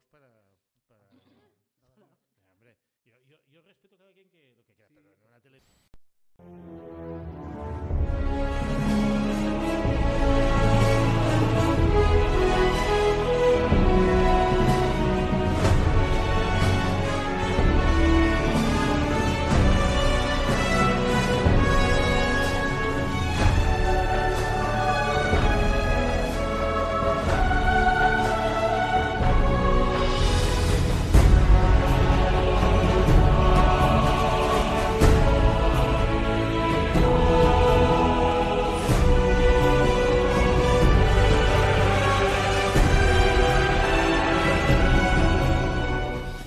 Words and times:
Vox 0.00 0.06
para... 0.08 0.42
para... 0.88 1.06
Hombre, 2.48 2.76
yo, 3.04 3.20
yo, 3.22 3.36
yo 3.48 3.62
respeto 3.62 3.94
a 3.96 3.98
cada 3.98 4.12
quien 4.12 4.28
que 4.30 4.54
lo 4.54 4.64
que 4.64 4.74
quiera, 4.74 4.90
pero 4.94 5.16
en 5.20 5.28
una 5.28 5.40
tele... 5.40 5.62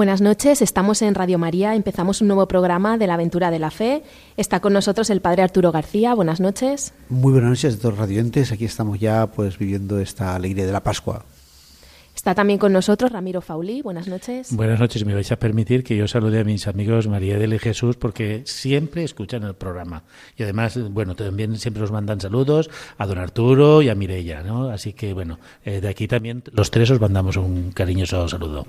Buenas 0.00 0.22
noches, 0.22 0.62
estamos 0.62 1.02
en 1.02 1.14
Radio 1.14 1.36
María, 1.36 1.74
empezamos 1.74 2.22
un 2.22 2.28
nuevo 2.28 2.48
programa 2.48 2.96
de 2.96 3.06
la 3.06 3.12
aventura 3.12 3.50
de 3.50 3.58
la 3.58 3.70
fe. 3.70 4.02
Está 4.38 4.60
con 4.60 4.72
nosotros 4.72 5.10
el 5.10 5.20
padre 5.20 5.42
Arturo 5.42 5.72
García, 5.72 6.14
buenas 6.14 6.40
noches. 6.40 6.94
Muy 7.10 7.32
buenas 7.32 7.50
noches 7.50 7.74
a 7.74 7.76
todos 7.76 7.90
los 7.90 7.98
radioentes, 7.98 8.50
aquí 8.50 8.64
estamos 8.64 8.98
ya 8.98 9.26
pues 9.26 9.58
viviendo 9.58 9.98
esta 9.98 10.34
alegría 10.34 10.64
de 10.64 10.72
la 10.72 10.82
Pascua. 10.82 11.26
Está 12.14 12.34
también 12.34 12.58
con 12.58 12.72
nosotros 12.72 13.12
Ramiro 13.12 13.42
Fauli, 13.42 13.82
buenas 13.82 14.08
noches. 14.08 14.56
Buenas 14.56 14.80
noches, 14.80 15.04
me 15.04 15.12
vais 15.12 15.30
a 15.32 15.38
permitir 15.38 15.84
que 15.84 15.98
yo 15.98 16.08
salude 16.08 16.40
a 16.40 16.44
mis 16.44 16.66
amigos 16.66 17.06
María 17.06 17.38
del 17.38 17.52
y 17.52 17.58
Jesús 17.58 17.96
porque 17.96 18.40
siempre 18.46 19.04
escuchan 19.04 19.42
el 19.42 19.54
programa. 19.54 20.04
Y 20.34 20.44
además, 20.44 20.78
bueno, 20.92 21.14
también 21.14 21.58
siempre 21.58 21.82
nos 21.82 21.92
mandan 21.92 22.22
saludos 22.22 22.70
a 22.96 23.06
don 23.06 23.18
Arturo 23.18 23.82
y 23.82 23.90
a 23.90 23.94
Mirella, 23.94 24.42
¿no? 24.42 24.70
Así 24.70 24.94
que, 24.94 25.12
bueno, 25.12 25.38
eh, 25.62 25.82
de 25.82 25.88
aquí 25.88 26.08
también 26.08 26.42
los 26.52 26.70
tres 26.70 26.90
os 26.90 27.00
mandamos 27.02 27.36
un 27.36 27.72
cariñoso 27.72 28.26
saludo. 28.28 28.66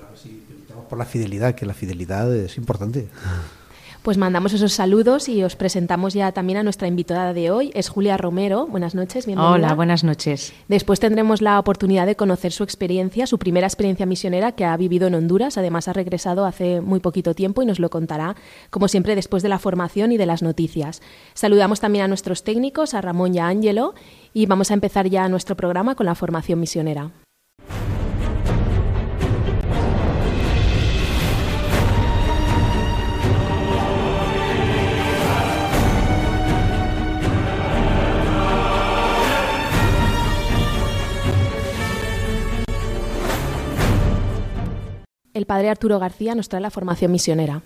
Por 0.92 1.00
la 1.00 1.06
fidelidad, 1.06 1.56
que 1.56 1.66
la 1.66 1.74
fidelidad 1.74 2.36
es 2.36 2.58
importante. 2.58 3.08
Pues 4.02 4.18
mandamos 4.18 4.52
esos 4.52 4.74
saludos 4.74 5.30
y 5.30 5.42
os 5.42 5.56
presentamos 5.56 6.14
ya 6.14 6.34
también 6.34 6.60
a 6.60 6.64
nuestra 6.64 6.90
invitada 6.90 7.34
de 7.34 7.50
hoy, 7.50 7.72
es 7.76 7.88
Julia 7.88 8.18
Romero. 8.18 8.68
Buenas 8.68 8.94
noches, 8.94 9.26
bienvenida. 9.26 9.54
Hola, 9.54 9.74
buenas 9.74 10.04
noches. 10.04 10.52
Después 10.68 11.00
tendremos 11.00 11.42
la 11.42 11.58
oportunidad 11.60 12.06
de 12.06 12.18
conocer 12.18 12.52
su 12.52 12.66
experiencia, 12.66 13.26
su 13.26 13.40
primera 13.40 13.68
experiencia 13.68 14.06
misionera 14.06 14.52
que 14.52 14.66
ha 14.66 14.76
vivido 14.76 15.08
en 15.08 15.16
Honduras. 15.16 15.58
Además, 15.58 15.88
ha 15.88 15.94
regresado 15.94 16.44
hace 16.44 16.82
muy 16.82 17.00
poquito 17.00 17.36
tiempo 17.36 17.62
y 17.62 17.66
nos 17.66 17.80
lo 17.80 17.90
contará, 17.90 18.36
como 18.70 18.90
siempre, 18.90 19.16
después 19.16 19.44
de 19.44 19.50
la 19.50 19.60
formación 19.60 20.12
y 20.12 20.18
de 20.18 20.26
las 20.26 20.42
noticias. 20.42 21.02
Saludamos 21.36 21.80
también 21.80 22.04
a 22.04 22.10
nuestros 22.10 22.44
técnicos, 22.44 22.96
a 22.96 23.00
Ramón 23.00 23.34
y 23.34 23.40
a 23.40 23.48
Ángelo, 23.48 23.96
y 24.34 24.46
vamos 24.46 24.72
a 24.72 24.74
empezar 24.74 25.08
ya 25.08 25.30
nuestro 25.30 25.56
programa 25.56 25.96
con 25.96 26.06
la 26.06 26.16
formación 26.16 26.60
misionera. 26.60 27.12
El 45.34 45.46
padre 45.46 45.70
Arturo 45.70 45.98
García 45.98 46.36
nos 46.36 46.50
trae 46.50 46.62
la 46.62 46.72
formación 46.72 47.12
misionera. 47.12 47.62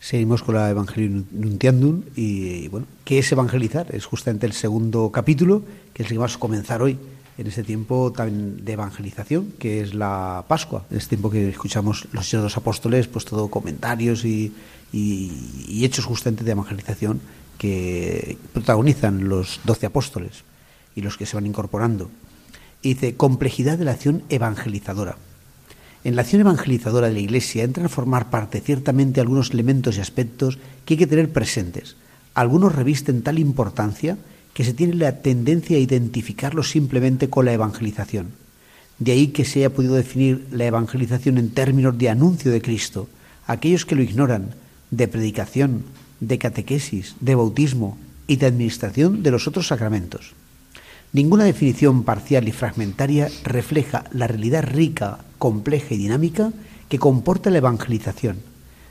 Seguimos 0.00 0.42
con 0.42 0.54
la 0.54 0.70
Evangelio 0.70 1.24
Nuntiandum 1.30 2.02
y, 2.16 2.68
bueno, 2.68 2.86
¿qué 3.04 3.18
es 3.18 3.30
evangelizar? 3.32 3.94
Es 3.94 4.06
justamente 4.06 4.46
el 4.46 4.52
segundo 4.52 5.10
capítulo 5.12 5.62
que 5.92 6.02
es 6.02 6.08
el 6.08 6.14
que 6.14 6.18
vamos 6.18 6.36
a 6.36 6.38
comenzar 6.38 6.80
hoy 6.80 6.98
en 7.36 7.46
este 7.46 7.64
tiempo 7.64 8.12
también 8.12 8.64
de 8.64 8.72
evangelización, 8.72 9.52
que 9.58 9.82
es 9.82 9.92
la 9.92 10.44
Pascua, 10.48 10.86
en 10.90 10.96
este 10.96 11.10
tiempo 11.10 11.30
que 11.30 11.50
escuchamos 11.50 12.08
los 12.12 12.26
hechos 12.28 12.40
de 12.40 12.44
los 12.44 12.56
apóstoles, 12.56 13.08
pues 13.08 13.26
todo 13.26 13.48
comentarios 13.48 14.24
y, 14.24 14.54
y, 14.90 15.66
y 15.68 15.84
hechos 15.84 16.06
justamente 16.06 16.44
de 16.44 16.52
evangelización 16.52 17.20
que 17.58 18.38
protagonizan 18.54 19.28
los 19.28 19.60
doce 19.64 19.84
apóstoles 19.84 20.44
y 20.94 21.02
los 21.02 21.18
que 21.18 21.26
se 21.26 21.36
van 21.36 21.46
incorporando. 21.46 22.10
Y 22.80 22.94
dice, 22.94 23.16
complejidad 23.16 23.76
de 23.76 23.84
la 23.84 23.92
acción 23.92 24.22
evangelizadora. 24.30 25.16
En 26.06 26.14
la 26.14 26.22
acción 26.22 26.40
evangelizadora 26.40 27.08
de 27.08 27.14
la 27.14 27.18
Iglesia 27.18 27.64
entran 27.64 27.86
a 27.86 27.88
formar 27.88 28.30
parte 28.30 28.60
ciertamente 28.60 29.20
algunos 29.20 29.50
elementos 29.50 29.96
y 29.96 30.00
aspectos 30.00 30.56
que 30.84 30.94
hay 30.94 30.98
que 30.98 31.08
tener 31.08 31.32
presentes. 31.32 31.96
Algunos 32.32 32.76
revisten 32.76 33.22
tal 33.22 33.40
importancia 33.40 34.16
que 34.54 34.62
se 34.62 34.72
tiene 34.72 34.94
la 34.94 35.20
tendencia 35.20 35.76
a 35.76 35.80
identificarlos 35.80 36.70
simplemente 36.70 37.28
con 37.28 37.44
la 37.44 37.54
evangelización. 37.54 38.28
De 39.00 39.10
ahí 39.10 39.26
que 39.34 39.44
se 39.44 39.58
haya 39.58 39.74
podido 39.74 39.96
definir 39.96 40.46
la 40.52 40.66
evangelización 40.66 41.38
en 41.38 41.50
términos 41.50 41.98
de 41.98 42.08
anuncio 42.08 42.52
de 42.52 42.62
Cristo. 42.62 43.08
Aquellos 43.48 43.84
que 43.84 43.96
lo 43.96 44.02
ignoran, 44.04 44.54
de 44.92 45.08
predicación, 45.08 45.82
de 46.20 46.38
catequesis, 46.38 47.16
de 47.18 47.34
bautismo 47.34 47.98
y 48.28 48.36
de 48.36 48.46
administración 48.46 49.24
de 49.24 49.32
los 49.32 49.48
otros 49.48 49.66
sacramentos. 49.66 50.34
Ninguna 51.12 51.42
definición 51.42 52.04
parcial 52.04 52.46
y 52.46 52.52
fragmentaria 52.52 53.28
refleja 53.42 54.04
la 54.12 54.28
realidad 54.28 54.62
rica, 54.62 55.25
compleja 55.38 55.94
y 55.94 55.98
dinámica 55.98 56.52
que 56.88 56.98
comporta 56.98 57.50
la 57.50 57.58
evangelización, 57.58 58.38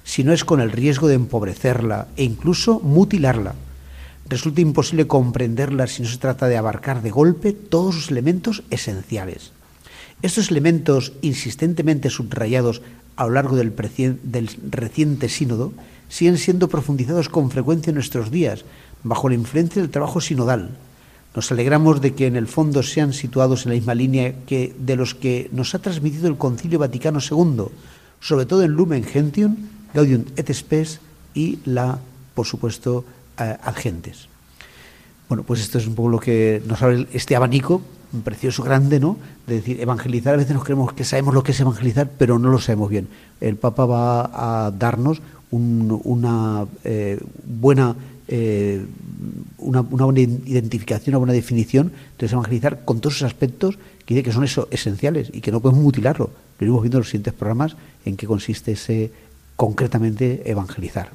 si 0.04 0.24
no 0.24 0.34
es 0.34 0.44
con 0.44 0.62
el 0.62 0.72
riesgo 0.72 1.08
de 1.08 1.16
empobrecerla 1.16 2.08
e 2.18 2.24
incluso 2.24 2.80
mutilarla. 2.80 3.56
Resulta 4.28 4.62
imposible 4.62 5.08
comprenderla 5.08 5.88
si 5.88 6.02
no 6.02 6.10
se 6.10 6.18
trata 6.18 6.48
de 6.48 6.58
abarcar 6.58 7.02
de 7.02 7.12
golpe 7.12 7.54
todos 7.54 7.96
sus 7.96 8.12
elementos 8.12 8.64
esenciales. 8.70 9.52
Estos 10.22 10.50
elementos 10.50 11.14
insistentemente 11.22 12.10
subrayados 12.10 12.82
a 13.16 13.26
lo 13.26 13.32
largo 13.32 13.56
del, 13.56 13.74
reciente 14.72 15.30
sínodo 15.30 15.74
siguen 16.10 16.38
siendo 16.38 16.70
profundizados 16.70 17.30
con 17.30 17.52
frecuencia 17.52 17.92
en 17.92 17.96
nuestros 17.96 18.32
días, 18.32 18.66
bajo 19.04 19.30
la 19.30 19.36
influencia 19.36 19.82
del 19.82 19.92
trabajo 19.92 20.22
sinodal, 20.22 20.72
nos 21.36 21.52
alegramos 21.52 22.00
de 22.00 22.14
que 22.14 22.28
en 22.28 22.38
el 22.38 22.48
fondo 22.48 22.82
sean 22.82 23.12
situados 23.12 23.66
en 23.66 23.72
la 23.72 23.76
misma 23.76 23.94
línea 23.94 24.34
que 24.46 24.74
de 24.80 24.96
los 24.96 25.14
que 25.14 25.50
nos 25.52 25.76
ha 25.76 25.80
transmitido 25.80 26.28
el 26.28 26.38
Concilio 26.38 26.80
Vaticano 26.80 27.20
II, 27.20 27.66
sobre 28.22 28.46
todo 28.46 28.64
en 28.64 28.72
Lumen 28.72 29.04
Gentium, 29.04 29.56
Gaudium 29.94 30.24
et 30.38 30.52
Spes 30.54 31.00
y 31.34 31.60
la, 31.66 32.00
por 32.34 32.46
supuesto, 32.46 33.04
eh, 33.38 33.58
Ad 33.62 33.76
Gentes. 33.76 34.30
Bueno, 35.28 35.44
pues 35.44 35.60
esto 35.60 35.78
es 35.78 35.88
un 35.88 35.96
poco 35.96 36.10
lo 36.10 36.20
que 36.20 36.64
nos 36.66 36.82
abre 36.82 37.08
este 37.12 37.36
abanico 37.36 37.82
precioso 38.24 38.64
grande, 38.64 39.02
¿no? 39.02 39.18
De 39.46 39.56
decir, 39.56 39.82
evangelizar, 39.82 40.36
a 40.36 40.38
veces 40.38 40.54
nos 40.54 40.64
creemos 40.64 40.94
que 40.94 41.04
sabemos 41.04 41.34
lo 41.34 41.44
que 41.44 41.52
es 41.52 41.60
evangelizar, 41.60 42.10
pero 42.18 42.40
no 42.40 42.50
lo 42.50 42.60
sabemos 42.60 42.90
bien. 42.90 43.10
El 43.42 43.58
Papa 43.58 43.86
va 43.86 44.66
a 44.68 44.72
darnos 44.72 45.22
un, 45.52 46.00
una 46.06 46.66
eh, 46.86 47.20
buena 47.46 47.96
eh, 48.28 48.86
una, 49.58 49.82
una, 49.82 50.06
buena 50.06 50.20
identificación, 50.20 51.14
una 51.14 51.20
buena 51.20 51.34
definición 51.34 51.92
de 52.18 52.26
evangelizar 52.26 52.84
con 52.86 53.00
todos 53.00 53.18
esos 53.18 53.28
aspectos 53.28 53.78
que 54.06 54.14
dice 54.14 54.24
que 54.24 54.32
son 54.32 54.44
eso, 54.44 54.68
esenciales 54.72 55.30
y 55.34 55.42
que 55.42 55.52
no 55.52 55.60
podemos 55.60 55.84
mutilarlo. 55.84 56.32
Lo 56.60 56.66
iremos 56.66 56.82
viendo 56.82 56.98
en 56.98 57.02
los 57.02 57.10
siguientes 57.10 57.34
programas 57.34 57.76
en 58.06 58.18
qué 58.18 58.28
consiste 58.28 58.74
ese 58.74 59.12
concretamente 59.56 60.50
evangelizar. 60.50 61.12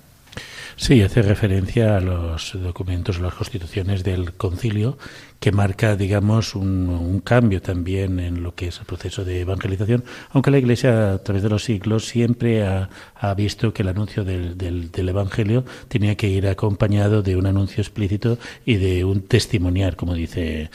Sí, 0.76 1.02
hace 1.02 1.20
referencia 1.20 1.98
a 1.98 2.00
los 2.00 2.52
documentos, 2.54 3.20
las 3.20 3.34
constituciones 3.34 4.02
del 4.02 4.32
concilio, 4.32 4.96
que 5.40 5.52
marca, 5.52 5.96
digamos, 5.96 6.54
un, 6.54 7.20
cambio 7.24 7.60
también 7.60 8.20
en 8.20 8.42
lo 8.42 8.54
que 8.54 8.68
es 8.68 8.78
el 8.78 8.86
proceso 8.86 9.24
de 9.24 9.40
evangelización, 9.40 10.04
aunque 10.30 10.50
la 10.50 10.58
Iglesia 10.58 11.14
a 11.14 11.18
través 11.18 11.42
de 11.42 11.48
los 11.48 11.64
siglos 11.64 12.06
siempre 12.06 12.62
ha, 12.64 12.88
visto 13.36 13.72
que 13.72 13.82
el 13.82 13.88
anuncio 13.88 14.24
del, 14.24 14.56
del, 14.56 15.08
Evangelio 15.08 15.64
tenía 15.88 16.14
que 16.16 16.28
ir 16.28 16.46
acompañado 16.46 17.22
de 17.22 17.36
un 17.36 17.46
anuncio 17.46 17.80
explícito 17.80 18.38
y 18.64 18.76
de 18.76 19.04
un 19.04 19.22
testimoniar, 19.22 19.96
como 19.96 20.14
dice 20.14 20.70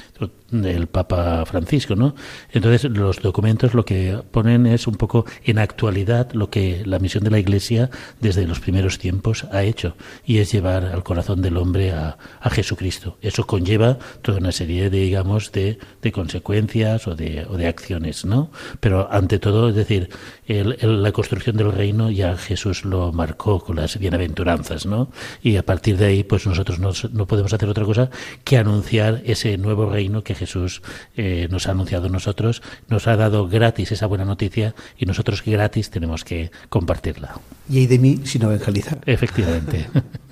el 0.51 0.88
Papa 0.88 1.45
Francisco, 1.45 1.95
¿no? 1.95 2.15
Entonces 2.51 2.89
los 2.89 3.21
documentos 3.21 3.73
lo 3.73 3.83
que 3.83 4.19
ponen 4.31 4.65
es 4.67 4.88
un 4.88 4.95
poco 4.95 5.25
en 5.44 5.57
actualidad 5.57 6.31
lo 6.33 6.50
que 6.50 6.83
la 6.85 7.00
misión 7.00 7.23
de 7.23 7.31
la 7.31 7.39
Iglesia 7.39 7.89
desde 8.21 8.45
los 8.45 8.59
primeros 8.59 9.00
tiempos 9.00 9.45
ha 9.51 9.63
hecho 9.63 9.95
y 10.25 10.38
es 10.38 10.51
llevar 10.51 10.85
al 10.85 11.03
corazón 11.03 11.41
del 11.41 11.57
hombre 11.57 11.91
a, 11.91 12.17
Jesucristo. 12.56 13.17
Eso 13.21 13.45
conlleva 13.45 13.97
toda 14.21 14.38
una 14.38 14.51
serie 14.56 14.90
de, 14.90 15.00
digamos, 15.00 15.52
de, 15.52 15.78
consecuencias 16.12 17.07
o 17.07 17.16
de, 17.16 17.46
o 17.50 17.57
de, 17.57 17.68
acciones, 17.68 18.25
¿no? 18.25 18.52
Pero 18.80 19.12
ante 19.12 19.40
todo, 19.40 19.69
es 19.69 19.75
decir, 19.75 20.10
la 20.48 21.12
construcción 21.12 21.57
del 21.57 21.72
reino 21.72 22.12
ya 22.12 22.38
Jesús 22.38 22.86
lo 22.86 23.12
marcó 23.12 23.60
con 23.60 23.75
las 23.75 23.98
bienaventuranzas, 24.00 24.86
¿no? 24.86 25.10
Y 25.42 25.57
a 25.57 25.66
partir 25.66 25.98
de 25.98 26.06
ahí, 26.06 26.24
pues 26.24 26.46
nosotros 26.46 26.80
no, 26.80 27.25
podemos 27.28 27.54
hacer 27.54 27.69
otra 27.69 27.86
cosa 27.86 28.10
que 28.44 28.57
anunciar 28.57 29.22
ese 29.25 29.57
nuevo 29.57 29.90
reino 29.90 30.24
que 30.24 30.36
Jesús 30.36 30.81
eh, 31.18 31.48
nos 31.51 31.68
ha 31.68 31.72
anunciado 31.72 32.08
a 32.08 32.10
nosotros, 32.10 32.62
nos 32.88 33.08
ha 33.08 33.18
dado 33.18 33.48
gratis 33.48 33.92
esa 33.92 34.08
buena 34.08 34.25
noticia 34.25 34.75
y 34.98 35.06
nosotros 35.06 35.44
gratis 35.44 35.90
tenemos 35.90 36.24
que 36.24 36.51
compartirla. 36.69 37.40
Y 37.69 37.80
hay 37.80 37.88
de 37.88 38.00
mí 38.00 38.22
sin 38.24 38.44
evangelizar. 38.44 39.01
Efectivamente. 39.06 39.88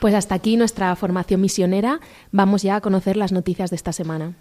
Pues 0.00 0.14
hasta 0.14 0.34
aquí 0.34 0.56
nuestra 0.56 0.94
formación 0.96 1.40
misionera. 1.40 2.00
Vamos 2.30 2.62
ya 2.62 2.76
a 2.76 2.80
conocer 2.80 3.16
las 3.16 3.32
noticias 3.32 3.70
de 3.70 3.76
esta 3.76 3.92
semana. 3.92 4.34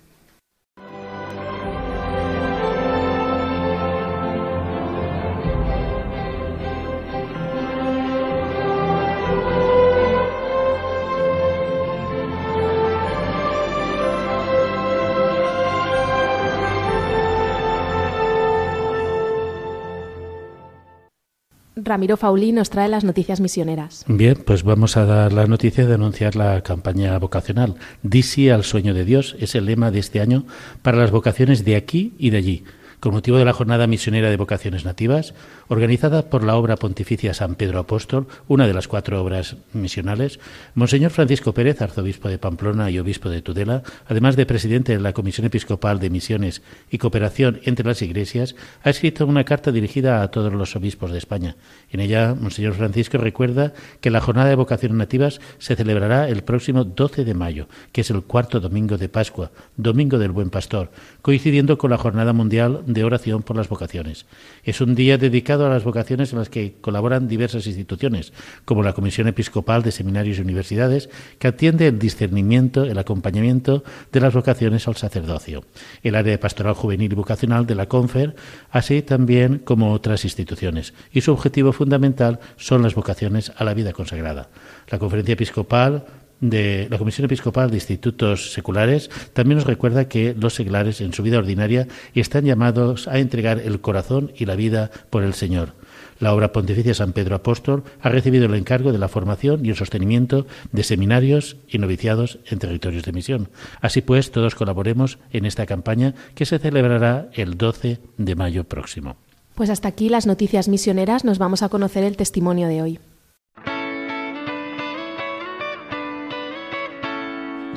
Ramiro 21.88 22.18
Faulí 22.18 22.52
nos 22.52 22.70
trae 22.70 22.90
las 22.90 23.04
noticias 23.04 23.40
misioneras. 23.40 24.06
Bien, 24.08 24.36
pues 24.46 24.64
vamos 24.64 24.98
a 24.98 25.06
dar 25.06 25.34
la 25.34 25.48
noticia 25.48 25.86
de 25.86 25.94
anunciar 25.94 26.36
la 26.36 26.62
campaña 26.62 27.18
vocacional. 27.18 27.76
Disi 28.04 28.50
al 28.50 28.64
sueño 28.64 28.94
de 28.94 29.06
Dios 29.06 29.36
es 29.40 29.56
el 29.56 29.66
lema 29.66 29.92
de 29.92 30.00
este 30.00 30.22
año 30.22 30.46
para 30.82 30.98
las 30.98 31.12
vocaciones 31.12 31.66
de 31.66 31.76
aquí 31.76 32.14
y 32.18 32.30
de 32.30 32.38
allí 32.38 32.64
con 33.00 33.14
motivo 33.14 33.38
de 33.38 33.46
la 33.46 33.54
Jornada 33.54 33.86
Misionera 33.86 34.30
de 34.30 34.38
Vocaciones 34.38 34.84
Nativas, 34.84 35.34
organizada 35.68 36.30
por 36.30 36.44
la 36.44 36.56
obra 36.56 36.78
pontificia 36.78 37.34
San 37.34 37.56
Pedro 37.56 37.80
Apóstol, 37.80 38.28
una 38.48 38.66
de 38.66 38.74
las 38.74 38.88
cuatro 38.88 39.22
obras 39.22 39.58
misionales, 39.74 40.40
Monseñor 40.74 41.12
Francisco 41.12 41.54
Pérez, 41.54 41.82
arzobispo 41.82 42.28
de 42.30 42.40
Pamplona 42.40 42.90
y 42.90 42.98
obispo 42.98 43.30
de 43.30 43.42
Tudela, 43.42 43.84
además 44.08 44.36
de 44.36 44.48
presidente 44.48 44.94
de 44.94 45.00
la 45.00 45.14
Comisión 45.14 45.46
Episcopal 45.46 46.00
de 46.00 46.10
Misiones 46.10 46.64
y 46.90 46.98
Cooperación 46.98 47.60
entre 47.66 47.86
las 47.86 48.02
Iglesias, 48.02 48.56
ha 48.82 48.90
escrito 48.90 49.28
una 49.28 49.44
carta 49.44 49.72
dirigida 49.72 50.24
a 50.24 50.32
todos 50.32 50.52
los 50.52 50.76
obispos 50.76 51.12
de 51.12 51.20
España. 51.20 51.56
En 51.92 52.00
ella, 52.00 52.36
Monseñor 52.40 52.74
Francisco 52.74 53.18
recuerda 53.20 53.74
que 54.02 54.10
la 54.10 54.22
Jornada 54.22 54.50
de 54.50 54.56
Vocaciones 54.56 54.98
Nativas 54.98 55.40
se 55.60 55.76
celebrará 55.76 56.30
el 56.30 56.44
próximo 56.44 56.84
12 56.84 57.26
de 57.26 57.34
mayo, 57.36 57.68
que 57.92 58.02
es 58.02 58.10
el 58.10 58.24
cuarto 58.24 58.60
domingo 58.60 58.98
de 58.98 59.10
Pascua, 59.10 59.52
Domingo 59.76 60.18
del 60.18 60.32
Buen 60.32 60.50
Pastor, 60.50 60.92
coincidiendo 61.22 61.78
con 61.78 61.92
la 61.92 61.98
Jornada 61.98 62.34
Mundial 62.34 62.84
de 62.88 63.04
oración 63.04 63.44
por 63.44 63.56
las 63.56 63.70
vocaciones. 63.70 64.26
Es 64.64 64.82
un 64.82 64.96
día 64.96 65.18
dedicado 65.18 65.66
a 65.66 65.70
las 65.70 65.84
vocaciones 65.84 66.32
en 66.32 66.40
las 66.40 66.50
que 66.50 66.76
colaboran 66.82 67.28
diversas 67.28 67.68
instituciones, 67.68 68.34
como 68.66 68.84
la 68.84 68.94
Comisión 68.94 69.28
Episcopal 69.28 69.84
de 69.84 69.92
Seminarios 69.92 70.38
y 70.38 70.42
Universidades, 70.42 71.10
que 71.40 71.48
atiende 71.48 71.88
el 71.88 72.00
discernimiento, 72.00 72.84
el 72.84 72.98
acompañamiento 72.98 73.84
de 74.12 74.22
las 74.22 74.34
vocaciones 74.34 74.88
al 74.88 74.96
sacerdocio, 74.96 75.64
el 76.04 76.16
área 76.16 76.32
de 76.32 76.38
pastoral 76.38 76.74
juvenil 76.74 77.12
y 77.12 77.16
vocacional 77.16 77.66
de 77.66 77.76
la 77.76 77.88
CONFER, 77.88 78.36
así 78.72 79.02
también 79.02 79.60
como 79.60 79.92
otras 79.92 80.24
instituciones. 80.24 80.94
Y 81.12 81.22
su 81.22 81.32
objetivo 81.32 81.74
fundamental 81.74 82.40
son 82.56 82.82
las 82.84 82.96
vocaciones 82.96 83.52
a 83.58 83.64
la 83.64 83.74
vida 83.74 83.94
consagrada. 83.94 84.50
La 84.90 85.00
Conferencia 85.00 85.34
Episcopal 85.34 86.06
de 86.40 86.88
la 86.90 86.98
Comisión 86.98 87.26
Episcopal 87.26 87.70
de 87.70 87.78
Institutos 87.78 88.54
Seculares 88.54 89.10
también 89.34 89.58
nos 89.58 89.68
recuerda 89.68 90.08
que 90.08 90.36
los 90.40 90.56
seglares 90.56 91.02
en 91.02 91.14
su 91.14 91.24
vida 91.24 91.38
ordinaria 91.38 91.88
están 92.14 92.46
llamados 92.46 93.08
a 93.08 93.20
entregar 93.20 93.60
el 93.60 93.82
corazón 93.82 94.32
y 94.38 94.46
la 94.46 94.56
vida 94.56 94.92
por 95.10 95.24
el 95.24 95.34
Señor. 95.34 95.74
La 96.20 96.34
obra 96.34 96.52
pontificia 96.52 96.94
San 96.94 97.14
Pedro 97.14 97.36
Apóstol 97.36 97.84
ha 98.02 98.10
recibido 98.10 98.46
el 98.46 98.56
encargo 98.56 98.92
de 98.92 98.98
la 98.98 99.08
formación 99.08 99.66
y 99.66 99.70
el 99.70 99.76
sostenimiento 99.76 100.48
de 100.72 100.84
seminarios 100.84 101.58
y 101.68 101.78
noviciados 101.78 102.40
en 102.48 102.60
territorios 102.60 103.04
de 103.04 103.12
misión. 103.12 103.50
Así 103.82 104.02
pues, 104.02 104.32
todos 104.32 104.56
colaboremos 104.56 105.20
en 105.32 105.46
esta 105.46 105.66
campaña 105.66 106.16
que 106.34 106.46
se 106.46 106.58
celebrará 106.60 107.30
el 107.34 107.58
12 107.58 108.00
de 108.18 108.36
mayo 108.36 108.64
próximo. 108.64 109.18
Pues 109.54 109.70
hasta 109.70 109.88
aquí 109.88 110.10
las 110.10 110.28
noticias 110.28 110.68
misioneras. 110.68 111.24
Nos 111.24 111.38
vamos 111.40 111.62
a 111.62 111.70
conocer 111.70 112.04
el 112.04 112.18
testimonio 112.18 112.68
de 112.68 112.82
hoy. 112.82 113.00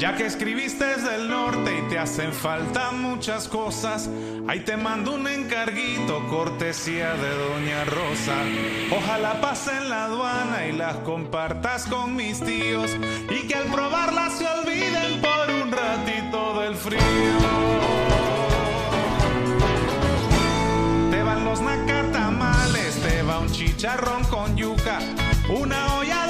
Ya 0.00 0.16
que 0.16 0.24
escribiste 0.24 0.82
desde 0.82 1.14
el 1.16 1.28
norte 1.28 1.78
y 1.78 1.90
te 1.90 1.98
hacen 1.98 2.32
falta 2.32 2.90
muchas 2.90 3.46
cosas, 3.48 4.08
ahí 4.48 4.60
te 4.60 4.78
mando 4.78 5.12
un 5.12 5.28
encarguito, 5.28 6.26
cortesía 6.28 7.12
de 7.16 7.28
Doña 7.28 7.84
Rosa. 7.84 8.36
Ojalá 8.96 9.42
pasen 9.42 9.90
la 9.90 10.06
aduana 10.06 10.66
y 10.66 10.72
las 10.72 10.96
compartas 11.00 11.84
con 11.84 12.16
mis 12.16 12.40
tíos 12.40 12.96
y 13.28 13.46
que 13.46 13.54
al 13.54 13.66
probarlas 13.66 14.38
se 14.38 14.46
olviden 14.46 15.20
por 15.20 15.54
un 15.54 15.70
ratito 15.70 16.60
del 16.62 16.76
frío. 16.76 17.00
Te 21.10 21.22
van 21.22 21.44
los 21.44 21.60
nacatamales, 21.60 22.94
te 23.02 23.22
va 23.22 23.40
un 23.40 23.52
chicharrón 23.52 24.24
con 24.24 24.56
yuca, 24.56 24.98
una 25.50 25.96
olla 25.96 26.29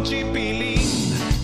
chipilín 0.00 0.80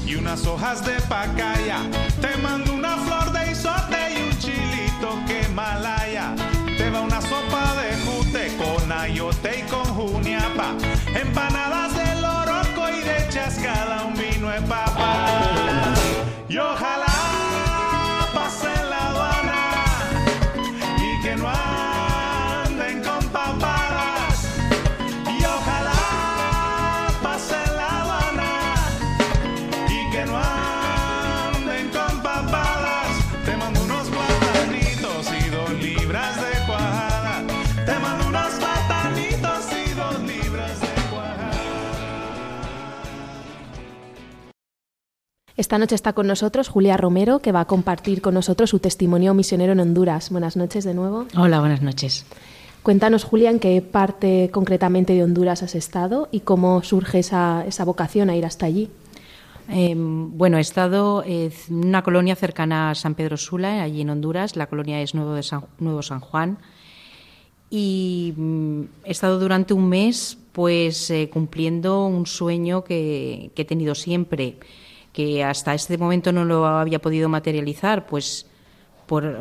y 0.06 0.14
unas 0.14 0.46
hojas 0.46 0.84
de 0.84 0.98
pacaya. 1.02 1.80
Te 2.20 2.34
mando 2.42 2.72
una 2.72 2.96
flor 2.96 3.30
de 3.32 3.52
isote 3.52 3.98
y 4.14 4.22
un 4.22 4.38
chilito 4.38 5.18
que 5.26 5.46
malaya. 5.50 6.34
Te 6.78 6.88
va 6.90 7.02
una 7.02 7.20
sopa 7.20 7.74
de 7.80 7.94
jute 8.06 8.56
con 8.56 8.90
ayote 8.90 9.60
y 9.60 9.62
con 9.70 9.84
juniapa. 9.84 10.74
Empanadas 11.14 11.87
Esta 45.68 45.76
noche 45.76 45.96
está 45.96 46.14
con 46.14 46.26
nosotros 46.26 46.70
Julia 46.70 46.96
Romero, 46.96 47.40
que 47.40 47.52
va 47.52 47.60
a 47.60 47.64
compartir 47.66 48.22
con 48.22 48.32
nosotros 48.32 48.70
su 48.70 48.78
testimonio 48.78 49.34
misionero 49.34 49.72
en 49.74 49.80
Honduras. 49.80 50.30
Buenas 50.30 50.56
noches 50.56 50.82
de 50.82 50.94
nuevo. 50.94 51.26
Hola, 51.36 51.60
buenas 51.60 51.82
noches. 51.82 52.24
Cuéntanos, 52.82 53.22
Julia, 53.24 53.50
en 53.50 53.58
qué 53.60 53.82
parte 53.82 54.48
concretamente 54.50 55.12
de 55.12 55.24
Honduras 55.24 55.62
has 55.62 55.74
estado 55.74 56.30
y 56.32 56.40
cómo 56.40 56.82
surge 56.82 57.18
esa, 57.18 57.66
vocación 57.84 58.30
a 58.30 58.36
ir 58.36 58.46
hasta 58.46 58.64
allí. 58.64 58.88
Em, 59.68 60.38
bueno, 60.38 60.56
he 60.56 60.62
estado 60.62 61.22
en 61.22 61.52
una 61.68 62.02
colonia 62.02 62.34
cercana 62.34 62.92
a 62.92 62.94
San 62.94 63.14
Pedro 63.14 63.36
Sula, 63.36 63.82
allí 63.82 64.00
en 64.00 64.08
Honduras. 64.08 64.56
La 64.56 64.68
colonia 64.68 65.02
es 65.02 65.14
Nuevo, 65.14 65.34
de 65.34 65.42
San, 65.42 65.66
Nuevo 65.80 66.00
San 66.00 66.20
Juan. 66.20 66.56
Y 67.68 68.32
mm, 68.34 68.82
he 69.04 69.10
estado 69.10 69.38
durante 69.38 69.74
un 69.74 69.86
mes 69.86 70.38
pues 70.52 71.10
eh, 71.10 71.28
cumpliendo 71.30 72.06
un 72.06 72.24
sueño 72.24 72.84
que 72.84 73.50
he 73.54 73.64
tenido 73.66 73.94
siempre 73.94 74.56
que 75.18 75.42
hasta 75.42 75.74
este 75.74 75.98
momento 75.98 76.30
no 76.30 76.44
lo 76.44 76.64
había 76.64 77.00
podido 77.00 77.28
materializar, 77.28 78.06
pues 78.06 78.46
por, 79.04 79.36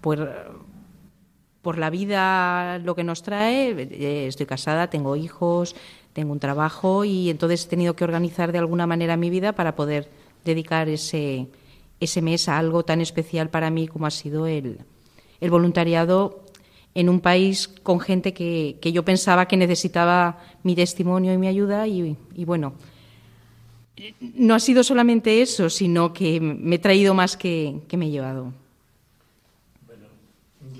por, 0.00 1.76
la 1.76 1.90
vida 1.90 2.78
lo 2.78 2.94
que 2.94 3.02
nos 3.02 3.24
trae, 3.24 3.70
eh, 3.70 4.28
estoy 4.28 4.46
casada, 4.46 4.90
tengo 4.90 5.16
hijos, 5.16 5.74
tengo 6.12 6.30
un 6.30 6.38
trabajo 6.38 7.04
y 7.04 7.30
entonces 7.30 7.66
he 7.66 7.68
tenido 7.68 7.96
que 7.96 8.04
organizar 8.04 8.52
de 8.52 8.58
alguna 8.58 8.86
manera 8.86 9.16
mi 9.16 9.28
vida 9.28 9.54
para 9.54 9.74
poder 9.74 10.08
dedicar 10.44 10.88
ese, 10.88 11.48
ese 11.98 12.22
mes 12.22 12.48
a 12.48 12.56
algo 12.56 12.84
tan 12.84 13.00
especial 13.00 13.50
para 13.50 13.70
mí 13.70 13.88
como 13.88 14.06
ha 14.06 14.12
sido 14.12 14.46
el, 14.46 14.78
el 15.40 15.50
voluntariado 15.50 16.44
en 16.94 17.08
un 17.08 17.18
país 17.18 17.66
con 17.66 17.98
gente 17.98 18.32
que, 18.32 18.78
que, 18.80 18.92
yo 18.92 19.04
pensaba 19.04 19.48
que 19.48 19.56
necesitaba 19.56 20.38
mi 20.62 20.76
testimonio 20.76 21.32
y 21.32 21.38
mi 21.38 21.48
ayuda 21.48 21.88
y, 21.88 22.16
bueno, 22.44 22.74
no 24.20 24.54
ha 24.54 24.60
sido 24.60 24.82
solamente 24.82 25.42
eso, 25.42 25.70
sino 25.70 26.12
que 26.12 26.40
me 26.40 26.76
he 26.76 26.78
traído 26.78 27.14
más 27.14 27.36
que, 27.36 27.80
que 27.88 27.96
me 27.96 28.06
he 28.06 28.10
llevado. 28.10 28.52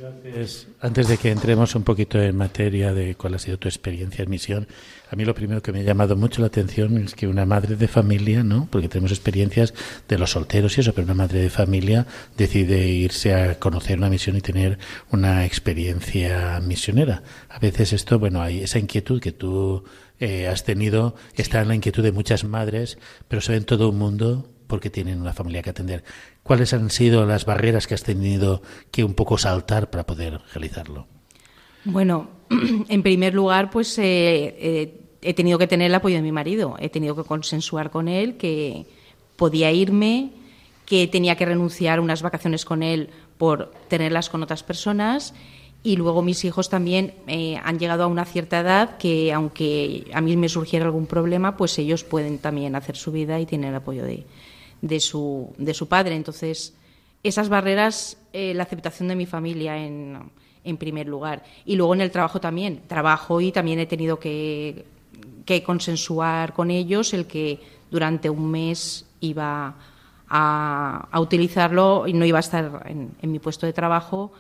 Antes, 0.09 0.69
antes, 0.81 1.09
de 1.09 1.19
que 1.19 1.31
entremos 1.31 1.75
un 1.75 1.83
poquito 1.83 2.21
en 2.21 2.37
materia 2.37 2.95
de 2.95 3.17
cuál 3.17 3.35
ha 3.35 3.39
sido 3.39 3.59
tu 3.59 3.69
experiencia 3.69 4.23
en 4.23 4.31
misión, 4.31 4.69
a 5.11 5.17
mí 5.17 5.25
lo 5.25 5.35
primero 5.35 5.61
que 5.61 5.73
me 5.73 5.81
ha 5.81 5.83
llamado 5.83 6.17
mucho 6.17 6.41
la 6.41 6.47
atención 6.47 6.99
es 6.99 7.15
que 7.15 7.27
una 7.27 7.47
madre 7.47 7.77
de 7.77 7.89
familia, 7.89 8.45
¿no? 8.45 8.69
Porque 8.71 8.89
tenemos 8.89 9.11
experiencias 9.11 9.75
de 10.07 10.19
los 10.19 10.31
solteros 10.31 10.77
y 10.77 10.83
eso, 10.83 10.93
pero 10.93 11.05
una 11.05 11.15
madre 11.15 11.41
de 11.41 11.51
familia 11.51 12.07
decide 12.37 12.87
irse 12.87 13.35
a 13.35 13.59
conocer 13.59 13.99
una 13.99 14.11
misión 14.11 14.37
y 14.37 14.41
tener 14.41 14.79
una 15.11 15.45
experiencia 15.45 16.61
misionera. 16.61 17.23
A 17.49 17.59
veces 17.59 17.93
esto, 17.93 18.19
bueno, 18.19 18.41
hay 18.41 18.61
esa 18.61 18.79
inquietud 18.79 19.21
que 19.21 19.33
tú 19.33 19.83
eh, 20.21 20.49
has 20.49 20.65
tenido, 20.65 21.15
está 21.35 21.61
en 21.61 21.69
la 21.69 21.75
inquietud 21.75 22.03
de 22.03 22.13
muchas 22.13 22.45
madres, 22.45 22.99
pero 23.29 23.41
se 23.41 23.53
ve 23.53 23.59
en 23.59 23.65
todo 23.65 23.89
un 23.89 23.99
mundo 23.99 24.49
porque 24.67 24.91
tienen 24.91 25.21
una 25.21 25.33
familia 25.33 25.63
que 25.63 25.71
atender. 25.71 26.05
¿Cuáles 26.43 26.73
han 26.73 26.91
sido 26.91 27.27
las 27.27 27.45
barreras 27.45 27.87
que 27.87 27.95
has 27.95 28.03
tenido 28.03 28.63
que 28.91 29.03
un 29.03 29.15
poco 29.15 29.39
saltar 29.39 29.91
para 29.91 30.07
poder 30.07 30.41
realizarlo? 30.53 31.07
Bueno, 31.85 32.29
en 32.89 33.03
primer 33.03 33.35
lugar, 33.35 33.71
pues 33.71 33.99
eh, 33.99 34.57
eh, 34.59 35.01
he 35.23 35.35
tenido 35.35 35.59
que 35.59 35.67
tener 35.67 35.87
el 35.87 35.95
apoyo 35.95 36.17
de 36.17 36.23
mi 36.23 36.33
marido. 36.33 36.77
He 36.79 36.91
tenido 36.91 37.17
que 37.17 37.25
consensuar 37.25 37.91
con 37.91 38.09
él 38.09 38.37
que 38.37 38.87
podía 39.37 39.73
irme, 39.73 40.33
que 40.85 41.07
tenía 41.07 41.37
que 41.37 41.47
renunciar 41.47 41.99
a 41.99 42.03
unas 42.03 42.23
vacaciones 42.23 42.65
con 42.65 42.83
él 42.83 43.11
por 43.39 43.73
tenerlas 43.89 44.29
con 44.29 44.43
otras 44.43 44.63
personas. 44.63 45.35
Y 45.89 45.97
luego 45.97 46.21
mis 46.21 46.45
hijos 46.45 46.69
también 46.69 47.15
eh, 47.29 47.59
han 47.65 47.79
llegado 47.79 48.05
a 48.05 48.09
una 48.09 48.27
cierta 48.27 48.61
edad 48.61 48.99
que, 48.99 49.33
aunque 49.33 50.11
a 50.13 50.21
mí 50.21 50.37
me 50.37 50.51
surgiera 50.51 50.85
algún 50.85 51.07
problema, 51.07 51.57
pues 51.57 51.79
ellos 51.79 52.05
pueden 52.05 52.37
también 52.41 52.77
hacer 52.77 52.95
su 52.95 53.11
vida 53.11 53.41
y 53.41 53.47
tienen 53.47 53.71
el 53.71 53.77
apoyo 53.77 54.05
de, 54.05 54.27
de 54.83 55.01
su, 55.01 55.55
de 55.57 55.73
su 55.73 55.89
padre. 55.89 56.15
Entonces, 56.15 56.75
esas 57.23 57.49
barreras, 57.49 58.19
eh, 58.35 58.53
la 58.53 58.65
aceptación 58.65 59.09
de 59.09 59.17
mi 59.17 59.25
familia 59.25 59.79
en, 59.79 60.31
en, 60.63 60.77
primer 60.77 61.07
lugar. 61.07 61.43
Y 61.65 61.77
luego 61.77 61.95
en 61.95 62.03
el 62.03 62.11
trabajo 62.11 62.39
también. 62.39 62.83
Trabajo 62.87 63.41
y 63.41 63.51
también 63.51 63.79
he 63.79 63.87
tenido 63.87 64.19
que, 64.19 64.85
que 65.47 65.63
consensuar 65.63 66.53
con 66.53 66.71
ellos 66.71 67.15
el 67.15 67.27
que 67.27 67.61
durante 67.91 68.29
un 68.29 68.51
mes 68.51 69.07
iba 69.21 69.75
a, 70.29 71.19
utilizarlo 71.19 72.07
y 72.07 72.13
no 72.13 72.27
iba 72.27 72.39
a 72.39 72.41
estar 72.41 72.83
en, 72.87 73.17
mi 73.23 73.39
puesto 73.39 73.65
de 73.65 73.73
trabajo, 73.73 74.33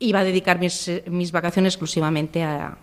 iba 0.00 0.20
a 0.20 0.24
dedicar 0.24 0.58
mis, 0.58 0.90
mis 1.06 1.30
vacaciones 1.30 1.74
exclusivamente 1.74 2.42
a, 2.42 2.76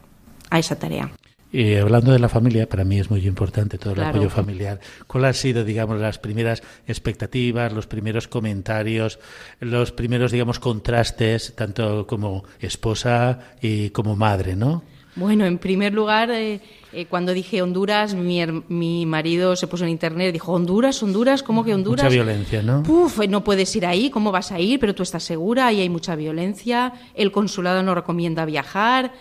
a 0.50 0.60
esa 0.60 0.80
tarea. 0.80 1.12
Y 1.52 1.76
hablando 1.76 2.12
de 2.12 2.20
la 2.20 2.28
familia, 2.28 2.68
para 2.68 2.84
mí 2.84 3.00
es 3.00 3.10
muy 3.10 3.26
importante 3.26 3.78
todo 3.78 3.92
el 3.92 3.96
claro. 3.96 4.10
apoyo 4.10 4.30
familiar. 4.30 4.80
¿Cuál 5.08 5.26
han 5.26 5.34
sido, 5.34 5.64
digamos, 5.64 6.00
las 6.00 6.20
primeras 6.20 6.62
expectativas, 6.86 7.72
los 7.72 7.88
primeros 7.88 8.28
comentarios, 8.28 9.20
los 9.62 9.94
primeros, 9.94 10.32
digamos, 10.32 10.60
contrastes, 10.60 11.56
tanto 11.56 12.06
como 12.06 12.44
esposa 12.60 13.40
y 13.62 13.92
como 13.92 14.16
madre, 14.18 14.56
no? 14.56 14.84
Bueno, 15.18 15.46
en 15.46 15.58
primer 15.58 15.94
lugar, 15.94 16.32
eh, 16.32 16.62
eh, 16.94 17.06
cuando 17.08 17.34
dije 17.34 17.62
Honduras, 17.62 18.14
mi, 18.14 18.46
mi, 18.70 19.06
marido 19.06 19.56
se 19.56 19.68
puso 19.68 19.84
en 19.84 19.90
internet 19.90 20.30
y 20.30 20.32
dijo, 20.32 20.54
Honduras, 20.54 21.02
Honduras, 21.04 21.44
¿cómo 21.44 21.64
que 21.66 21.74
Honduras? 21.74 22.06
Mucha 22.06 22.14
violencia, 22.14 22.62
¿no? 22.62 22.84
Puf, 22.84 23.20
no 23.28 23.44
puedes 23.44 23.76
ir 23.76 23.86
ahí, 23.86 24.10
¿cómo 24.10 24.32
vas 24.32 24.52
a 24.52 24.60
ir? 24.60 24.80
Pero 24.80 24.96
tú 24.96 25.04
estás 25.04 25.24
segura, 25.24 25.68
ahí 25.68 25.82
hay 25.82 25.90
mucha 25.90 26.16
violencia, 26.16 26.94
el 27.16 27.32
consulado 27.32 27.84
no 27.84 27.94
recomienda 27.96 28.46
viajar. 28.46 29.12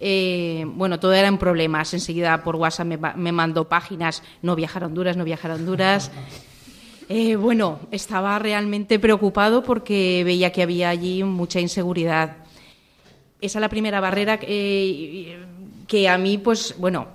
Eh, 0.00 0.64
bueno, 0.74 1.00
todo 1.00 1.12
era 1.12 1.28
en 1.28 1.38
problemas. 1.38 1.92
Enseguida 1.92 2.44
por 2.44 2.56
WhatsApp 2.56 2.86
me, 2.86 2.98
me, 3.16 3.32
mandó 3.32 3.68
páginas, 3.68 4.22
no 4.42 4.54
viajar 4.54 4.84
a 4.84 4.86
Honduras, 4.86 5.16
no 5.16 5.24
viajar 5.24 5.50
a 5.50 5.54
Honduras. 5.54 6.10
Eh, 7.10 7.36
bueno, 7.36 7.80
estaba 7.90 8.38
realmente 8.38 8.98
preocupado 8.98 9.62
porque 9.62 10.22
veía 10.26 10.52
que 10.52 10.62
había 10.62 10.90
allí 10.90 11.24
mucha 11.24 11.58
inseguridad. 11.58 12.36
Esa 13.40 13.58
es 13.58 13.60
la 13.60 13.68
primera 13.68 14.00
barrera 14.00 14.38
que, 14.38 15.38
que 15.86 16.08
a 16.08 16.18
mí, 16.18 16.38
pues, 16.38 16.74
bueno, 16.78 17.08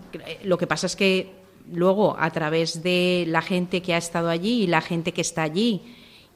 lo 0.44 0.58
que 0.58 0.68
pasa 0.68 0.88
es 0.88 0.96
que 0.96 1.32
luego, 1.72 2.16
a 2.18 2.32
través 2.32 2.84
de 2.84 3.26
la 3.28 3.42
gente 3.42 3.82
que 3.82 3.94
ha 3.94 3.98
estado 3.98 4.30
allí 4.30 4.64
y 4.64 4.68
la 4.68 4.82
gente 4.82 5.12
que 5.12 5.22
está 5.22 5.44
allí, 5.44 5.82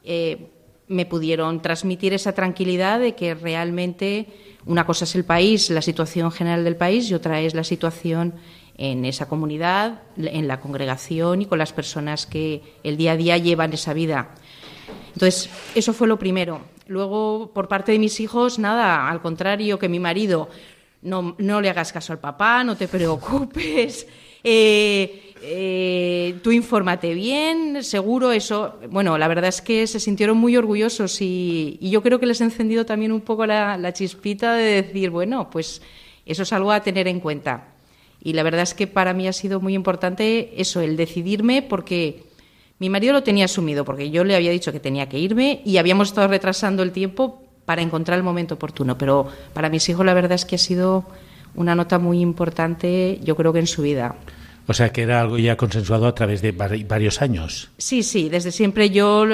eh, 0.04 0.48
me 0.88 1.06
pudieron 1.06 1.62
transmitir 1.62 2.14
esa 2.14 2.34
tranquilidad 2.34 3.00
de 3.00 3.16
que 3.16 3.34
realmente 3.34 4.28
una 4.66 4.86
cosa 4.86 5.06
es 5.06 5.16
el 5.16 5.26
país, 5.26 5.70
la 5.70 5.82
situación 5.82 6.32
general 6.32 6.64
del 6.64 6.76
país, 6.76 7.10
y 7.10 7.14
otra 7.14 7.42
es 7.42 7.54
la 7.54 7.64
situación 7.64 8.36
en 8.78 9.06
esa 9.06 9.28
comunidad, 9.28 10.04
en 10.18 10.48
la 10.48 10.60
congregación 10.60 11.42
y 11.42 11.46
con 11.46 11.58
las 11.58 11.74
personas 11.74 12.26
que 12.26 12.62
el 12.84 12.96
día 12.96 13.14
a 13.14 13.18
día 13.18 13.38
llevan 13.38 13.74
esa 13.74 13.94
vida. 13.94 14.36
Entonces, 15.14 15.50
eso 15.74 15.94
fue 15.94 16.08
lo 16.08 16.20
primero. 16.20 16.62
Luego, 16.88 17.52
por 17.54 17.68
parte 17.68 17.92
de 17.92 18.00
mis 18.00 18.20
hijos, 18.20 18.60
nada, 18.60 19.10
al 19.10 19.22
contrario 19.22 19.80
que 19.80 19.90
mi 19.90 20.00
marido, 20.00 20.50
no, 21.02 21.36
no 21.38 21.62
le 21.62 21.70
hagas 21.70 21.92
caso 21.92 22.14
al 22.14 22.20
papá, 22.20 22.64
no 22.64 22.76
te 22.76 22.88
preocupes. 22.88 24.08
Eh, 24.50 25.34
eh, 25.42 26.36
tú 26.42 26.52
infórmate 26.52 27.14
bien, 27.14 27.84
seguro 27.84 28.32
eso. 28.32 28.76
Bueno, 28.90 29.18
la 29.18 29.28
verdad 29.28 29.50
es 29.50 29.62
que 29.62 29.86
se 29.88 30.00
sintieron 30.00 30.38
muy 30.38 30.56
orgullosos 30.56 31.22
y, 31.22 31.78
yo 31.82 32.02
creo 32.02 32.20
que 32.20 32.28
les 32.28 32.40
he 32.40 32.46
encendido 32.46 32.86
también 32.86 33.12
un 33.12 33.22
poco 33.22 33.46
la, 33.46 33.78
la, 33.78 33.92
chispita 33.92 34.54
de 34.54 34.84
decir, 34.84 35.10
bueno, 35.10 35.50
pues 35.50 35.82
eso 36.26 36.44
es 36.44 36.54
algo 36.54 36.72
a 36.72 36.82
tener 36.82 37.10
en 37.10 37.20
cuenta. 37.20 37.74
Y 38.24 38.34
la 38.34 38.44
verdad 38.44 38.62
es 38.62 38.74
que 38.74 38.88
para 38.88 39.14
mí 39.14 39.28
ha 39.28 39.34
sido 39.34 39.60
muy 39.60 39.74
importante 39.74 40.54
eso, 40.62 40.80
el 40.80 40.96
decidirme, 40.96 41.62
porque 41.62 42.27
mi 42.80 42.90
marido 42.90 43.14
lo 43.14 43.24
tenía 43.24 43.46
asumido, 43.46 43.86
porque 43.86 44.10
yo 44.12 44.24
le 44.24 44.36
había 44.36 44.52
dicho 44.52 44.72
que 44.72 44.80
tenía 44.80 45.10
que 45.10 45.20
irme 45.20 45.62
y 45.66 45.78
habíamos 45.78 46.10
estado 46.10 46.28
retrasando 46.28 46.84
el 46.84 46.92
tiempo 46.92 47.44
para 47.66 47.82
encontrar 47.82 48.18
el 48.18 48.24
momento 48.24 48.56
oportuno. 48.56 48.98
Pero 48.98 49.28
para 49.54 49.70
mis 49.70 49.88
hijos 49.90 50.06
la 50.06 50.14
verdad 50.14 50.34
es 50.34 50.46
que 50.46 50.56
ha 50.56 50.60
sido 50.60 51.06
una 51.56 51.76
nota 51.76 51.98
muy 51.98 52.22
importante, 52.22 53.20
yo 53.24 53.36
creo 53.36 53.52
que 53.52 53.60
en 53.60 53.68
su 53.68 53.82
vida. 53.82 54.16
O 54.68 54.74
sea, 54.74 54.92
que 54.92 55.02
era 55.04 55.22
algo 55.22 55.38
ya 55.38 55.58
consensuado 55.58 56.08
a 56.08 56.14
través 56.14 56.42
de 56.42 56.52
varios 56.52 57.22
años. 57.22 57.70
Sí, 57.78 58.04
sí, 58.04 58.30
desde 58.30 58.52
siempre 58.52 58.90
yo 58.90 59.26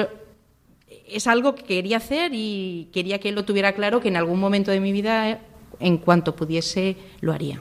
es 1.06 1.26
algo 1.26 1.54
que 1.54 1.64
quería 1.64 1.98
hacer 1.98 2.32
y 2.34 2.88
quería 2.92 3.18
que 3.18 3.28
él 3.28 3.34
lo 3.34 3.44
tuviera 3.44 3.72
claro 3.72 4.00
que 4.00 4.08
en 4.08 4.16
algún 4.16 4.40
momento 4.40 4.70
de 4.70 4.80
mi 4.80 4.92
vida, 4.92 5.40
en 5.80 5.98
cuanto 5.98 6.34
pudiese, 6.34 6.96
lo 7.20 7.32
haría. 7.32 7.60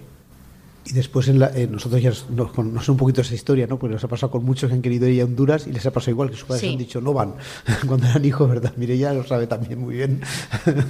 Y 0.86 0.94
después 0.94 1.30
en 1.30 1.40
la, 1.40 1.48
eh, 1.56 1.68
nosotros 1.68 2.02
ya 2.02 2.12
nos, 2.36 2.58
nos, 2.58 2.90
un 2.90 2.98
poquito 2.98 3.22
esa 3.22 3.34
historia, 3.34 3.68
¿no? 3.68 3.80
Porque 3.80 3.94
nos 3.94 4.04
ha 4.04 4.08
pasado 4.08 4.32
con 4.32 4.44
muchos 4.44 4.70
que 4.70 4.76
han 4.76 4.82
querido 4.82 5.08
ir 5.08 5.22
a 5.22 5.26
Honduras 5.26 5.66
y 5.66 5.72
les 5.72 5.86
ha 5.86 5.92
pasado 5.92 6.12
igual, 6.12 6.30
que 6.30 6.36
sus 6.36 6.46
padres 6.46 6.62
sí. 6.62 6.72
han 6.74 6.78
dicho 6.78 7.00
no 7.00 7.14
van 7.14 7.36
cuando 7.88 8.08
eran 8.08 8.26
hijos, 8.26 8.50
¿verdad? 8.50 8.74
Mire, 8.76 8.98
ya 8.98 9.14
lo 9.14 9.24
sabe 9.26 9.48
también 9.48 9.80
muy 9.80 9.96
bien. 9.96 10.22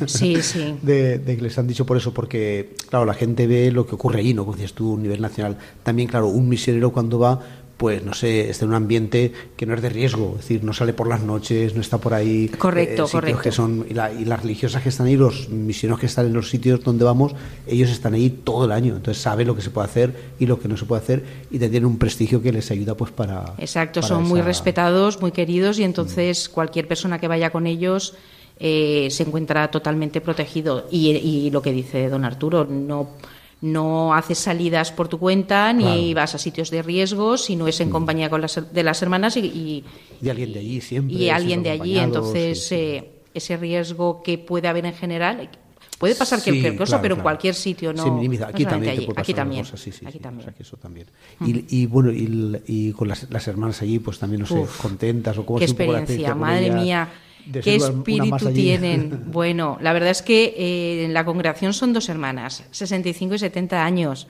Sí, 0.08 0.42
sí. 0.42 0.78
De, 0.84 1.20
de, 1.20 1.36
que 1.36 1.42
les 1.42 1.58
han 1.58 1.68
dicho 1.68 1.86
por 1.86 1.98
eso, 1.98 2.14
porque, 2.14 2.76
claro, 2.90 3.06
la 3.06 3.14
gente 3.14 3.48
ve 3.48 3.72
lo 3.72 3.86
que 3.86 3.96
ocurre 3.96 4.20
allí, 4.20 4.34
¿no? 4.34 4.44
Como 4.44 4.56
decías 4.56 4.74
tú, 4.74 4.96
a 4.96 5.00
nivel 5.00 5.22
nacional. 5.22 5.58
También, 5.84 6.08
claro, 6.08 6.28
un 6.28 6.50
misionero 6.50 6.92
cuando 6.92 7.20
va 7.20 7.40
pues 7.78 8.04
no 8.04 8.14
sé, 8.14 8.50
está 8.50 8.66
en 8.66 8.70
un 8.70 8.76
ambiente 8.76 9.34
que 9.58 9.66
no 9.66 9.74
es 9.74 9.82
de 9.82 9.90
riesgo, 9.90 10.36
es 10.36 10.42
decir, 10.42 10.64
no 10.64 10.74
sale 10.74 10.94
por 10.94 11.08
las 11.08 11.22
noches, 11.22 11.76
no 11.76 11.82
está 11.82 11.98
por 11.98 12.14
ahí. 12.14 12.48
Correcto, 12.50 13.06
eh, 13.06 13.12
correcto. 13.12 13.42
Que 13.42 13.52
son, 13.52 13.86
y, 13.90 13.94
la, 13.94 14.14
y, 14.14 14.26
las 14.26 14.42
religiosas 14.42 14.84
que 14.84 14.90
están 14.90 15.08
ahí, 15.08 15.18
los 15.18 15.50
misioneros 15.50 16.00
que 16.00 16.06
están 16.06 16.28
en 16.28 16.34
los 16.34 16.50
sitios 16.50 16.84
donde 16.84 17.04
vamos, 17.04 17.34
ellos 17.68 17.90
están 17.90 18.14
ahí 18.14 18.30
todo 18.30 18.66
el 18.66 18.72
año, 18.72 18.96
entonces 18.96 19.22
saben 19.22 19.48
lo 19.48 19.56
que 19.56 19.62
se 19.62 19.70
puede 19.70 19.88
hacer 19.88 20.14
y 20.40 20.46
lo 20.46 20.60
que 20.60 20.68
no 20.68 20.78
se 20.78 20.86
puede 20.86 21.02
hacer 21.02 21.24
y 21.50 21.60
tienen 21.60 21.86
un 21.86 21.98
prestigio 21.98 22.42
que 22.42 22.52
les 22.52 22.70
ayuda 22.72 22.96
pues 22.96 23.12
para. 23.12 23.54
Exacto, 23.58 24.02
para 24.02 24.08
son 24.08 24.24
esa... 24.24 24.30
muy 24.30 24.42
respetados, 24.42 25.20
muy 25.22 25.32
queridos 25.32 25.80
y 25.80 25.84
entonces 25.84 26.50
mm. 26.50 26.54
cualquier 26.54 26.88
persona 26.88 27.20
que 27.20 27.28
vaya 27.28 27.50
con 27.52 27.68
ellos. 27.68 28.16
Eh, 28.60 29.08
se 29.10 29.24
encuentra 29.24 29.70
totalmente 29.72 30.22
protegido 30.22 30.88
y, 30.92 31.10
y 31.10 31.50
lo 31.50 31.64
que 31.64 31.72
dice 31.72 32.08
don 32.08 32.24
Arturo 32.24 32.66
no 32.66 33.10
no 33.64 34.14
haces 34.14 34.38
salidas 34.40 34.92
por 34.92 35.08
tu 35.08 35.18
cuenta 35.20 35.72
ni 35.72 35.84
claro. 35.84 36.16
vas 36.16 36.36
a 36.36 36.38
sitios 36.38 36.70
de 36.70 36.82
riesgo, 36.82 37.38
sino 37.38 37.66
es 37.68 37.80
en 37.80 37.90
compañía 37.90 38.30
con 38.30 38.42
las, 38.42 38.62
de 38.74 38.84
las 38.84 39.02
hermanas 39.02 39.38
y, 39.38 39.40
y, 39.40 39.84
y 40.22 40.30
alguien 40.30 40.52
de 40.52 40.60
allí 40.60 40.82
siempre. 40.82 41.16
Y 41.16 41.30
alguien 41.30 41.64
de 41.64 41.70
allí, 41.72 41.98
entonces 41.98 42.60
sí, 42.68 42.68
sí. 42.68 42.76
Eh, 42.76 43.10
ese 43.34 43.58
riesgo 43.58 44.22
que 44.22 44.38
puede 44.38 44.68
haber 44.68 44.86
en 44.86 44.94
general, 44.94 45.50
Puede 46.00 46.16
pasar 46.16 46.42
Sí, 46.42 46.50
cualquier 46.50 46.76
cosa, 46.76 46.90
claro, 46.90 47.02
pero 47.02 47.14
en 47.14 47.18
claro. 47.18 47.24
cualquier 47.24 47.56
sitio 47.56 47.94
no. 47.94 48.06
No 48.06 48.18
Aquí 48.20 48.36
solamente 48.36 48.66
también 48.66 48.92
allí. 48.92 49.00
te 49.00 49.06
puede 49.06 49.16
pasar 49.16 49.22
Aquí 49.24 49.34
también. 49.34 49.64
cosa, 49.66 49.90
Aquí 50.06 50.20
también. 50.20 50.42
o 50.42 50.44
sea, 50.44 50.54
que 50.54 50.64
eso 50.64 50.76
también. 50.78 51.08
Y, 51.46 51.66
y 51.82 51.86
bueno, 51.86 52.12
y, 52.12 52.62
y 52.68 52.92
con 52.92 53.08
las, 53.08 53.30
las 53.30 53.48
hermanas 53.48 53.82
allí, 53.82 54.00
pues 54.00 54.20
también, 54.20 54.42
no 54.42 54.46
sé, 54.48 54.66
contentas 54.82 55.38
o 55.38 55.46
cómo 55.46 55.60
Qué 55.60 55.66
experiencia, 55.66 56.36
madre 56.36 56.66
ellas, 56.66 56.84
mía. 56.84 57.10
De 57.46 57.62
Qué 57.62 57.76
espíritu 57.76 58.52
tienen. 58.54 59.24
Bueno, 59.34 59.78
la 59.82 59.94
verdad 59.94 60.12
es 60.12 60.22
que 60.22 60.54
eh, 60.58 61.06
en 61.06 61.14
la 61.14 61.26
congregación 61.26 61.74
son 61.74 61.92
dos 61.92 62.08
hermanas, 62.10 62.64
65 62.72 63.36
y 63.36 63.40
70 63.40 63.84
años, 63.84 64.28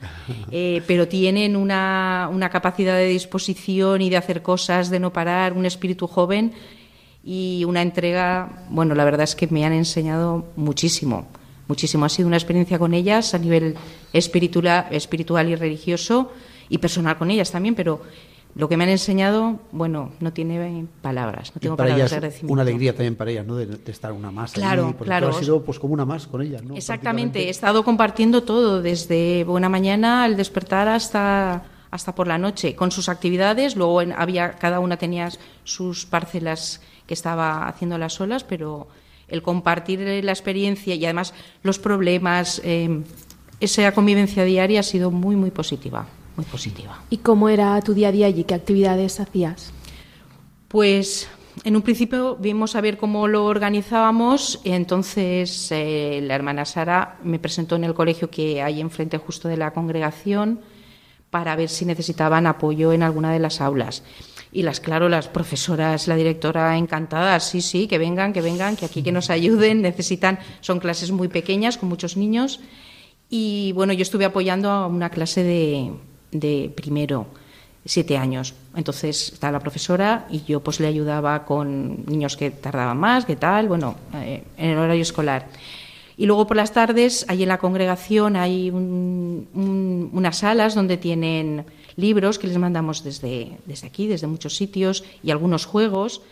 eh, 0.50 0.82
pero 0.86 1.08
tienen 1.08 1.56
una, 1.56 2.28
una 2.32 2.48
capacidad 2.48 2.96
de 2.96 3.06
disposición 3.06 4.00
y 4.02 4.10
de 4.10 4.16
hacer 4.16 4.42
cosas, 4.42 4.90
de 4.90 4.98
no 4.98 5.12
parar, 5.12 5.52
un 5.52 5.66
espíritu 5.66 6.06
joven 6.06 6.52
y 7.22 7.64
una 7.66 7.82
entrega. 7.82 8.66
Bueno, 8.70 8.94
la 8.94 9.04
verdad 9.04 9.24
es 9.24 9.34
que 9.34 9.46
me 9.46 9.64
han 9.64 9.72
enseñado 9.72 10.46
muchísimo, 10.56 11.26
muchísimo. 11.68 12.04
Ha 12.06 12.08
sido 12.08 12.28
una 12.28 12.36
experiencia 12.36 12.78
con 12.78 12.94
ellas 12.94 13.34
a 13.34 13.38
nivel 13.38 13.76
espiritual, 14.12 14.86
espiritual 14.90 15.48
y 15.48 15.54
religioso 15.54 16.32
y 16.68 16.78
personal 16.78 17.18
con 17.18 17.30
ellas 17.30 17.50
también, 17.50 17.74
pero 17.74 18.02
lo 18.56 18.68
que 18.68 18.76
me 18.76 18.84
han 18.84 18.90
enseñado, 18.90 19.58
bueno, 19.72 20.12
no 20.20 20.32
tiene 20.32 20.86
palabras, 21.02 21.50
no 21.54 21.58
Y 21.58 21.60
tengo 21.60 21.76
para 21.76 21.88
palabras 21.88 21.98
ellas, 22.02 22.10
de 22.12 22.16
agradecimiento. 22.18 22.52
una 22.52 22.62
alegría 22.62 22.92
también 22.94 23.16
para 23.16 23.30
ellas, 23.32 23.46
¿no? 23.46 23.56
De, 23.56 23.66
de 23.66 23.90
estar 23.92 24.12
una 24.12 24.30
más 24.30 24.52
Claro, 24.52 24.94
porque 24.96 25.04
claro. 25.10 25.28
tú 25.30 25.34
has 25.36 25.40
sido 25.44 25.62
pues 25.64 25.78
como 25.80 25.92
una 25.94 26.04
más 26.04 26.26
con 26.28 26.40
ellas, 26.42 26.62
¿no? 26.62 26.76
Exactamente, 26.76 27.46
he 27.46 27.50
estado 27.50 27.82
compartiendo 27.84 28.44
todo, 28.44 28.80
desde 28.80 29.42
buena 29.44 29.68
mañana 29.68 30.22
al 30.24 30.36
despertar 30.36 30.86
hasta, 30.88 31.64
hasta 31.90 32.14
por 32.14 32.28
la 32.28 32.38
noche, 32.38 32.76
con 32.76 32.90
sus 32.92 33.08
actividades. 33.08 33.74
Luego 33.74 34.02
en- 34.02 34.12
había, 34.12 34.52
cada 34.52 34.78
una 34.78 34.96
tenía 34.98 35.28
sus 35.64 36.06
parcelas 36.06 36.80
que 37.06 37.14
estaba 37.14 37.66
haciendo 37.66 37.98
las 37.98 38.12
solas, 38.14 38.44
pero 38.44 38.86
el 39.26 39.42
compartir 39.42 39.98
la 40.22 40.30
experiencia 40.32 40.94
y 40.94 41.04
además 41.04 41.34
los 41.64 41.78
problemas, 41.80 42.60
eh, 42.64 43.02
esa 43.58 43.90
convivencia 43.92 44.44
diaria 44.44 44.80
ha 44.80 44.82
sido 44.84 45.10
muy, 45.10 45.34
muy 45.34 45.50
positiva, 45.50 46.06
muy 46.36 46.46
positiva. 46.46 47.02
¿Y 47.10 47.18
cómo 47.18 47.48
era 47.48 47.80
tu 47.82 47.94
día 47.94 48.08
a 48.08 48.12
día 48.12 48.26
allí? 48.26 48.44
¿Qué 48.44 48.54
actividades 48.54 49.20
hacías? 49.20 49.72
Pues 50.68 51.28
en 51.62 51.76
un 51.76 51.82
principio 51.82 52.36
vimos 52.36 52.74
a 52.74 52.80
ver 52.80 52.98
cómo 52.98 53.28
lo 53.28 53.44
organizábamos, 53.44 54.60
entonces 54.64 55.68
eh, 55.70 56.20
la 56.22 56.34
hermana 56.34 56.64
Sara 56.64 57.18
me 57.22 57.38
presentó 57.38 57.76
en 57.76 57.84
el 57.84 57.94
colegio 57.94 58.28
que 58.28 58.60
hay 58.60 58.80
enfrente 58.80 59.18
justo 59.18 59.48
de 59.48 59.56
la 59.56 59.72
congregación 59.72 60.60
para 61.30 61.54
ver 61.54 61.68
si 61.68 61.84
necesitaban 61.84 62.46
apoyo 62.46 62.92
en 62.92 63.02
alguna 63.02 63.32
de 63.32 63.38
las 63.38 63.60
aulas. 63.60 64.02
Y 64.52 64.62
las, 64.62 64.80
claro, 64.80 65.08
las 65.08 65.28
profesoras, 65.28 66.06
la 66.06 66.16
directora 66.16 66.76
encantadas, 66.76 67.48
sí, 67.48 67.60
sí, 67.60 67.88
que 67.88 67.98
vengan, 67.98 68.32
que 68.32 68.40
vengan, 68.40 68.76
que 68.76 68.86
aquí 68.86 69.02
que 69.02 69.10
nos 69.10 69.30
ayuden, 69.30 69.82
necesitan, 69.82 70.38
son 70.60 70.78
clases 70.78 71.10
muy 71.10 71.28
pequeñas 71.28 71.76
con 71.76 71.88
muchos 71.88 72.16
niños. 72.16 72.60
Y 73.28 73.72
bueno, 73.72 73.92
yo 73.92 74.02
estuve 74.02 74.24
apoyando 74.24 74.70
a 74.70 74.86
una 74.86 75.10
clase 75.10 75.42
de, 75.42 75.92
de 76.34 76.70
primero, 76.74 77.26
siete 77.86 78.18
años. 78.18 78.54
Entonces 78.76 79.32
estaba 79.32 79.52
la 79.52 79.60
profesora 79.60 80.26
y 80.30 80.42
yo 80.44 80.60
pues 80.60 80.80
le 80.80 80.86
ayudaba 80.86 81.44
con 81.46 82.04
niños 82.06 82.36
que 82.36 82.50
tardaban 82.50 82.98
más, 82.98 83.24
que 83.24 83.36
tal, 83.36 83.68
bueno, 83.68 83.94
eh, 84.14 84.42
en 84.58 84.70
el 84.70 84.78
horario 84.78 85.02
escolar. 85.02 85.48
Y 86.16 86.26
luego 86.26 86.46
por 86.46 86.56
las 86.56 86.72
tardes, 86.72 87.24
ahí 87.28 87.42
en 87.42 87.48
la 87.48 87.58
congregación 87.58 88.36
hay 88.36 88.70
un- 88.70 89.48
un- 89.54 90.10
unas 90.12 90.38
salas 90.38 90.74
donde 90.74 90.96
tienen 90.96 91.64
libros 91.96 92.38
que 92.38 92.46
les 92.46 92.58
mandamos 92.58 93.02
desde, 93.04 93.58
desde 93.66 93.86
aquí, 93.88 94.06
desde 94.06 94.26
muchos 94.26 94.56
sitios, 94.56 95.04
y 95.22 95.30
algunos 95.30 95.64
juegos 95.66 96.22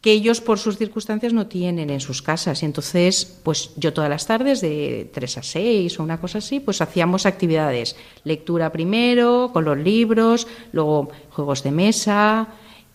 que 0.00 0.12
ellos 0.12 0.40
por 0.40 0.58
sus 0.60 0.78
circunstancias 0.78 1.32
no 1.32 1.48
tienen 1.48 1.90
en 1.90 1.98
sus 2.00 2.22
casas. 2.22 2.62
Y 2.62 2.66
entonces, 2.66 3.40
pues 3.42 3.70
yo 3.76 3.92
todas 3.92 4.08
las 4.08 4.26
tardes, 4.26 4.60
de 4.60 5.10
3 5.12 5.38
a 5.38 5.42
6 5.42 5.98
o 5.98 6.04
una 6.04 6.20
cosa 6.20 6.38
así, 6.38 6.60
pues 6.60 6.80
hacíamos 6.80 7.26
actividades. 7.26 7.96
Lectura 8.24 8.70
primero, 8.70 9.50
con 9.52 9.64
los 9.64 9.76
libros, 9.76 10.46
luego 10.72 11.10
juegos 11.30 11.64
de 11.64 11.72
mesa, 11.72 12.46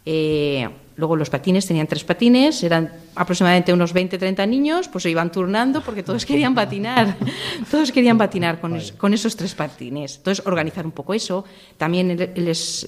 eh, 0.06 0.70
luego 0.96 1.16
los 1.18 1.30
patines, 1.30 1.66
tenían 1.68 1.88
tres 1.88 2.04
patines, 2.06 2.64
eran 2.64 2.94
aproximadamente 3.16 3.74
unos 3.74 3.92
20, 3.92 4.18
30 4.18 4.46
niños, 4.46 4.88
pues 4.88 5.04
se 5.04 5.10
iban 5.10 5.30
turnando 5.32 5.82
porque 5.82 6.04
todos 6.04 6.26
querían 6.26 6.56
patinar, 6.56 7.18
todos 7.72 7.92
querían 7.92 8.18
patinar 8.18 8.62
con, 8.62 8.76
es- 8.78 8.92
con 8.94 9.14
esos 9.14 9.36
tres 9.36 9.56
patines. 9.56 10.18
Entonces, 10.18 10.46
organizar 10.46 10.86
un 10.86 10.92
poco 10.94 11.14
eso. 11.14 11.44
También 11.78 12.16
le- 12.18 12.32
les, 12.36 12.88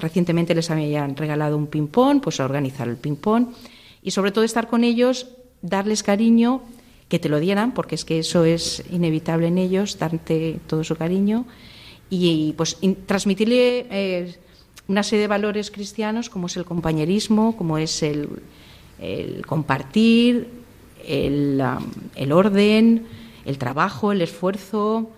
recientemente 0.00 0.54
les 0.54 0.70
habían 0.70 1.16
regalado 1.16 1.56
un 1.56 1.66
ping-pong, 1.66 2.20
pues 2.22 2.40
organizar 2.40 2.88
el 2.88 2.96
ping-pong. 2.96 3.48
Y 4.02 4.10
sobre 4.10 4.32
todo 4.32 4.44
estar 4.44 4.68
con 4.68 4.84
ellos, 4.84 5.28
darles 5.62 6.02
cariño, 6.02 6.62
que 7.08 7.18
te 7.18 7.28
lo 7.28 7.40
dieran, 7.40 7.74
porque 7.74 7.96
es 7.96 8.04
que 8.04 8.20
eso 8.20 8.44
es 8.44 8.84
inevitable 8.90 9.48
en 9.48 9.58
ellos, 9.58 9.98
darte 9.98 10.60
todo 10.66 10.84
su 10.84 10.96
cariño. 10.96 11.44
Y, 12.08 12.54
pues 12.56 12.78
transmitirle 13.06 13.86
eh, 13.90 14.36
una 14.88 15.02
serie 15.02 15.22
de 15.22 15.28
valores 15.28 15.70
cristianos 15.70 16.30
como 16.30 16.46
es 16.46 16.56
el 16.56 16.64
compañerismo, 16.64 17.56
como 17.56 17.78
es 17.78 18.02
el, 18.02 18.42
compartir, 19.46 20.48
um, 21.00 21.80
el 22.14 22.32
orden, 22.32 23.06
el 23.44 23.58
trabajo, 23.58 24.12
el 24.12 24.22
esfuerzo, 24.22 25.10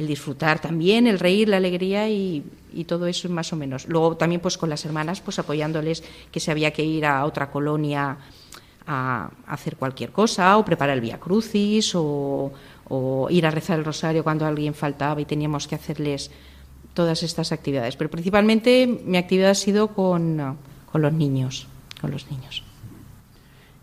el 0.00 0.06
disfrutar 0.06 0.60
también, 0.60 1.06
el 1.06 1.18
reír, 1.18 1.48
la 1.48 1.58
alegría 1.58 2.08
y, 2.08 2.42
todo 2.86 3.06
eso 3.06 3.28
más 3.28 3.52
o 3.52 3.56
menos. 3.56 3.86
Luego 3.86 4.16
también 4.16 4.40
pues 4.40 4.56
con 4.56 4.70
las 4.70 4.84
hermanas 4.84 5.20
pues 5.20 5.38
apoyándoles 5.38 6.02
que 6.32 6.40
se 6.40 6.50
había 6.50 6.72
que 6.72 6.82
ir 6.82 7.04
a 7.04 7.24
otra 7.24 7.50
colonia 7.50 8.16
a 8.86 9.30
hacer 9.46 9.76
cualquier 9.76 10.10
cosa 10.10 10.56
o 10.56 10.64
preparar 10.64 10.96
el 10.96 11.02
Vía 11.02 11.20
Crucis 11.20 11.94
o, 11.94 12.50
o 12.88 13.28
ir 13.30 13.46
a 13.46 13.50
rezar 13.50 13.78
el 13.78 13.84
rosario 13.84 14.24
cuando 14.24 14.46
alguien 14.46 14.74
faltaba 14.74 15.20
y 15.20 15.26
teníamos 15.26 15.68
que 15.68 15.74
hacerles 15.74 16.30
todas 16.94 17.22
estas 17.22 17.52
actividades. 17.52 17.96
Pero 17.96 18.10
principalmente 18.10 18.86
mi 18.86 19.18
actividad 19.18 19.50
ha 19.50 19.54
sido 19.54 19.88
con, 19.88 20.56
con 20.90 21.02
los 21.02 21.12
niños, 21.12 21.66
con 22.00 22.10
los 22.10 22.30
niños. 22.30 22.64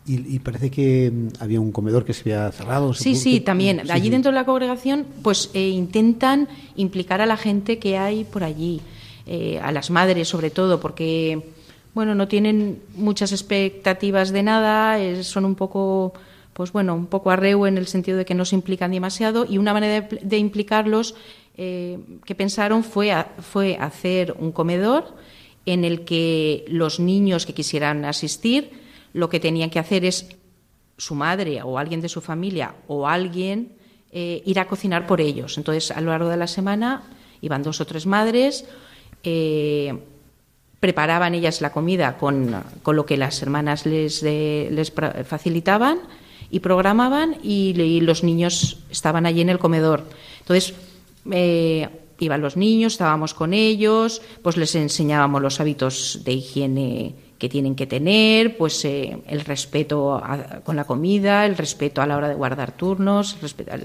Y, 0.07 0.35
y 0.35 0.39
parece 0.39 0.71
que 0.71 1.11
mm, 1.11 1.27
había 1.41 1.59
un 1.59 1.71
comedor 1.71 2.05
que 2.05 2.13
se 2.13 2.21
había 2.21 2.51
cerrado. 2.51 2.93
se 2.93 3.03
Sí, 3.03 3.11
pudo- 3.13 3.19
sí, 3.21 3.39
también. 3.41 3.81
sí, 3.83 3.91
allí 3.91 4.05
sí. 4.05 4.09
dentro 4.09 4.31
de 4.31 4.35
la 4.35 4.45
congregación, 4.45 5.05
pues 5.21 5.49
eh, 5.53 5.67
intentan 5.69 6.47
implicar 6.77 7.19
a 7.21 7.25
la 7.25 7.35
gente 7.37 7.77
que 7.79 7.97
hay 7.97 8.23
por 8.23 8.43
allí, 8.43 8.79
eh, 9.25 9.59
a 9.61 9.71
las 9.71 9.89
madres 9.89 10.27
sobre 10.29 10.49
todo, 10.49 10.79
porque 10.79 11.51
bueno, 11.93 12.15
no 12.15 12.27
tienen 12.27 12.79
muchas 12.95 13.31
expectativas 13.31 14.31
de 14.31 14.43
nada, 14.43 14.99
eh, 14.99 15.23
son 15.23 15.43
un 15.45 15.55
poco, 15.55 16.13
pues 16.53 16.71
bueno, 16.71 16.93
un 16.95 17.07
poco 17.07 17.31
arreo 17.31 17.65
en 17.67 17.77
el 17.77 17.87
sentido 17.87 18.17
de 18.17 18.23
que 18.25 18.35
no 18.35 18.45
se 18.45 18.55
implican 18.55 18.91
demasiado 18.91 19.45
y 19.49 19.57
una 19.57 19.73
manera 19.73 20.07
de, 20.07 20.19
de 20.21 20.37
implicarlos 20.37 21.15
que 21.55 22.35
pensaron 22.37 22.83
fue, 22.83 23.11
a- 23.11 23.33
fue 23.39 23.77
hacer 23.77 24.35
un 24.39 24.51
comedor 24.51 25.15
en 25.65 25.83
el 25.85 26.05
que 26.05 26.63
los 26.67 26.99
niños 26.99 27.47
que 27.47 27.53
quisieran 27.55 28.05
asistir 28.05 28.69
lo 29.13 29.29
que 29.29 29.39
tenían 29.39 29.69
que 29.69 29.79
hacer 29.79 30.05
es 30.05 30.27
su 30.97 31.15
madre 31.15 31.61
o 31.63 31.77
alguien 31.77 32.01
de 32.01 32.09
su 32.09 32.21
familia 32.21 32.73
o 32.87 33.07
alguien 33.07 33.73
eh, 34.11 34.41
ir 34.45 34.59
a 34.59 34.67
cocinar 34.67 35.05
por 35.05 35.21
ellos. 35.21 35.57
Entonces, 35.57 35.91
a 35.91 36.01
lo 36.01 36.11
largo 36.11 36.29
de 36.29 36.37
la 36.37 36.47
semana 36.47 37.03
iban 37.41 37.63
dos 37.63 37.81
o 37.81 37.85
tres 37.85 38.05
madres, 38.05 38.65
eh, 39.23 39.93
preparaban 40.79 41.35
ellas 41.35 41.61
la 41.61 41.71
comida 41.71 42.17
con, 42.17 42.55
con 42.83 42.95
lo 42.95 43.05
que 43.05 43.17
las 43.17 43.41
hermanas 43.41 43.85
les, 43.85 44.23
les 44.23 44.93
facilitaban 45.25 45.99
y 46.49 46.59
programaban 46.59 47.37
y, 47.43 47.79
y 47.79 48.01
los 48.01 48.23
niños 48.23 48.79
estaban 48.89 49.25
allí 49.25 49.41
en 49.41 49.49
el 49.49 49.59
comedor. 49.59 50.05
Entonces, 50.39 50.73
eh, 51.31 51.89
iban 52.19 52.41
los 52.41 52.57
niños, 52.57 52.93
estábamos 52.93 53.33
con 53.33 53.53
ellos, 53.53 54.21
pues 54.41 54.57
les 54.57 54.73
enseñábamos 54.75 55.41
los 55.41 55.59
hábitos 55.59 56.21
de 56.23 56.33
higiene 56.33 57.15
que 57.37 57.49
tienen 57.49 57.75
que 57.75 57.85
tener, 57.87 58.57
pues 58.57 58.83
eh, 58.85 59.19
el 59.27 59.41
respeto 59.41 60.15
a- 60.15 60.61
con 60.63 60.75
la 60.75 60.85
comida, 60.85 61.45
el 61.45 61.55
respeto 61.57 62.01
a 62.01 62.07
la 62.07 62.17
hora 62.17 62.29
de 62.29 62.35
guardar 62.35 62.71
turnos, 62.71 63.37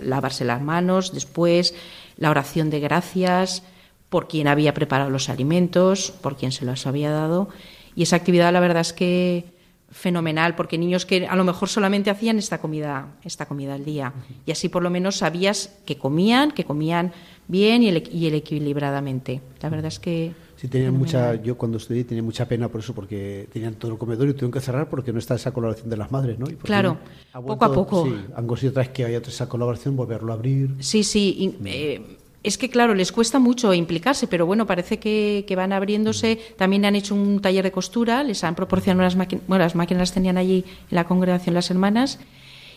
lavarse 0.05 0.45
las 0.45 0.63
manos, 0.63 1.13
después 1.13 1.75
la 2.17 2.31
oración 2.31 2.71
de 2.71 2.81
gracias 2.81 3.63
por 4.09 4.29
quien 4.29 4.49
había 4.49 4.75
preparado 4.75 5.11
los 5.11 5.29
alimentos, 5.29 6.13
por 6.21 6.37
quien 6.37 6.53
se 6.53 6.65
los 6.65 6.87
había 6.87 7.11
dado. 7.11 7.49
Y 7.95 8.03
esa 8.05 8.17
actividad, 8.17 8.53
la 8.53 8.61
verdad 8.61 8.81
es 8.83 8.93
que 8.93 9.45
fenomenal, 9.91 10.55
porque 10.55 10.79
niños 10.79 11.05
que 11.05 11.27
a 11.27 11.37
lo 11.37 11.45
mejor 11.45 11.69
solamente 11.69 12.09
hacían 12.09 12.39
esta 12.39 12.59
comida, 12.59 13.09
esta 13.25 13.45
comida 13.47 13.75
al 13.75 13.85
día. 13.85 14.15
Y 14.47 14.53
así 14.53 14.71
por 14.71 14.83
lo 14.83 14.89
menos 14.89 15.17
sabías 15.17 15.79
que 15.85 15.99
comían, 15.99 16.51
que 16.53 16.65
comían 16.65 17.13
bien 17.49 17.83
y, 17.83 17.89
el- 17.89 18.09
y 18.11 18.27
el 18.27 18.35
equilibradamente. 18.35 19.43
La 19.61 19.69
verdad 19.69 19.87
es 19.89 19.99
que 19.99 20.33
Sí, 20.63 20.69
tenían 20.69 20.97
mucha, 20.97 21.35
yo 21.43 21.57
cuando 21.57 21.79
estudié 21.79 22.05
tenía 22.05 22.23
mucha 22.23 22.47
pena 22.47 22.69
por 22.69 22.83
eso, 22.83 22.95
porque 22.95 23.49
tenían 23.53 23.75
todo 23.75 23.91
el 23.91 23.99
comedor 23.99 24.29
y 24.29 24.33
tuvieron 24.33 24.53
que 24.53 24.61
cerrar 24.61 24.89
porque 24.89 25.13
no 25.13 25.19
está 25.19 25.35
esa 25.35 25.51
colaboración 25.51 25.91
de 25.91 25.97
las 25.97 26.13
madres, 26.13 26.39
¿no? 26.39 26.49
Y 26.49 26.55
Claro, 26.55 26.99
poco 27.33 27.65
a 27.65 27.73
poco. 27.73 28.05
Sí, 28.05 28.15
han 28.37 28.47
conseguido 28.47 28.71
otra 28.71 28.85
vez 28.85 28.93
que 28.93 29.05
haya 29.05 29.19
esa 29.19 29.49
colaboración, 29.49 29.97
volverlo 29.97 30.31
a 30.31 30.37
abrir. 30.37 30.71
Sí, 30.79 31.03
sí. 31.03 31.35
y, 31.37 31.69
eh, 31.69 32.01
es 32.45 32.59
que, 32.59 32.71
claro, 32.71 32.95
les 32.95 33.11
cuesta 33.11 33.41
mucho 33.41 33.75
implicarse, 33.75 34.29
pero 34.29 34.47
bueno, 34.47 34.65
parece 34.65 35.01
que, 35.01 35.45
que 35.49 35.57
van 35.57 35.73
abriéndose. 35.73 36.39
También 36.57 36.85
han 36.85 36.95
hecho 36.95 37.17
un 37.17 37.41
taller 37.41 37.65
de 37.65 37.73
costura, 37.73 38.23
les 38.23 38.45
han 38.45 38.55
proporcionado 38.55 39.01
unas 39.01 39.17
máquinas, 39.17 39.45
bueno, 39.49 39.65
las 39.65 39.75
máquinas 39.75 40.03
las 40.03 40.13
tenían 40.13 40.39
allí 40.39 40.65
en 40.91 40.95
la 40.95 41.03
congregación 41.03 41.57
las 41.57 41.73
hermanas, 41.73 42.21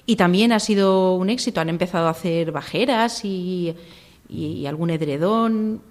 Y 0.08 0.16
también 0.16 0.54
ha 0.54 0.60
sido 0.60 1.14
un 1.16 1.30
éxito. 1.30 1.62
Han 1.62 1.70
empezado 1.70 2.08
a 2.08 2.12
hacer 2.12 2.52
bajeras 2.52 3.24
y, 3.26 3.76
y 4.28 4.66
algún 4.66 4.90
edredón. 4.90 5.82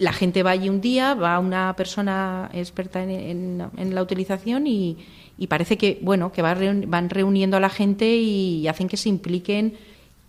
La 0.00 0.12
gente 0.12 0.42
va 0.42 0.50
allí 0.50 0.68
un 0.68 0.80
día, 0.80 1.14
va 1.14 1.38
una 1.38 1.76
persona 1.76 2.50
experta 2.52 3.04
en, 3.04 3.62
en, 3.76 3.94
la 3.94 4.02
utilización 4.02 4.66
y, 4.66 4.96
y, 5.38 5.46
parece 5.46 5.78
que 5.78 6.00
bueno 6.02 6.32
que 6.32 6.42
va 6.42 6.56
van 6.86 7.10
reuniendo 7.10 7.56
a 7.56 7.60
la 7.60 7.70
gente 7.70 8.16
y 8.16 8.66
hacen 8.66 8.88
que 8.88 8.96
se 8.96 9.08
impliquen 9.08 9.74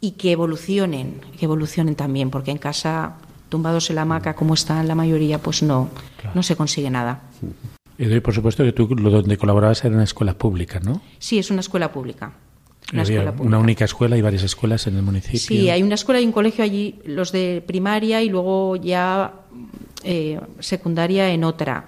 y 0.01 0.12
que 0.12 0.34
evolucionen, 0.34 1.21
que 1.39 1.45
evolucionen 1.45 1.95
también, 1.95 2.29
porque 2.29 2.51
en 2.51 2.57
casa 2.57 3.15
tumbados 3.49 3.89
en 3.89 3.97
la 3.97 4.03
hamaca 4.03 4.34
como 4.34 4.53
están 4.53 4.88
la 4.88 4.95
mayoría, 4.95 5.39
pues 5.39 5.63
no, 5.63 5.89
no 6.34 6.43
se 6.43 6.55
consigue 6.55 6.89
nada. 6.89 7.21
Y 7.97 8.19
por 8.19 8.34
supuesto 8.34 8.63
que 8.63 8.71
tú 8.71 8.88
donde 8.88 9.38
colaborabas 9.38 9.84
era 9.84 9.93
una 9.93 10.05
escuela 10.05 10.34
pública, 10.34 10.79
¿no? 10.79 11.01
Sí, 11.19 11.38
es 11.38 11.51
una 11.51 11.60
escuela 11.60 11.91
pública. 11.91 12.34
Una, 12.93 13.58
única 13.58 13.86
escuela 13.86 14.17
y 14.17 14.21
varias 14.21 14.43
escuelas 14.43 14.86
en 14.88 14.97
el 14.97 15.04
municipio. 15.04 15.39
Sí, 15.39 15.69
hay 15.69 15.82
una 15.82 15.95
escuela 15.95 16.19
y 16.19 16.25
un 16.25 16.32
colegio 16.32 16.63
allí, 16.63 16.99
los 17.06 17.32
de 17.32 17.63
primaria 17.65 18.21
y 18.21 18.30
luego 18.30 18.75
ya 18.75 19.34
eh, 20.04 20.39
secundaria 20.60 21.32
en 21.32 21.43
otra. 21.43 21.86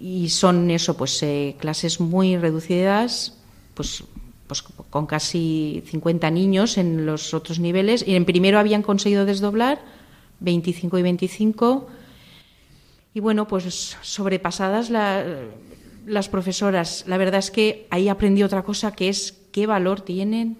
Y 0.00 0.30
son 0.30 0.70
eso, 0.70 0.96
pues 0.96 1.22
eh, 1.22 1.56
clases 1.58 2.00
muy 2.00 2.36
reducidas, 2.36 3.36
pues, 3.74 4.04
pues 4.46 4.62
con 4.62 5.06
casi 5.06 5.82
50 5.86 6.30
niños 6.30 6.78
en 6.78 7.04
los 7.04 7.34
otros 7.34 7.58
niveles. 7.58 8.02
Y 8.06 8.14
en 8.14 8.24
primero 8.24 8.58
habían 8.58 8.82
conseguido 8.82 9.26
desdoblar 9.26 9.80
25 10.40 10.98
y 10.98 11.02
25. 11.02 11.88
Y 13.14 13.20
bueno, 13.20 13.48
pues 13.48 13.96
sobrepasadas 14.02 14.90
las 14.90 16.28
profesoras. 16.28 17.04
La 17.06 17.18
verdad 17.18 17.40
es 17.40 17.50
que 17.50 17.86
ahí 17.90 18.08
aprendí 18.08 18.42
otra 18.42 18.62
cosa 18.62 18.92
que 18.92 19.08
es 19.08 19.35
qué 19.56 19.66
valor 19.66 20.02
tienen 20.02 20.58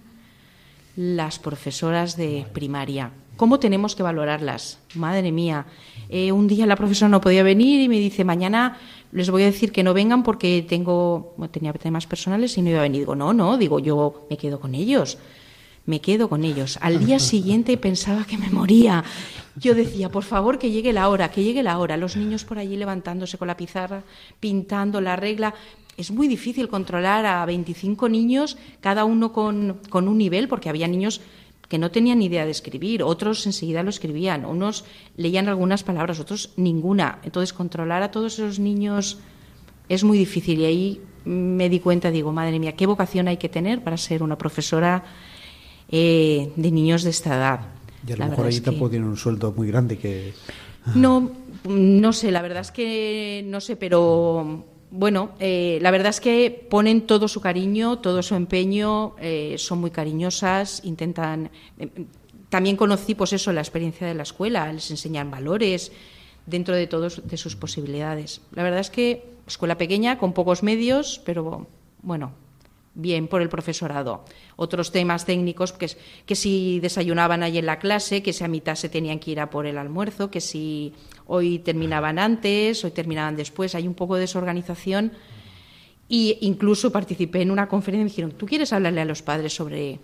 las 0.97 1.39
profesoras 1.39 2.17
de 2.17 2.47
primaria. 2.55 3.13
¿Cómo 3.37 3.59
tenemos 3.59 3.95
que 3.95 4.03
valorarlas? 4.03 4.79
Madre 4.95 5.33
mía. 5.33 5.67
Eh, 6.09 6.33
un 6.33 6.49
día 6.49 6.65
la 6.65 6.77
profesora 6.77 7.11
no 7.11 7.21
podía 7.21 7.43
venir 7.43 7.83
y 7.83 7.91
me 7.91 8.01
dice, 8.01 8.25
mañana 8.25 8.79
les 9.13 9.29
voy 9.29 9.43
a 9.43 9.53
decir 9.53 9.71
que 9.71 9.83
no 9.83 9.93
vengan 9.93 10.23
porque 10.23 10.65
tengo, 10.67 11.35
tenía 11.51 11.75
temas 11.75 12.07
personales 12.07 12.57
y 12.57 12.63
no 12.63 12.71
iba 12.71 12.79
a 12.79 12.85
venir. 12.85 13.03
Digo, 13.03 13.15
no, 13.15 13.35
no, 13.35 13.59
digo, 13.59 13.81
yo 13.81 14.27
me 14.31 14.39
quedo 14.39 14.61
con 14.61 14.75
ellos 14.75 15.19
me 15.87 16.01
quedo 16.01 16.29
con 16.29 16.43
ellos. 16.43 16.81
Al 16.83 17.05
día 17.05 17.21
siguiente 17.21 17.77
pensaba 17.77 18.25
que 18.25 18.37
me 18.37 18.51
moría. 18.51 19.05
Yo 19.55 19.73
decía, 19.73 20.11
por 20.11 20.25
favor, 20.25 20.59
que 20.59 20.73
llegue 20.73 20.93
la 20.93 21.09
hora, 21.09 21.31
que 21.31 21.45
llegue 21.45 21.63
la 21.63 21.79
hora. 21.79 21.97
Los 21.97 22.17
niños 22.17 22.45
por 22.45 22.59
allí 22.59 22.77
levantándose 22.77 23.39
con 23.39 23.47
la 23.47 23.57
pizarra, 23.57 24.03
pintando 24.41 25.01
la 25.01 25.15
regla. 25.15 25.55
Es 25.97 26.11
muy 26.11 26.29
difícil 26.29 26.69
controlar 26.69 27.25
a 27.25 27.45
25 27.47 28.09
niños, 28.09 28.59
cada 28.81 29.05
uno 29.05 29.33
con, 29.33 29.81
con 29.89 30.09
un 30.09 30.19
nivel, 30.19 30.49
porque 30.49 30.69
había 30.69 30.89
niños 30.89 31.21
que 31.69 31.79
no 31.79 31.91
tenían 31.91 32.19
ni 32.19 32.27
idea 32.27 32.45
de 32.45 32.51
escribir, 32.51 33.03
otros 33.03 33.47
enseguida 33.47 33.83
lo 33.83 33.91
escribían, 33.91 34.45
unos 34.45 34.85
leían 35.17 35.49
algunas 35.49 35.83
palabras, 35.83 36.21
otros 36.21 36.53
ninguna. 36.57 37.19
Entonces, 37.25 37.53
controlar 37.53 38.03
a 38.03 38.11
todos 38.11 38.35
esos 38.35 38.59
niños 38.59 39.19
es 39.89 40.05
muy 40.05 40.19
difícil 40.19 40.61
y 40.61 40.65
ahí 40.65 41.01
me 41.25 41.69
di 41.69 41.81
cuenta, 41.81 42.11
digo, 42.11 42.33
madre 42.33 42.59
mía, 42.59 42.77
qué 42.77 42.87
vocación 42.87 43.29
hay 43.29 43.37
que 43.37 43.49
tener 43.49 43.83
para 43.83 43.97
ser 43.97 44.23
una 44.23 44.39
profesora 44.39 45.05
eh, 45.89 46.53
de 46.55 46.71
niños 46.71 47.03
de 47.03 47.11
esta 47.11 47.37
edad. 47.37 47.61
Y 48.07 48.13
a 48.13 48.17
lo 48.17 48.27
mejor 48.27 48.47
ahí 48.47 48.61
tampoco 48.61 48.91
tienen 48.91 49.09
un 49.09 49.17
sueldo 49.17 49.53
muy 49.53 49.69
grande 49.69 49.99
que... 49.99 50.35
No, 50.95 51.33
no 51.69 52.13
sé, 52.13 52.31
la 52.31 52.43
verdad 52.43 52.61
es 52.61 52.71
que 52.71 53.45
no 53.49 53.61
sé, 53.61 53.75
pero 53.75 54.65
bueno, 54.90 55.33
eh, 55.40 55.79
la 55.83 55.90
verdad 55.90 56.11
es 56.11 56.20
que 56.20 56.66
ponen 56.70 57.07
todo 57.07 57.29
su 57.29 57.40
cariño, 57.40 57.99
todo 57.99 58.22
su 58.22 58.35
empeño, 58.35 59.14
eh, 59.18 59.57
son 59.59 59.81
muy 59.81 59.90
cariñosas, 59.90 60.83
intentan. 60.85 61.51
también 62.49 62.77
conocí, 62.77 63.14
pues 63.14 63.33
eso, 63.33 63.53
la 63.53 63.61
experiencia 63.61 64.07
de 64.07 64.14
la 64.14 64.22
escuela, 64.22 64.72
les 64.72 64.90
enseñan 64.90 65.31
valores 65.31 65.92
dentro 66.46 66.75
de 66.75 66.87
todos 66.87 67.27
de 67.27 67.37
sus 67.37 67.57
posibilidades. 67.57 68.40
La 68.53 68.62
verdad 68.62 68.81
es 68.81 68.90
que 68.90 69.25
escuela 69.46 69.77
pequeña, 69.79 70.18
con 70.18 70.33
pocos 70.33 70.62
medios, 70.62 71.20
pero 71.25 71.66
bueno, 72.03 72.33
bien 72.97 73.29
por 73.29 73.43
el 73.43 73.49
profesorado. 73.49 74.25
Otros 74.57 74.91
temas 74.91 75.25
técnicos, 75.27 75.73
que, 75.73 75.89
que 76.25 76.35
si 76.35 76.81
desayunaban 76.81 77.43
ahí 77.43 77.59
en 77.59 77.67
la 77.67 77.79
clase, 77.79 78.23
que 78.23 78.33
si 78.33 78.43
a 78.43 78.49
mitad 78.49 78.75
se 78.75 78.89
tenían 78.89 79.21
que 79.21 79.31
ir 79.31 79.41
a 79.41 79.51
por 79.51 79.67
el 79.67 79.79
almuerzo, 79.79 80.31
que 80.31 80.41
si 80.41 80.95
hoy 81.27 81.59
terminaban 81.61 82.19
antes, 82.19 82.85
hoy 82.85 82.91
terminaban 82.91 83.37
después. 83.37 83.75
Hay 83.75 83.87
un 83.87 83.95
poco 83.95 84.15
de 84.15 84.23
desorganización. 84.23 85.13
Y 86.09 86.39
incluso 86.41 86.91
participé 86.91 87.43
en 87.43 87.51
una 87.51 87.69
conferencia 87.69 88.03
y 88.03 88.05
me 88.05 88.11
dijeron, 88.11 88.33
¿tú 88.33 88.47
quieres 88.47 88.73
hablarle 88.73 89.03
a 89.03 89.05
los 89.05 89.23
padres 89.23 89.53
sobre 89.53 90.01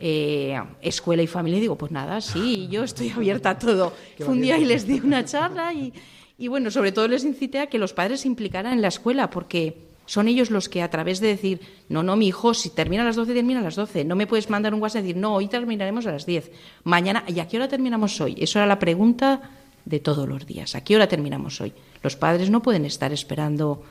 eh, 0.00 0.58
escuela 0.80 1.22
y 1.22 1.26
familia? 1.26 1.58
Y 1.58 1.62
digo, 1.62 1.76
pues 1.76 1.92
nada, 1.92 2.20
sí, 2.20 2.68
yo 2.70 2.84
estoy 2.84 3.10
abierta 3.10 3.50
a 3.50 3.58
todo. 3.58 3.92
Fue 4.16 4.28
un 4.28 4.40
día 4.40 4.56
y 4.58 4.64
les 4.64 4.86
di 4.86 5.00
una 5.00 5.24
charla 5.24 5.74
y, 5.74 5.92
y 6.38 6.48
bueno, 6.48 6.70
sobre 6.70 6.92
todo 6.92 7.08
les 7.08 7.24
incité 7.24 7.58
a 7.58 7.66
que 7.66 7.78
los 7.78 7.92
padres 7.92 8.20
se 8.20 8.28
implicaran 8.28 8.72
en 8.72 8.80
la 8.80 8.88
escuela, 8.88 9.28
porque 9.28 9.93
son 10.06 10.28
ellos 10.28 10.50
los 10.50 10.68
que 10.68 10.82
a 10.82 10.90
través 10.90 11.20
de 11.20 11.28
decir, 11.28 11.60
no, 11.88 12.02
no, 12.02 12.16
mi 12.16 12.28
hijo, 12.28 12.54
si 12.54 12.70
termina 12.70 13.02
a 13.02 13.06
las 13.06 13.16
12, 13.16 13.34
termina 13.34 13.60
a 13.60 13.62
las 13.62 13.76
12. 13.76 14.04
No 14.04 14.16
me 14.16 14.26
puedes 14.26 14.50
mandar 14.50 14.74
un 14.74 14.82
WhatsApp 14.82 15.00
y 15.00 15.08
decir, 15.08 15.16
no, 15.16 15.34
hoy 15.34 15.48
terminaremos 15.48 16.06
a 16.06 16.12
las 16.12 16.26
10. 16.26 16.50
Mañana, 16.84 17.24
¿y 17.26 17.40
a 17.40 17.48
qué 17.48 17.56
hora 17.56 17.68
terminamos 17.68 18.20
hoy? 18.20 18.36
Eso 18.38 18.58
era 18.58 18.66
la 18.66 18.78
pregunta 18.78 19.50
de 19.84 20.00
todos 20.00 20.28
los 20.28 20.46
días. 20.46 20.74
¿A 20.74 20.82
qué 20.82 20.96
hora 20.96 21.08
terminamos 21.08 21.60
hoy? 21.60 21.72
Los 22.02 22.16
padres 22.16 22.50
no 22.50 22.62
pueden 22.62 22.84
estar 22.84 23.12
esperando 23.12 23.82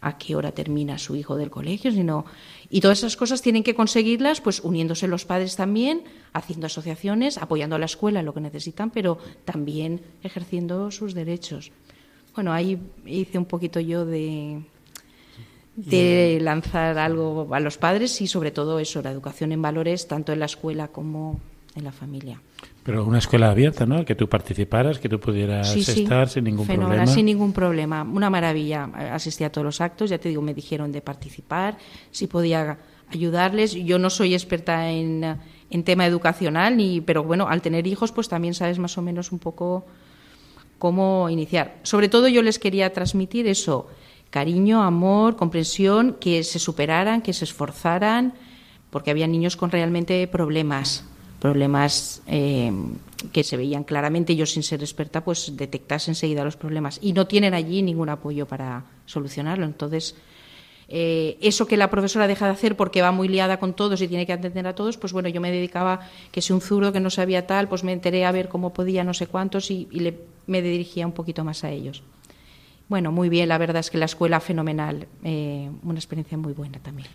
a 0.00 0.18
qué 0.18 0.36
hora 0.36 0.52
termina 0.52 0.98
su 0.98 1.16
hijo 1.16 1.36
del 1.36 1.50
colegio, 1.50 1.90
sino 1.90 2.26
y 2.68 2.80
todas 2.80 2.98
esas 2.98 3.16
cosas 3.16 3.42
tienen 3.42 3.62
que 3.62 3.74
conseguirlas, 3.74 4.40
pues 4.40 4.60
uniéndose 4.60 5.08
los 5.08 5.24
padres 5.24 5.56
también, 5.56 6.02
haciendo 6.32 6.66
asociaciones, 6.66 7.38
apoyando 7.38 7.76
a 7.76 7.78
la 7.78 7.86
escuela 7.86 8.20
en 8.20 8.26
lo 8.26 8.34
que 8.34 8.40
necesitan, 8.40 8.90
pero 8.90 9.18
también 9.44 10.02
ejerciendo 10.22 10.90
sus 10.90 11.14
derechos. 11.14 11.72
Bueno, 12.34 12.52
ahí 12.52 12.78
hice 13.06 13.38
un 13.38 13.46
poquito 13.46 13.80
yo 13.80 14.04
de 14.04 14.62
de 15.76 16.38
lanzar 16.40 16.98
algo 16.98 17.48
a 17.52 17.60
los 17.60 17.76
padres 17.78 18.20
y 18.20 18.26
sobre 18.26 18.50
todo 18.50 18.78
eso, 18.80 19.02
la 19.02 19.10
educación 19.10 19.52
en 19.52 19.62
valores 19.62 20.08
tanto 20.08 20.32
en 20.32 20.40
la 20.40 20.46
escuela 20.46 20.88
como 20.88 21.38
en 21.74 21.84
la 21.84 21.92
familia. 21.92 22.40
Pero 22.82 23.04
una 23.04 23.18
escuela 23.18 23.50
abierta, 23.50 23.84
¿no? 23.84 24.04
Que 24.04 24.14
tú 24.14 24.28
participaras, 24.28 24.98
que 24.98 25.08
tú 25.08 25.20
pudieras 25.20 25.74
estar 25.76 26.28
sin 26.28 26.44
ningún 26.44 26.66
problema. 26.66 27.06
Sin 27.06 27.26
ningún 27.26 27.52
problema, 27.52 28.02
una 28.02 28.30
maravilla. 28.30 28.84
Asistí 29.12 29.44
a 29.44 29.50
todos 29.50 29.64
los 29.64 29.80
actos, 29.80 30.08
ya 30.08 30.18
te 30.18 30.28
digo, 30.28 30.40
me 30.40 30.54
dijeron 30.54 30.92
de 30.92 31.02
participar, 31.02 31.76
si 32.10 32.26
podía 32.28 32.78
ayudarles. 33.10 33.72
Yo 33.72 33.98
no 33.98 34.08
soy 34.08 34.34
experta 34.34 34.90
en, 34.90 35.36
en 35.68 35.84
tema 35.84 36.06
educacional, 36.06 36.76
ni, 36.76 37.00
pero 37.00 37.24
bueno, 37.24 37.48
al 37.48 37.60
tener 37.60 37.86
hijos, 37.86 38.12
pues 38.12 38.28
también 38.28 38.54
sabes 38.54 38.78
más 38.78 38.96
o 38.96 39.02
menos 39.02 39.32
un 39.32 39.40
poco 39.40 39.84
cómo 40.78 41.28
iniciar. 41.28 41.76
Sobre 41.82 42.08
todo 42.08 42.28
yo 42.28 42.42
les 42.42 42.58
quería 42.58 42.92
transmitir 42.92 43.46
eso, 43.46 43.88
cariño, 44.30 44.82
amor, 44.82 45.36
comprensión, 45.36 46.16
que 46.20 46.44
se 46.44 46.58
superaran, 46.58 47.22
que 47.22 47.32
se 47.32 47.44
esforzaran, 47.44 48.34
porque 48.90 49.10
había 49.10 49.26
niños 49.26 49.56
con 49.56 49.70
realmente 49.70 50.26
problemas, 50.28 51.04
problemas 51.40 52.22
eh, 52.26 52.72
que 53.32 53.44
se 53.44 53.56
veían 53.56 53.84
claramente. 53.84 54.36
Yo, 54.36 54.46
sin 54.46 54.62
ser 54.62 54.80
experta, 54.80 55.24
pues 55.24 55.56
detectase 55.56 56.10
enseguida 56.10 56.44
los 56.44 56.56
problemas 56.56 56.98
y 57.02 57.12
no 57.12 57.26
tienen 57.26 57.54
allí 57.54 57.82
ningún 57.82 58.08
apoyo 58.08 58.46
para 58.46 58.84
solucionarlo. 59.06 59.64
Entonces, 59.64 60.16
eh, 60.88 61.36
eso 61.40 61.66
que 61.66 61.76
la 61.76 61.90
profesora 61.90 62.28
deja 62.28 62.46
de 62.46 62.52
hacer 62.52 62.76
porque 62.76 63.02
va 63.02 63.10
muy 63.10 63.28
liada 63.28 63.58
con 63.58 63.74
todos 63.74 64.00
y 64.00 64.08
tiene 64.08 64.24
que 64.24 64.32
atender 64.32 64.66
a 64.66 64.74
todos, 64.74 64.96
pues 64.96 65.12
bueno, 65.12 65.28
yo 65.28 65.40
me 65.40 65.50
dedicaba, 65.50 66.00
que 66.30 66.40
si 66.40 66.52
un 66.52 66.60
zurdo 66.60 66.92
que 66.92 67.00
no 67.00 67.10
sabía 67.10 67.46
tal, 67.46 67.68
pues 67.68 67.82
me 67.82 67.92
enteré 67.92 68.24
a 68.24 68.32
ver 68.32 68.48
cómo 68.48 68.72
podía, 68.72 69.02
no 69.02 69.12
sé 69.12 69.26
cuántos, 69.26 69.70
y, 69.70 69.88
le, 69.90 70.18
me 70.46 70.62
dirigía 70.62 71.06
un 71.06 71.12
poquito 71.12 71.44
más 71.44 71.64
a 71.64 71.70
ellos. 71.70 72.02
Bueno, 72.88 73.10
muy 73.10 73.28
bien, 73.28 73.48
la 73.48 73.58
verdad 73.58 73.80
es 73.80 73.90
que 73.90 73.98
la 73.98 74.04
escuela 74.04 74.40
fenomenal, 74.40 75.08
eh, 75.24 75.70
una 75.82 75.98
experiencia 75.98 76.38
muy 76.38 76.52
buena 76.52 76.78
también. 76.78 77.08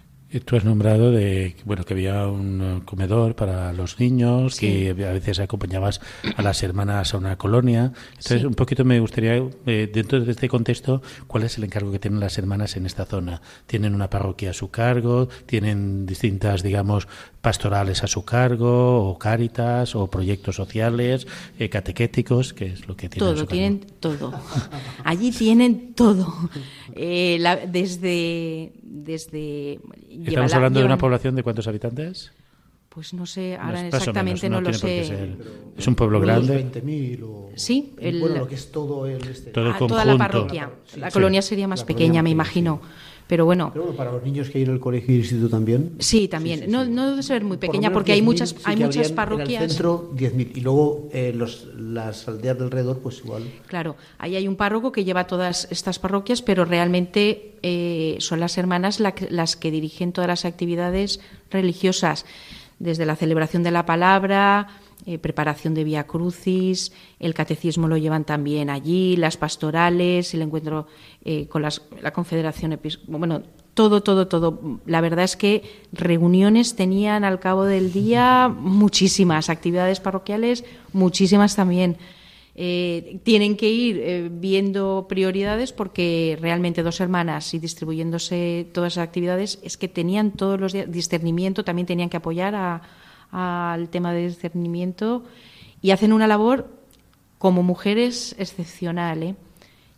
Tú 0.46 0.56
has 0.56 0.64
nombrado 0.64 1.12
de 1.12 1.58
bueno 1.66 1.84
que 1.84 1.94
había 1.94 2.26
un 2.28 2.82
comedor 2.86 3.36
para 3.36 3.74
los 3.74 4.00
niños, 4.00 4.58
que 4.58 4.90
a 4.92 5.12
veces 5.12 5.40
acompañabas 5.40 6.00
a 6.38 6.42
las 6.42 6.64
hermanas 6.64 7.14
a 7.14 7.18
una 7.18 7.38
colonia. 7.38 7.92
Entonces, 8.12 8.46
un 8.46 8.54
poquito 8.54 8.86
me 8.86 9.02
gustaría, 9.02 9.44
eh, 9.66 9.92
dentro 9.94 10.22
de 10.22 10.32
este 10.32 10.48
contexto, 10.48 11.02
¿cuál 11.28 11.44
es 11.44 11.58
el 11.58 11.66
encargo 11.66 11.92
que 11.92 12.00
tienen 12.00 12.22
las 12.22 12.38
hermanas 12.38 12.78
en 12.78 12.86
esta 12.86 13.06
zona? 13.06 13.42
¿Tienen 13.66 13.94
una 13.94 14.10
parroquia 14.10 14.52
a 14.52 14.54
su 14.54 14.72
cargo? 14.72 15.28
¿Tienen 15.46 16.06
distintas, 16.06 16.64
digamos, 16.64 17.10
pastorales 17.42 18.04
a 18.04 18.08
su 18.08 18.24
cargo? 18.24 19.10
¿O 19.10 19.18
cáritas? 19.18 19.96
¿O 19.96 20.08
proyectos 20.08 20.56
sociales? 20.56 21.28
Eh, 21.60 21.70
¿Catequéticos? 21.70 22.54
¿Qué 22.54 22.68
es 22.68 22.88
lo 22.88 22.96
que 22.96 23.10
tienen? 23.10 23.36
Todo, 23.36 23.46
tienen 23.46 23.80
todo. 24.00 24.34
Allí 25.04 25.32
tienen 25.32 25.94
todo. 25.94 26.34
Eh, 26.96 27.42
desde 27.68 28.72
desde... 28.92 29.80
¿Estamos 30.10 30.54
hablando 30.54 30.80
de 30.80 30.86
una 30.86 30.98
población 30.98 31.36
de 31.36 31.44
cuántos 31.44 31.68
habitantes? 31.68 32.32
Pues 32.90 33.14
no 33.14 33.26
sé, 33.26 33.56
ahora 33.56 33.88
exactamente 33.88 34.50
no, 34.50 34.60
lo 34.60 34.74
sé. 34.74 35.38
¿Es 35.78 35.88
un 35.88 35.96
pueblo 35.96 36.20
grande? 36.20 36.70
20.000 36.72 37.24
o... 37.24 37.50
Sí, 37.56 37.96
bueno, 37.98 38.40
lo 38.40 38.48
que 38.48 38.56
es 38.56 38.70
todo 38.70 39.08
el... 39.08 39.26
Este... 39.26 39.54
Ah, 39.56 39.76
toda 39.80 40.04
la 40.04 40.18
parroquia. 40.18 40.70
La 40.98 41.10
colonia 41.10 41.42
sería 41.42 41.70
más 41.70 41.86
pequeña, 41.86 42.22
me 42.22 42.32
imagino. 42.32 42.82
Pero 43.32 43.46
bueno. 43.46 43.72
Pero 43.72 43.96
para 43.96 44.12
los 44.12 44.22
niños 44.24 44.50
que 44.50 44.58
hay 44.58 44.66
en 44.66 44.72
el 44.72 44.82
colegio 44.82 45.14
y 45.14 45.20
el 45.20 45.22
instituto 45.22 45.48
también. 45.48 45.94
Sí, 46.00 46.28
también. 46.28 46.70
no, 46.70 46.84
no 46.84 47.12
debe 47.12 47.24
ser 47.24 47.46
muy 47.46 47.56
pequeña 47.56 47.90
porque 47.94 48.12
hay 48.12 48.22
muchas, 48.22 48.54
hay 48.66 48.76
muchas 48.76 49.14
parroquias. 49.14 49.64
En 49.64 49.64
el 49.64 49.70
centro, 49.70 50.12
10.000. 50.18 50.58
Y 50.58 50.60
luego 50.60 51.08
eh, 51.14 51.32
los, 51.34 51.66
las 51.78 52.28
aldeas 52.28 52.58
del 52.58 52.66
alrededor, 52.66 53.00
pues 53.00 53.20
igual. 53.20 53.44
Claro, 53.68 53.96
ahí 54.18 54.36
hay 54.36 54.50
un 54.50 54.58
párroco 54.58 54.92
que 54.92 55.06
lleva 55.06 55.28
todas 55.28 55.66
estas 55.72 55.98
parroquias, 55.98 56.42
pero 56.42 56.66
realmente 56.66 57.56
eh, 57.64 58.18
son 58.20 58.42
las 58.42 58.58
hermanas 58.58 59.00
las 59.00 59.56
que 59.56 59.72
dirigen 59.72 60.12
todas 60.12 60.28
las 60.28 60.44
actividades 60.44 61.22
religiosas, 61.50 62.26
desde 62.80 63.06
la 63.06 63.16
celebración 63.16 63.64
de 63.64 63.72
la 63.72 63.86
palabra, 63.86 64.81
eh, 65.08 65.18
preparación 65.18 65.74
de 65.74 65.84
Vía 65.84 66.06
Crucis, 66.06 66.92
el 67.20 67.34
catecismo 67.34 67.88
lo 67.88 67.98
llevan 67.98 68.24
también 68.24 68.70
allí, 68.70 69.16
las 69.16 69.36
pastorales, 69.36 70.32
el 70.36 70.44
encuentro 70.44 70.86
eh, 71.26 71.48
con 71.48 71.64
la 71.64 72.12
Confederación 72.14 72.74
Episcopal, 72.74 73.20
bueno, 73.20 73.42
todo, 73.74 74.04
todo, 74.04 74.28
todo. 74.28 74.80
La 74.86 75.02
verdad 75.02 75.26
es 75.26 75.36
que 75.36 75.64
reuniones 75.92 76.76
tenían 76.76 77.24
al 77.24 77.40
cabo 77.40 77.64
del 77.66 77.92
día 77.92 78.48
muchísimas, 78.48 79.50
actividades 79.50 80.00
parroquiales 80.00 80.66
muchísimas 80.94 81.56
también. 81.56 81.98
Eh, 82.54 83.22
tienen 83.24 83.58
que 83.58 83.70
ir 83.70 84.30
viendo 84.30 85.08
prioridades 85.10 85.72
porque 85.72 86.38
realmente 86.40 86.84
dos 86.84 87.00
hermanas 87.00 87.56
y 87.56 87.60
distribuyéndose 87.60 88.68
todas 88.72 88.98
las 88.98 89.08
actividades 89.08 89.58
es 89.64 89.78
que 89.78 89.88
tenían 89.88 90.32
todos 90.32 90.60
los 90.60 90.74
días 90.74 90.92
discernimiento, 90.92 91.64
también 91.64 91.88
tenían 91.88 92.10
que 92.10 92.18
apoyar 92.18 92.54
a, 92.54 92.82
al 93.32 93.90
tema 93.90 94.14
de 94.14 94.28
discernimiento 94.28 95.24
y 95.82 95.92
hacen 95.92 96.14
una 96.14 96.28
labor 96.28 96.68
como 97.38 97.64
mujeres 97.64 98.36
excepcional. 98.38 99.24
¿eh? 99.24 99.36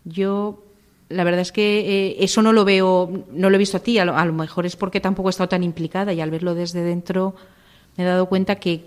Yo, 0.04 0.64
la 1.08 1.24
verdad 1.24 1.40
es 1.40 1.52
que 1.52 1.80
eh, 1.80 2.16
eso 2.20 2.42
no 2.42 2.52
lo 2.52 2.64
veo, 2.64 3.26
no 3.30 3.50
lo 3.50 3.56
he 3.56 3.58
visto 3.58 3.76
a 3.76 3.80
ti, 3.80 3.98
a 3.98 4.04
lo, 4.04 4.32
mejor 4.32 4.66
es 4.66 4.76
porque 4.76 5.00
tampoco 5.00 5.28
he 5.28 5.30
estado 5.30 5.48
tan 5.48 5.62
implicada 5.62 6.12
y 6.12 6.20
al 6.20 6.30
verlo 6.30 6.54
desde 6.54 6.82
dentro 6.82 7.34
me 7.96 8.04
he 8.04 8.06
dado 8.06 8.28
cuenta 8.28 8.56
que 8.56 8.86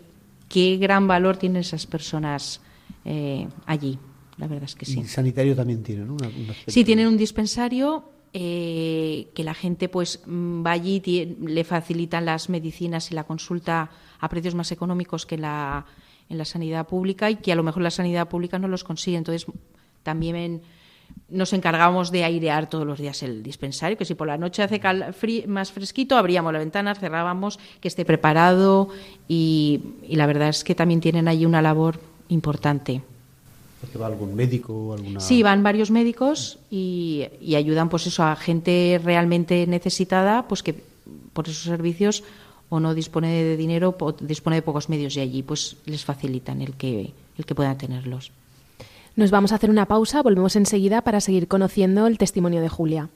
qué 0.49 0.77
gran 0.77 1.07
valor 1.07 1.38
tienen 1.38 1.62
esas 1.62 1.86
personas 1.86 2.62
eh, 3.05 3.47
allí. 3.65 3.99
La 4.38 4.47
verdad 4.47 4.65
es 4.65 4.75
que 4.75 4.86
sí. 4.86 4.99
Y 4.99 5.03
sanitario 5.05 5.55
también 5.55 5.81
tienen, 5.83 6.07
¿no? 6.07 6.17
sí, 6.67 6.83
tienen 6.83 7.07
un 7.07 7.17
dispensario 7.17 8.03
que 8.33 9.43
la 9.43 9.53
gente 9.53 9.89
pues 9.89 10.21
mm, 10.25 10.65
va 10.65 10.71
allí, 10.71 11.01
le 11.41 11.63
facilitan 11.63 12.25
las 12.25 12.49
medicinas 12.49 13.11
y 13.11 13.15
la 13.15 13.23
consulta 13.23 13.89
a 14.19 14.29
precios 14.29 14.55
más 14.55 14.71
económicos 14.71 15.25
que 15.25 15.37
la, 15.37 15.85
en 16.29 16.37
la 16.37 16.45
sanidad 16.45 16.87
pública 16.87 17.29
y 17.29 17.37
que 17.37 17.51
a 17.51 17.55
lo 17.55 17.63
mejor 17.63 17.83
la 17.83 17.91
sanidad 17.91 18.27
pública 18.27 18.59
no 18.59 18.67
los 18.67 18.83
consigue. 18.83 19.17
Entonces, 19.17 19.45
también 20.03 20.61
nos 21.29 21.51
encargamos 21.53 22.11
de 22.11 22.23
airear 22.23 22.69
todos 22.69 22.85
los 22.85 22.99
días 22.99 23.21
el 23.23 23.43
dispensario, 23.43 23.97
que 23.97 24.05
si 24.05 24.15
por 24.15 24.27
la 24.27 24.37
noche 24.37 24.63
hace 24.63 24.81
más 25.47 25.71
fresquito, 25.71 26.17
abríamos 26.17 26.53
la 26.53 26.59
ventana, 26.59 26.95
cerrábamos, 26.95 27.59
que 27.81 27.87
esté 27.87 28.05
preparado 28.05 28.89
y, 29.27 29.81
la 30.09 30.25
verdad 30.25 30.49
es 30.49 30.63
que 30.63 30.75
también 30.75 31.01
tienen 31.01 31.27
allí 31.27 31.45
una 31.45 31.61
labor 31.61 31.99
importante. 32.29 33.01
¿Porque 33.81 33.97
va 33.97 34.07
algún 34.07 34.35
médico? 34.35 34.93
Alguna... 34.93 35.19
Sí, 35.19 35.43
van 35.43 35.61
varios 35.63 35.91
médicos 35.91 36.59
y, 36.71 37.25
y, 37.39 37.55
ayudan 37.55 37.89
pues 37.89 38.07
eso 38.07 38.23
a 38.23 38.35
gente 38.35 38.99
realmente 39.03 39.67
necesitada, 39.67 40.47
pues 40.47 40.63
que 40.63 40.75
por 41.33 41.47
esos 41.47 41.63
servicios 41.63 42.23
o 42.69 42.79
no 42.79 42.93
dispone 42.93 43.43
de 43.43 43.57
dinero 43.57 43.95
o 43.99 44.11
dispone 44.13 44.57
de 44.57 44.61
pocos 44.61 44.89
medios 44.89 45.15
y 45.15 45.21
allí 45.21 45.43
pues 45.43 45.77
les 45.85 46.03
facilitan 46.03 46.61
el 46.61 46.73
que, 46.73 47.13
el 47.37 47.45
que 47.45 47.55
puedan 47.55 47.77
tenerlos. 47.77 48.31
Nos 49.15 49.31
vamos 49.31 49.51
a 49.51 49.55
hacer 49.55 49.69
una 49.69 49.85
pausa, 49.85 50.21
volvemos 50.21 50.55
enseguida 50.55 51.01
para 51.01 51.21
seguir 51.21 51.47
conociendo 51.47 52.07
el 52.07 52.17
testimonio 52.17 52.61
de 52.61 52.69
Julia. 52.69 53.09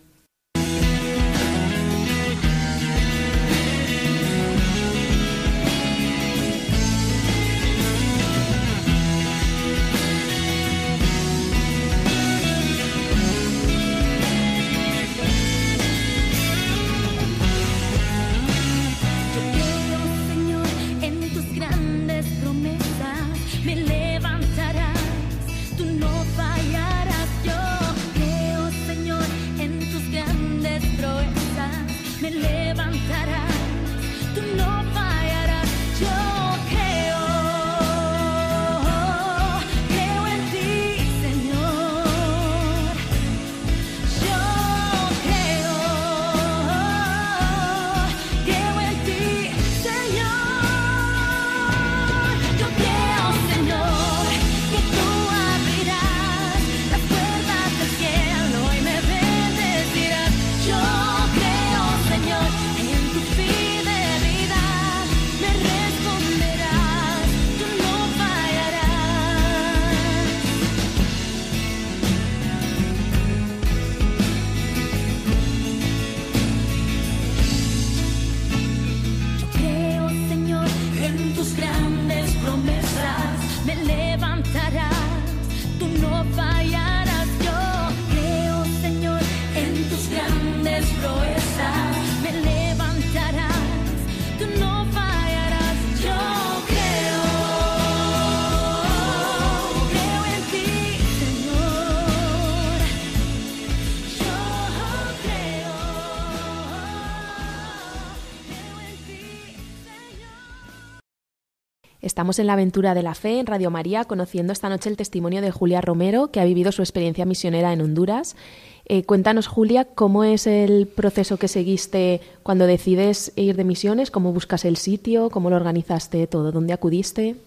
Estamos 112.12 112.40
en 112.40 112.48
la 112.48 112.54
aventura 112.54 112.94
de 112.94 113.04
la 113.04 113.16
fe 113.16 113.40
en 113.40 113.46
Radio 113.46 113.72
María, 113.72 114.04
conociendo 114.04 114.52
esta 114.52 114.68
noche 114.68 114.90
el 114.90 114.98
testimonio 114.98 115.42
de 115.42 115.50
Julia 115.50 115.80
Romero, 115.80 116.30
que 116.30 116.42
ha 116.42 116.46
vivido 116.46 116.74
su 116.74 116.82
experiencia 116.82 117.24
misionera 117.24 117.72
en 117.72 117.80
Honduras. 117.80 118.36
Eh, 118.84 119.04
cuéntanos, 119.04 119.48
Julia, 119.48 119.86
cómo 119.86 120.26
es 120.26 120.46
el 120.46 120.88
proceso 120.88 121.38
que 121.38 121.48
seguiste 121.48 122.20
cuando 122.44 122.68
decides 122.68 123.32
ir 123.38 123.56
de 123.56 123.64
misiones, 123.64 124.12
cómo 124.12 124.34
buscas 124.34 124.66
el 124.66 124.76
sitio, 124.76 125.30
cómo 125.30 125.50
lo 125.50 125.56
organizaste 125.56 126.28
todo, 126.28 126.52
dónde 126.52 126.74
acudiste. 126.74 127.38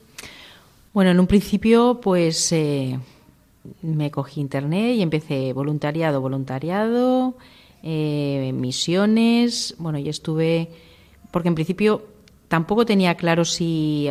Bueno, 0.94 1.10
en 1.10 1.20
un 1.20 1.26
principio, 1.26 2.00
pues 2.00 2.50
eh, 2.52 2.98
me 3.82 4.10
cogí 4.10 4.40
internet 4.40 4.96
y 4.96 5.02
empecé 5.02 5.52
voluntariado, 5.52 6.22
voluntariado, 6.22 7.36
eh, 7.82 8.50
misiones. 8.54 9.74
Bueno, 9.76 9.98
y 9.98 10.08
estuve, 10.08 10.70
porque 11.30 11.48
en 11.48 11.54
principio 11.54 12.02
tampoco 12.48 12.86
tenía 12.86 13.14
claro 13.16 13.44
si 13.44 14.08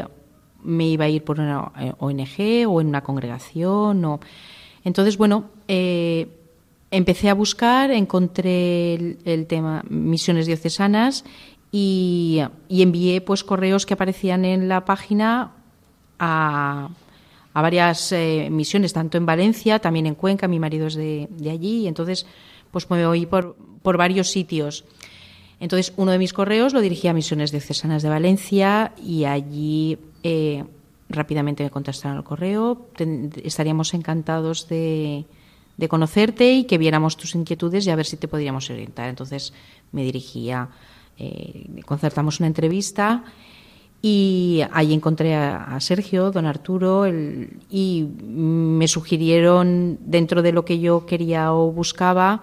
me 0.63 0.87
iba 0.87 1.05
a 1.05 1.09
ir 1.09 1.23
por 1.23 1.39
una 1.39 1.71
eh, 1.79 1.93
ONG 1.99 2.67
o 2.67 2.81
en 2.81 2.87
una 2.87 3.01
congregación. 3.01 4.03
O... 4.05 4.19
Entonces, 4.83 5.17
bueno, 5.17 5.45
eh, 5.67 6.27
empecé 6.91 7.29
a 7.29 7.33
buscar, 7.33 7.91
encontré 7.91 9.17
el, 9.25 9.45
tema 9.47 9.83
misiones 9.89 10.45
diocesanas 10.45 11.25
y, 11.71 12.41
envié 12.69 13.21
pues 13.21 13.43
correos 13.43 13.85
que 13.85 13.95
aparecían 13.95 14.45
en 14.45 14.67
la 14.67 14.85
página 14.85 15.51
a, 16.19 16.89
a 17.53 17.61
varias 17.61 18.11
eh, 18.11 18.47
misiones, 18.51 18.93
tanto 18.93 19.17
en 19.17 19.25
Valencia, 19.25 19.79
también 19.79 20.05
en 20.05 20.15
Cuenca, 20.15 20.47
mi 20.47 20.59
marido 20.59 20.87
es 20.87 20.95
de, 20.95 21.27
de 21.31 21.49
allí, 21.49 21.81
y 21.81 21.87
entonces 21.87 22.25
pues 22.71 22.89
me 22.89 23.05
voy 23.05 23.25
por, 23.25 23.55
por 23.81 23.97
varios 23.97 24.29
sitios. 24.29 24.85
Entonces, 25.63 25.93
uno 25.95 26.11
de 26.11 26.17
mis 26.17 26.33
correos 26.33 26.73
lo 26.73 26.81
dirigí 26.81 27.07
a 27.07 27.13
Misiones 27.13 27.51
Diocesanas 27.51 28.03
de 28.03 28.09
Valencia 28.09 28.91
y 29.01 29.23
allí 29.23 29.97
eh, 30.21 30.65
rápidamente 31.07 31.63
me 31.63 31.69
contestaron 31.69 32.17
al 32.17 32.25
correo. 32.25 32.89
estaríamos 33.41 33.93
encantados 33.93 34.67
de, 34.67 35.23
de 35.77 35.87
conocerte 35.87 36.51
y 36.51 36.65
que 36.65 36.77
viéramos 36.77 37.15
tus 37.15 37.33
inquietudes 37.33 37.87
y 37.87 37.91
a 37.91 37.95
ver 37.95 38.05
si 38.05 38.17
te 38.17 38.27
podríamos 38.27 38.69
orientar. 38.69 39.07
Entonces 39.07 39.53
me 39.93 40.03
dirigía, 40.03 40.67
eh, 41.17 41.81
concertamos 41.85 42.41
una 42.41 42.47
entrevista 42.47 43.23
y 44.01 44.63
ahí 44.73 44.91
encontré 44.93 45.33
a, 45.33 45.79
Sergio, 45.79 46.29
don 46.31 46.45
Arturo, 46.45 47.07
y 47.07 48.05
me 48.21 48.89
sugirieron, 48.89 49.97
dentro 50.01 50.41
de 50.41 50.51
lo 50.51 50.65
que 50.65 50.81
yo 50.81 51.05
quería 51.05 51.53
o 51.53 51.71
buscaba, 51.71 52.41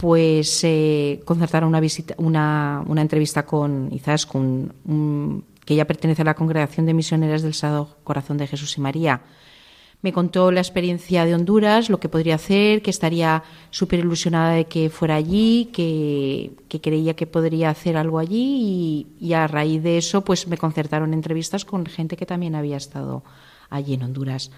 pues 0.00 0.64
eh, 0.64 1.20
concertar 1.26 1.64
una, 1.64 1.78
visita, 1.78 2.14
una, 2.16 2.82
una, 2.86 3.02
entrevista 3.02 3.44
con 3.44 3.90
quizás 3.90 4.24
con 4.24 4.72
que 5.64 5.74
ella 5.74 5.86
pertenece 5.86 6.22
a 6.22 6.24
la 6.24 6.34
Congregación 6.34 6.86
de 6.86 6.94
Misioneras 6.94 7.42
del 7.42 7.52
Sagrado 7.52 7.98
Corazón 8.02 8.38
de 8.38 8.46
Jesús 8.46 8.78
y 8.78 8.80
María 8.80 9.20
me 10.02 10.12
contó 10.12 10.50
la 10.50 10.60
experiencia 10.60 11.24
de 11.24 11.34
Honduras, 11.34 11.90
lo 11.90 12.00
que 12.00 12.08
podría 12.08 12.36
hacer, 12.36 12.80
que 12.80 12.90
estaría 12.90 13.42
súper 13.70 13.98
ilusionada 13.98 14.52
de 14.52 14.64
que 14.64 14.88
fuera 14.88 15.16
allí, 15.16 15.66
que, 15.72 16.52
creía 16.80 17.14
que 17.14 17.26
podría 17.26 17.70
hacer 17.70 17.96
algo 17.96 18.18
allí 18.18 19.06
y, 19.20 19.32
a 19.34 19.46
raíz 19.46 19.82
de 19.82 19.98
eso 19.98 20.24
pues 20.24 20.48
me 20.48 20.56
concertaron 20.56 21.12
entrevistas 21.12 21.64
con 21.64 21.84
gente 21.84 22.16
que 22.16 22.26
también 22.26 22.54
había 22.54 22.78
estado 22.78 23.22
allí 23.68 23.94
en 23.94 24.04
Honduras. 24.04 24.50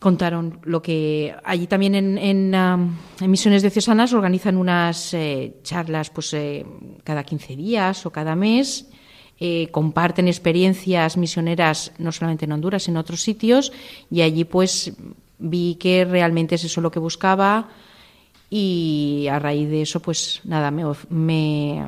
Contaron 0.00 0.60
lo 0.64 0.80
que 0.80 1.36
allí 1.44 1.66
también 1.66 1.94
en, 1.94 2.16
en, 2.16 2.54
um, 2.54 2.96
Misiones 3.28 3.60
Diocesanas 3.60 4.14
organizan 4.14 4.56
unas 4.56 5.12
eh, 5.12 5.58
charlas 5.62 6.08
pues 6.08 6.32
eh, 6.32 6.64
cada 7.04 7.22
15 7.22 7.54
días 7.54 8.06
o 8.06 8.10
cada 8.10 8.34
mes 8.34 8.88
eh, 9.38 9.68
comparten 9.70 10.26
experiencias 10.26 11.18
misioneras 11.18 11.92
no 11.98 12.12
solamente 12.12 12.46
en 12.46 12.52
Honduras, 12.52 12.88
en 12.88 12.96
otros 12.96 13.20
sitios, 13.20 13.72
y 14.10 14.22
allí 14.22 14.44
pues 14.44 14.94
vi 15.38 15.74
que 15.74 16.06
realmente 16.06 16.54
es 16.54 16.64
eso 16.64 16.80
lo 16.80 16.90
que 16.90 16.98
buscaba 16.98 17.68
y 18.48 19.28
a 19.30 19.38
raíz 19.38 19.68
de 19.68 19.82
eso 19.82 20.00
pues 20.00 20.40
nada, 20.44 20.70
me, 20.70 20.84
me 21.10 21.84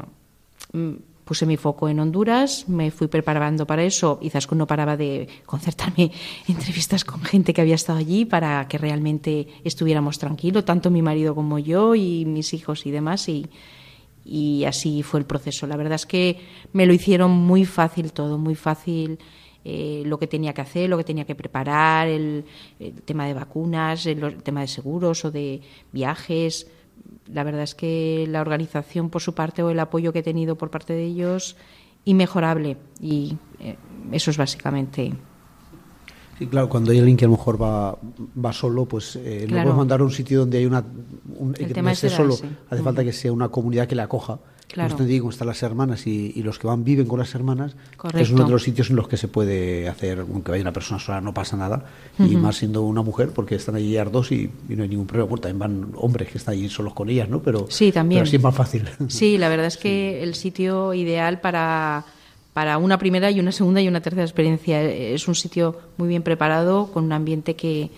puse 1.32 1.46
mi 1.46 1.56
foco 1.56 1.88
en 1.88 1.98
Honduras, 1.98 2.68
me 2.68 2.90
fui 2.90 3.06
preparando 3.06 3.66
para 3.66 3.82
eso. 3.84 4.18
quizás 4.20 4.52
no 4.52 4.66
paraba 4.66 4.98
de 4.98 5.26
concertarme 5.46 6.12
entrevistas 6.46 7.06
con 7.06 7.22
gente 7.22 7.54
que 7.54 7.62
había 7.62 7.76
estado 7.76 7.98
allí 7.98 8.26
para 8.26 8.68
que 8.68 8.76
realmente 8.76 9.48
estuviéramos 9.64 10.18
tranquilos, 10.18 10.66
tanto 10.66 10.90
mi 10.90 11.00
marido 11.00 11.34
como 11.34 11.58
yo 11.58 11.94
y 11.94 12.26
mis 12.26 12.52
hijos 12.52 12.84
y 12.84 12.90
demás. 12.90 13.30
Y, 13.30 13.48
y 14.26 14.64
así 14.66 15.02
fue 15.02 15.20
el 15.20 15.24
proceso. 15.24 15.66
La 15.66 15.78
verdad 15.78 15.94
es 15.94 16.04
que 16.04 16.38
me 16.74 16.84
lo 16.84 16.92
hicieron 16.92 17.30
muy 17.30 17.64
fácil 17.64 18.12
todo, 18.12 18.36
muy 18.36 18.54
fácil 18.54 19.18
eh, 19.64 20.02
lo 20.04 20.18
que 20.18 20.26
tenía 20.26 20.52
que 20.52 20.60
hacer, 20.60 20.90
lo 20.90 20.98
que 20.98 21.04
tenía 21.04 21.24
que 21.24 21.34
preparar, 21.34 22.08
el, 22.08 22.44
tema 23.06 23.26
de 23.26 23.32
vacunas, 23.32 24.04
el, 24.04 24.42
tema 24.42 24.60
de 24.60 24.66
seguros 24.66 25.24
o 25.24 25.30
de 25.30 25.62
viajes. 25.92 26.66
La 27.32 27.44
verdad 27.44 27.62
es 27.62 27.74
que 27.74 28.26
la 28.28 28.40
organización 28.40 29.10
por 29.10 29.22
su 29.22 29.34
parte 29.34 29.62
o 29.62 29.70
el 29.70 29.80
apoyo 29.80 30.12
que 30.12 30.20
he 30.20 30.22
tenido 30.22 30.56
por 30.56 30.70
parte 30.70 30.92
de 30.92 31.04
ellos, 31.04 31.56
inmejorable. 32.04 32.76
Y 33.00 33.36
eh, 33.60 33.76
eso 34.12 34.30
es 34.30 34.36
básicamente 34.36 35.12
Sí, 36.38 36.46
claro, 36.46 36.68
cuando 36.68 36.92
hay 36.92 36.98
alguien 36.98 37.16
que 37.16 37.24
a 37.24 37.28
lo 37.28 37.36
mejor 37.36 37.60
va, 37.60 37.96
va 38.44 38.52
solo, 38.52 38.86
pues 38.86 39.16
eh, 39.16 39.46
no 39.48 39.54
podemos 39.54 39.76
mandar 39.76 40.00
a 40.00 40.04
un 40.04 40.10
sitio 40.10 40.40
donde 40.40 40.58
hay 40.58 40.66
una. 40.66 40.84
Un, 41.36 41.52
que 41.52 41.82
no 41.82 41.90
esté 41.90 42.08
solo. 42.08 42.34
Hace 42.70 42.82
falta 42.82 43.04
que 43.04 43.12
sea 43.12 43.32
una 43.32 43.48
comunidad 43.48 43.86
que 43.86 43.94
le 43.94 44.02
acoja. 44.02 44.38
Claro. 44.72 44.96
Como 44.96 45.06
digo, 45.06 45.28
están 45.30 45.48
las 45.48 45.62
hermanas 45.62 46.06
y, 46.06 46.42
los 46.42 46.58
que 46.58 46.66
van 46.66 46.82
viven 46.82 47.06
con 47.06 47.18
las 47.18 47.34
hermanas, 47.34 47.76
que 48.10 48.22
es 48.22 48.30
uno 48.30 48.44
de 48.44 48.50
los 48.50 48.62
sitios 48.62 48.90
en 48.90 48.96
los 48.96 49.06
que 49.06 49.16
se 49.16 49.28
puede 49.28 49.88
hacer, 49.88 50.20
aunque 50.20 50.50
vaya 50.50 50.62
una 50.62 50.72
persona 50.72 50.98
sola, 50.98 51.20
no 51.20 51.34
pasa 51.34 51.56
nada. 51.56 51.84
Y 52.18 52.36
más 52.36 52.56
siendo 52.56 52.82
una 52.82 53.02
mujer, 53.02 53.30
porque 53.30 53.54
están 53.54 53.74
allí 53.74 53.96
dos 54.10 54.32
y, 54.32 54.50
y, 54.68 54.76
no 54.76 54.82
hay 54.82 54.88
ningún 54.88 55.06
problema. 55.06 55.36
también 55.36 55.58
van 55.58 55.92
hombres 55.96 56.28
que 56.28 56.38
están 56.38 56.54
allí 56.54 56.68
solos 56.68 56.94
con 56.94 57.08
ellas, 57.10 57.28
¿no? 57.28 57.42
Pero, 57.42 57.66
sí, 57.68 57.92
también. 57.92 58.22
así 58.22 58.36
es 58.36 58.42
más 58.42 58.54
fácil. 58.54 58.88
Sí, 59.08 59.38
la 59.38 59.48
verdad 59.48 59.66
es 59.66 59.76
que 59.78 60.22
el 60.22 60.34
sitio 60.34 60.94
ideal 60.94 61.40
para 61.40 62.04
para 62.52 62.76
una 62.78 62.98
primera 62.98 63.30
y 63.30 63.40
una 63.40 63.52
segunda 63.52 63.80
y 63.80 63.88
una 63.88 64.00
tercera 64.00 64.24
experiencia. 64.24 64.82
Es 64.82 65.26
un 65.26 65.34
sitio 65.34 65.78
muy 65.96 66.08
bien 66.08 66.22
preparado, 66.22 66.92
con 66.92 67.04
un 67.04 67.12
ambiente 67.12 67.56
que 67.56 67.90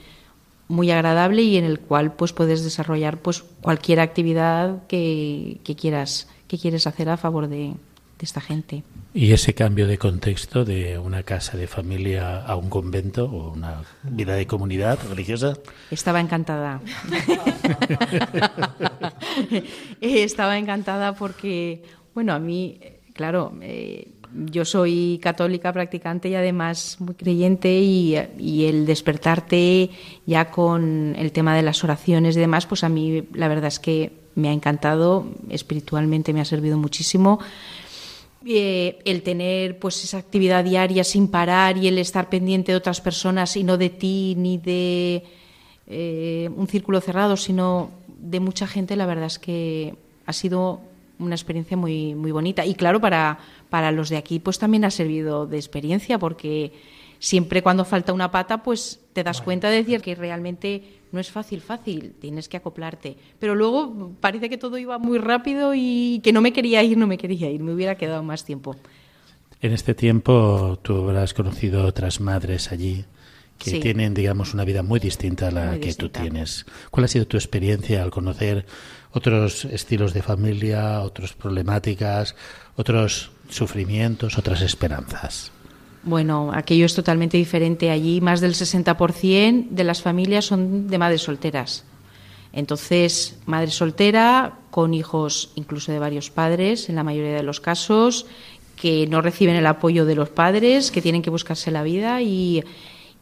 muy 0.69 0.91
agradable 0.91 1.43
y 1.43 1.57
en 1.57 1.65
el 1.65 1.79
cual 1.81 2.13
pues 2.13 2.33
puedes 2.33 2.65
desarrollar 2.65 3.19
pues 3.19 3.45
cualquier 3.61 4.01
actividad 4.01 4.87
que, 4.87 5.61
quieras 5.77 6.29
que 6.49 6.59
quieres 6.59 6.87
hacer 6.87 7.09
a 7.09 7.17
favor 7.17 7.49
de, 7.49 7.75
esta 8.21 8.41
gente. 8.41 8.83
Y 9.13 9.33
ese 9.33 9.53
cambio 9.53 9.87
de 9.87 9.99
contexto 9.99 10.65
de 10.65 10.99
una 10.99 11.25
casa 11.25 11.59
de 11.59 11.67
familia 11.67 12.41
a 12.41 12.57
un 12.57 12.71
convento 12.71 13.27
o 13.27 13.53
una 13.53 13.83
vida 14.03 14.35
de 14.35 14.47
comunidad 14.47 14.99
religiosa. 15.11 15.59
Estaba 15.91 16.21
encantada. 16.21 16.81
Estaba 20.01 20.57
encantada 20.57 21.15
porque, 21.15 21.83
bueno, 22.15 22.33
a 22.33 22.39
mí, 22.39 22.81
claro, 23.13 23.53
eh, 23.61 24.09
yo 24.35 24.65
soy 24.65 25.21
católica 25.23 25.73
practicante 25.73 26.29
y 26.29 26.35
además 26.35 26.97
muy 27.01 27.15
creyente 27.15 27.79
y, 27.79 28.17
el 28.17 28.87
despertarte 28.87 29.91
ya 30.27 30.51
con 30.51 31.15
el 31.17 31.33
tema 31.33 31.55
de 31.55 31.63
las 31.63 31.85
oraciones 31.85 32.37
y 32.37 32.41
demás, 32.41 32.67
pues 32.67 32.85
a 32.85 32.89
mí 32.89 33.25
la 33.33 33.49
verdad 33.49 33.69
es 33.69 33.79
que 33.79 34.13
me 34.35 34.49
ha 34.49 34.53
encantado, 34.53 35.27
espiritualmente 35.49 36.33
me 36.33 36.41
ha 36.41 36.45
servido 36.45 36.77
muchísimo. 36.79 37.39
Eh, 38.47 38.99
el 39.07 39.23
tener 39.23 39.79
pues 39.79 40.05
esa 40.05 40.19
actividad 40.19 40.65
diaria 40.65 41.03
sin 41.03 41.29
parar 41.29 41.79
y 41.79 41.89
el 41.89 41.97
estar 41.97 42.29
pendiente 42.29 42.73
de 42.73 42.77
otras 42.77 43.01
personas 43.01 43.57
y 43.57 43.65
no 43.65 43.79
de 43.79 43.89
ti 43.89 44.35
ni 44.37 44.59
de 44.59 45.25
eh, 45.87 46.51
un 46.55 46.69
círculo 46.69 47.01
cerrado, 47.01 47.37
sino 47.39 47.91
de 48.07 48.41
mucha 48.41 48.67
gente, 48.67 48.97
la 48.97 49.07
verdad 49.07 49.27
es 49.27 49.39
que 49.39 49.95
ha 50.27 50.33
sido 50.33 50.81
una 51.19 51.35
experiencia 51.35 51.77
muy, 51.77 52.15
muy 52.15 52.33
bonita. 52.33 52.67
Y 52.67 52.75
claro, 52.75 53.01
para, 53.01 53.39
para 53.71 53.93
los 53.93 54.09
de 54.09 54.17
aquí, 54.17 54.41
pues 54.41 54.59
también 54.59 54.85
ha 54.85 54.91
servido 54.91 55.47
de 55.47 55.57
experiencia, 55.57 56.19
porque 56.19 56.73
siempre 57.19 57.63
cuando 57.63 57.85
falta 57.85 58.13
una 58.13 58.31
pata, 58.31 58.63
pues 58.63 59.01
te 59.15 59.25
das 59.25 59.41
cuenta 59.41 59.71
de 59.71 59.77
decir 59.77 60.03
que 60.03 60.15
realmente 60.15 60.83
no 61.13 61.21
es 61.21 61.31
fácil, 61.31 61.63
fácil, 61.63 62.15
tienes 62.21 62.49
que 62.49 62.59
acoplarte. 62.59 63.17
Pero 63.39 63.55
luego 63.55 64.13
parece 64.21 64.51
que 64.51 64.59
todo 64.59 64.77
iba 64.77 64.99
muy 64.99 65.19
rápido 65.19 65.73
y 65.75 66.21
que 66.23 66.33
no 66.33 66.43
me 66.43 66.53
quería 66.53 66.83
ir, 66.83 66.99
no 66.99 67.07
me 67.07 67.17
quería 67.17 67.51
ir, 67.51 67.63
me 67.63 67.73
hubiera 67.73 67.95
quedado 67.95 68.23
más 68.23 68.45
tiempo. 68.45 68.77
En 69.63 69.73
este 69.73 69.95
tiempo 69.95 70.79
tú 70.83 71.05
habrás 71.05 71.33
conocido 71.33 71.87
otras 71.87 72.21
madres 72.21 72.71
allí 72.71 73.07
que 73.57 73.79
tienen, 73.79 74.13
digamos, 74.13 74.53
una 74.53 74.65
vida 74.65 74.83
muy 74.83 75.01
distinta 75.01 75.49
a 75.49 75.51
la 75.51 75.79
que 75.79 75.95
tú 75.95 76.11
tienes. 76.11 76.67
¿Cuál 76.91 77.05
ha 77.05 77.09
sido 77.09 77.27
tu 77.27 77.37
experiencia 77.39 78.03
al 78.03 78.11
conocer 78.11 78.67
otros 79.15 79.65
estilos 79.65 80.13
de 80.13 80.23
familia, 80.23 81.01
otras 81.01 81.33
problemáticas, 81.33 82.35
otros 82.77 83.31
sufrimientos, 83.49 84.37
otras 84.37 84.61
esperanzas. 84.61 85.53
Bueno, 86.05 86.51
aquello 86.53 86.85
es 86.85 86.95
totalmente 86.95 87.37
diferente. 87.37 87.91
Allí 87.91 88.21
más 88.21 88.41
del 88.41 88.55
60% 88.55 89.71
de 89.71 89.85
las 89.85 90.03
familias 90.03 90.45
son 90.45 90.89
de 90.89 90.99
madres 90.99 91.23
solteras. 91.23 91.85
Entonces, 92.53 93.39
madre 93.47 93.71
soltera 93.71 94.59
con 94.71 94.95
hijos 94.95 95.51
incluso 95.57 95.93
de 95.93 95.99
varios 95.99 96.31
padres, 96.31 96.89
en 96.89 96.95
la 96.95 97.03
mayoría 97.03 97.35
de 97.35 97.43
los 97.43 97.61
casos, 97.61 98.27
que 98.77 99.07
no 99.07 99.23
reciben 99.23 99.57
el 99.57 99.67
apoyo 99.67 100.05
de 100.05 100.15
los 100.15 100.29
padres, 100.29 100.91
que 100.91 101.03
tienen 101.03 101.23
que 101.23 101.31
buscarse 101.31 101.71
la 101.71 101.83
vida 101.83 102.23
y, 102.23 102.63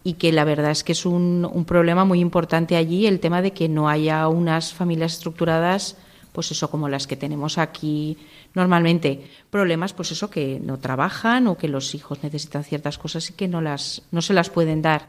y 0.04 0.14
que 0.14 0.32
la 0.32 0.44
verdad 0.44 0.72
es 0.72 0.84
que 0.84 0.92
es 0.92 1.06
un, 1.06 1.48
un, 1.50 1.64
problema 1.64 2.04
muy 2.04 2.20
importante 2.20 2.76
allí 2.76 3.06
el 3.06 3.20
tema 3.20 3.42
de 3.42 3.52
que 3.52 3.68
no 3.68 3.88
haya 3.88 4.28
unas 4.28 4.74
familias 4.74 5.14
estructuradas, 5.14 5.96
pues 6.32 6.50
eso, 6.50 6.70
como 6.70 6.88
las 6.88 7.06
que 7.06 7.16
tenemos 7.16 7.58
aquí 7.58 8.18
normalmente. 8.54 9.30
Problemas, 9.50 9.92
pues 9.92 10.12
eso, 10.12 10.30
que 10.30 10.60
no 10.62 10.78
trabajan 10.78 11.46
o 11.46 11.56
que 11.56 11.68
los 11.68 11.94
hijos 11.94 12.22
necesitan 12.22 12.64
ciertas 12.64 12.98
cosas 12.98 13.30
y 13.30 13.32
que 13.34 13.48
no, 13.48 13.60
las, 13.60 14.02
no 14.10 14.22
se 14.22 14.34
las 14.34 14.50
pueden 14.50 14.82
dar. 14.82 15.08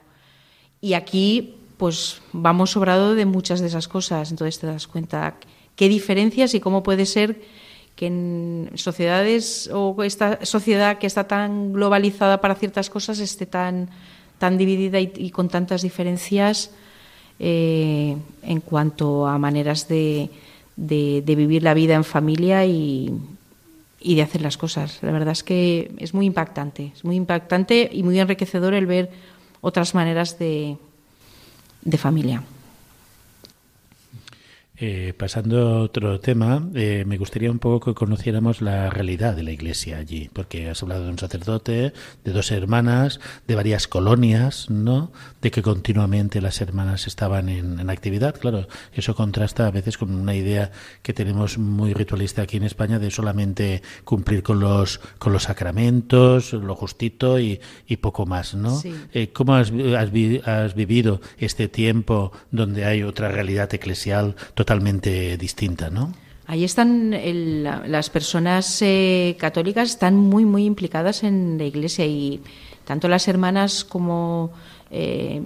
Y 0.81 0.93
aquí, 0.93 1.55
pues 1.77 2.21
vamos 2.31 2.71
sobrado 2.71 3.15
de 3.15 3.25
muchas 3.25 3.59
de 3.59 3.67
esas 3.67 3.87
cosas. 3.87 4.31
Entonces 4.31 4.59
te 4.59 4.67
das 4.67 4.87
cuenta 4.87 5.35
qué 5.75 5.89
diferencias 5.89 6.53
y 6.53 6.59
cómo 6.59 6.83
puede 6.83 7.05
ser 7.05 7.41
que 7.95 8.07
en 8.07 8.71
sociedades 8.75 9.69
o 9.71 10.01
esta 10.03 10.43
sociedad 10.45 10.97
que 10.97 11.07
está 11.07 11.25
tan 11.25 11.73
globalizada 11.73 12.41
para 12.41 12.55
ciertas 12.55 12.89
cosas 12.89 13.19
esté 13.19 13.45
tan 13.45 13.89
tan 14.43 14.57
dividida 14.57 14.99
y, 14.99 15.31
con 15.31 15.47
tantas 15.47 15.83
diferencias 15.83 16.71
eh, 17.39 18.17
en 18.41 18.59
cuanto 18.59 19.25
a 19.25 19.37
maneras 19.37 19.87
de, 19.87 20.29
vivir 20.75 21.63
la 21.63 21.73
vida 21.73 21.95
en 21.95 22.03
familia 22.03 22.65
y, 22.65 23.13
de 24.03 24.21
hacer 24.21 24.41
las 24.41 24.57
cosas. 24.57 24.99
La 25.01 25.11
verdad 25.11 25.31
es 25.31 25.43
que 25.43 25.91
es 25.97 26.13
muy 26.13 26.25
impactante, 26.25 26.91
es 26.93 27.03
muy 27.05 27.15
impactante 27.15 27.89
y 27.91 28.03
muy 28.03 28.19
enriquecedor 28.19 28.73
el 28.73 28.85
ver 28.85 29.09
otras 29.61 29.95
maneras 29.95 30.37
de, 30.37 30.77
familia. 31.97 32.43
Eh, 34.85 35.13
pasando 35.15 35.69
a 35.69 35.79
otro 35.79 36.19
tema, 36.19 36.61
eh, 36.75 37.05
me 37.07 37.17
gustaría 37.17 37.49
un 37.49 37.59
poco 37.59 37.93
que 37.93 37.97
conociéramos 37.97 38.61
la 38.61 38.89
realidad 38.89 39.33
de 39.33 39.43
la 39.43 39.51
iglesia 39.51 39.95
allí, 39.95 40.29
porque 40.33 40.69
has 40.69 40.83
hablado 40.83 41.05
de 41.05 41.09
un 41.11 41.17
sacerdote, 41.17 41.93
de 42.25 42.31
dos 42.33 42.51
hermanas, 42.51 43.21
de 43.47 43.55
varias 43.55 43.87
colonias, 43.87 44.69
¿no? 44.69 45.13
De 45.41 45.51
que 45.51 45.61
continuamente 45.61 46.41
las 46.41 46.59
hermanas 46.59 47.07
estaban 47.07 47.47
en, 47.47 47.79
en 47.79 47.89
actividad. 47.89 48.35
Claro, 48.37 48.67
eso 48.91 49.15
contrasta 49.15 49.67
a 49.67 49.71
veces 49.71 49.97
con 49.97 50.13
una 50.13 50.35
idea 50.35 50.71
que 51.01 51.13
tenemos 51.13 51.57
muy 51.57 51.93
ritualista 51.93 52.41
aquí 52.41 52.57
en 52.57 52.63
España 52.63 52.99
de 52.99 53.09
solamente 53.09 53.83
cumplir 54.03 54.43
con 54.43 54.59
los, 54.59 54.99
con 55.17 55.31
los 55.31 55.43
sacramentos, 55.43 56.51
lo 56.51 56.75
justito 56.75 57.39
y, 57.39 57.61
y 57.87 57.95
poco 57.97 58.25
más, 58.25 58.53
¿no? 58.53 58.81
Eh, 59.13 59.29
¿Cómo 59.31 59.55
has, 59.55 59.71
has, 59.71 60.09
has 60.45 60.75
vivido 60.75 61.21
este 61.37 61.69
tiempo 61.69 62.33
donde 62.51 62.83
hay 62.83 63.03
otra 63.03 63.29
realidad 63.29 63.73
eclesial 63.73 64.35
totalmente 64.55 64.72
distinta, 64.81 65.89
¿no? 65.89 66.13
Ahí 66.45 66.65
están 66.65 67.15
las 67.89 68.09
personas 68.09 68.81
eh, 68.81 69.37
católicas 69.39 69.89
están 69.89 70.17
muy 70.17 70.43
muy 70.43 70.65
implicadas 70.65 71.23
en 71.23 71.57
la 71.57 71.63
Iglesia 71.63 72.05
y 72.05 72.41
tanto 72.83 73.07
las 73.07 73.27
hermanas 73.29 73.85
como 73.85 74.51
eh, 74.91 75.41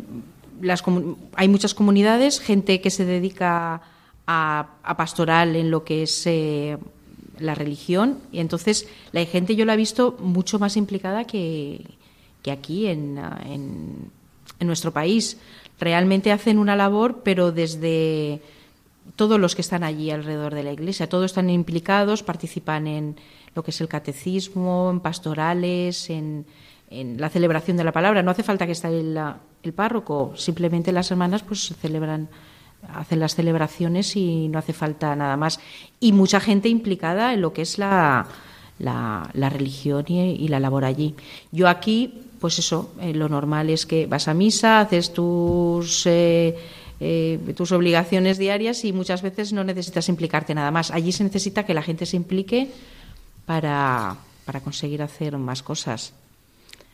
hay 1.36 1.48
muchas 1.48 1.76
comunidades, 1.76 2.40
gente 2.40 2.82
que 2.82 2.90
se 2.90 3.06
dedica 3.06 3.82
a, 4.26 4.96
pastoral 4.98 5.56
en 5.56 5.70
lo 5.70 5.84
que 5.84 6.02
es 6.04 6.26
eh, 6.26 6.78
la 7.38 7.54
religión 7.54 8.18
y 8.32 8.40
entonces 8.40 8.88
la 9.12 9.24
gente 9.26 9.56
yo 9.56 9.66
la 9.66 9.76
he 9.76 9.78
visto 9.78 10.18
mucho 10.20 10.58
más 10.58 10.78
implicada 10.78 11.26
que, 11.26 11.86
aquí 12.52 12.88
en 12.88 13.20
nuestro 14.62 14.94
país. 14.94 15.38
Realmente 15.80 16.32
hacen 16.32 16.58
una 16.58 16.76
labor, 16.76 17.22
pero 17.24 17.52
desde 17.52 18.42
todos 19.16 19.40
los 19.40 19.56
que 19.56 19.62
están 19.62 19.84
allí 19.84 20.12
alrededor 20.12 20.54
de 20.54 20.64
la 20.64 20.72
iglesia, 20.72 21.10
todos 21.10 21.26
están 21.26 21.50
implicados, 21.50 22.24
participan 22.24 22.88
en 22.88 23.16
lo 23.56 23.64
que 23.64 23.72
es 23.72 23.82
el 23.82 23.88
catecismo, 23.88 24.90
en 24.92 25.00
pastorales, 25.00 26.10
en, 26.10 26.46
en 26.90 27.20
la 27.20 27.30
celebración 27.30 27.78
de 27.78 27.84
la 27.84 27.92
palabra. 27.92 28.24
No 28.24 28.32
hace 28.32 28.44
falta 28.44 28.66
que 28.66 28.74
esté 28.74 28.88
el, 28.88 29.20
el, 29.64 29.74
párroco, 29.74 30.34
simplemente 30.36 30.92
las 30.92 31.10
hermanas 31.12 31.44
pues 31.44 31.74
celebran, 31.82 32.30
hacen 32.94 33.20
las 33.20 33.36
celebraciones 33.36 34.16
y 34.16 34.48
no 34.48 34.60
hace 34.60 34.74
falta 34.74 35.16
nada 35.16 35.38
más. 35.38 35.60
Y 36.00 36.12
mucha 36.12 36.40
gente 36.40 36.70
implicada 36.70 37.34
en 37.34 37.42
lo 37.42 37.54
que 37.54 37.64
es 37.64 37.78
la, 37.78 38.28
la, 38.80 39.50
religión 39.50 40.06
y, 40.08 40.32
y, 40.32 40.48
la 40.48 40.60
labor 40.60 40.86
allí. 40.86 41.16
Yo 41.52 41.68
aquí, 41.68 42.22
pues 42.40 42.60
eso, 42.60 42.94
eh, 43.02 43.14
lo 43.14 43.28
normal 43.30 43.70
es 43.70 43.86
que 43.86 44.06
vas 44.06 44.28
a 44.28 44.34
misa, 44.34 44.82
haces 44.82 45.14
tus... 45.14 46.06
Eh, 46.06 46.56
eh, 47.00 47.40
tus 47.56 47.72
obligaciones 47.72 48.38
diarias 48.38 48.84
y 48.86 48.94
muchas 48.94 49.22
veces 49.22 49.54
no 49.54 49.64
necesitas 49.64 50.10
implicarte 50.10 50.56
nada 50.56 50.72
más. 50.72 50.92
Allí 50.92 51.12
se 51.12 51.24
necesita 51.24 51.66
que 51.66 51.74
la 51.74 51.84
gente 51.84 52.06
se 52.06 52.18
implique 52.18 52.72
para, 53.46 54.18
para 54.46 54.62
conseguir 54.62 55.02
hacer 55.02 55.38
más 55.38 55.64
cosas. 55.64 56.14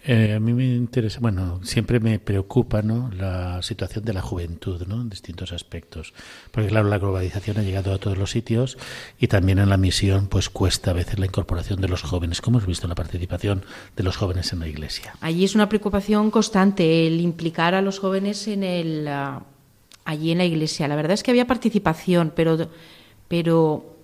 Eh, 0.06 0.34
a 0.36 0.40
mí 0.40 0.54
me 0.54 0.66
interesa, 0.66 1.20
bueno, 1.22 1.62
siempre 1.64 2.02
me 2.02 2.20
preocupa 2.20 2.82
¿no? 2.82 3.10
la 3.16 3.62
situación 3.62 4.04
de 4.04 4.12
la 4.12 4.22
juventud 4.22 4.86
¿no? 4.86 5.00
en 5.00 5.10
distintos 5.10 5.54
aspectos. 5.54 6.14
Porque, 6.52 6.68
claro, 6.68 6.90
la 6.90 6.98
globalización 6.98 7.58
ha 7.58 7.64
llegado 7.64 7.94
a 7.94 8.00
todos 8.00 8.18
los 8.18 8.32
sitios 8.32 8.78
y 9.18 9.28
también 9.28 9.60
en 9.60 9.70
la 9.70 9.78
misión 9.78 10.28
pues 10.28 10.50
cuesta 10.50 10.92
a 10.92 10.94
veces 10.94 11.20
la 11.20 11.26
incorporación 11.26 11.80
de 11.80 11.88
los 11.88 12.02
jóvenes. 12.02 12.42
¿Cómo 12.42 12.58
has 12.58 12.66
visto 12.66 12.88
la 12.88 12.96
participación 12.96 13.64
de 13.96 14.04
los 14.04 14.18
jóvenes 14.18 14.52
en 14.52 14.60
la 14.60 14.68
Iglesia? 14.68 15.16
Allí 15.22 15.46
es 15.46 15.56
una 15.56 15.70
preocupación 15.70 16.32
constante 16.32 17.08
el 17.08 17.22
implicar 17.22 17.74
a 17.74 17.82
los 17.82 18.00
jóvenes 18.00 18.48
en 18.50 18.64
el. 18.64 19.08
Uh, 19.08 19.53
allí 20.06 20.32
en 20.32 20.40
la 20.40 20.46
Iglesia. 20.46 20.88
La 20.88 20.96
verdad 20.96 21.14
es 21.14 21.24
que 21.24 21.32
había 21.32 21.48
participación, 21.48 22.32
pero, 22.36 22.70
pero 23.28 23.96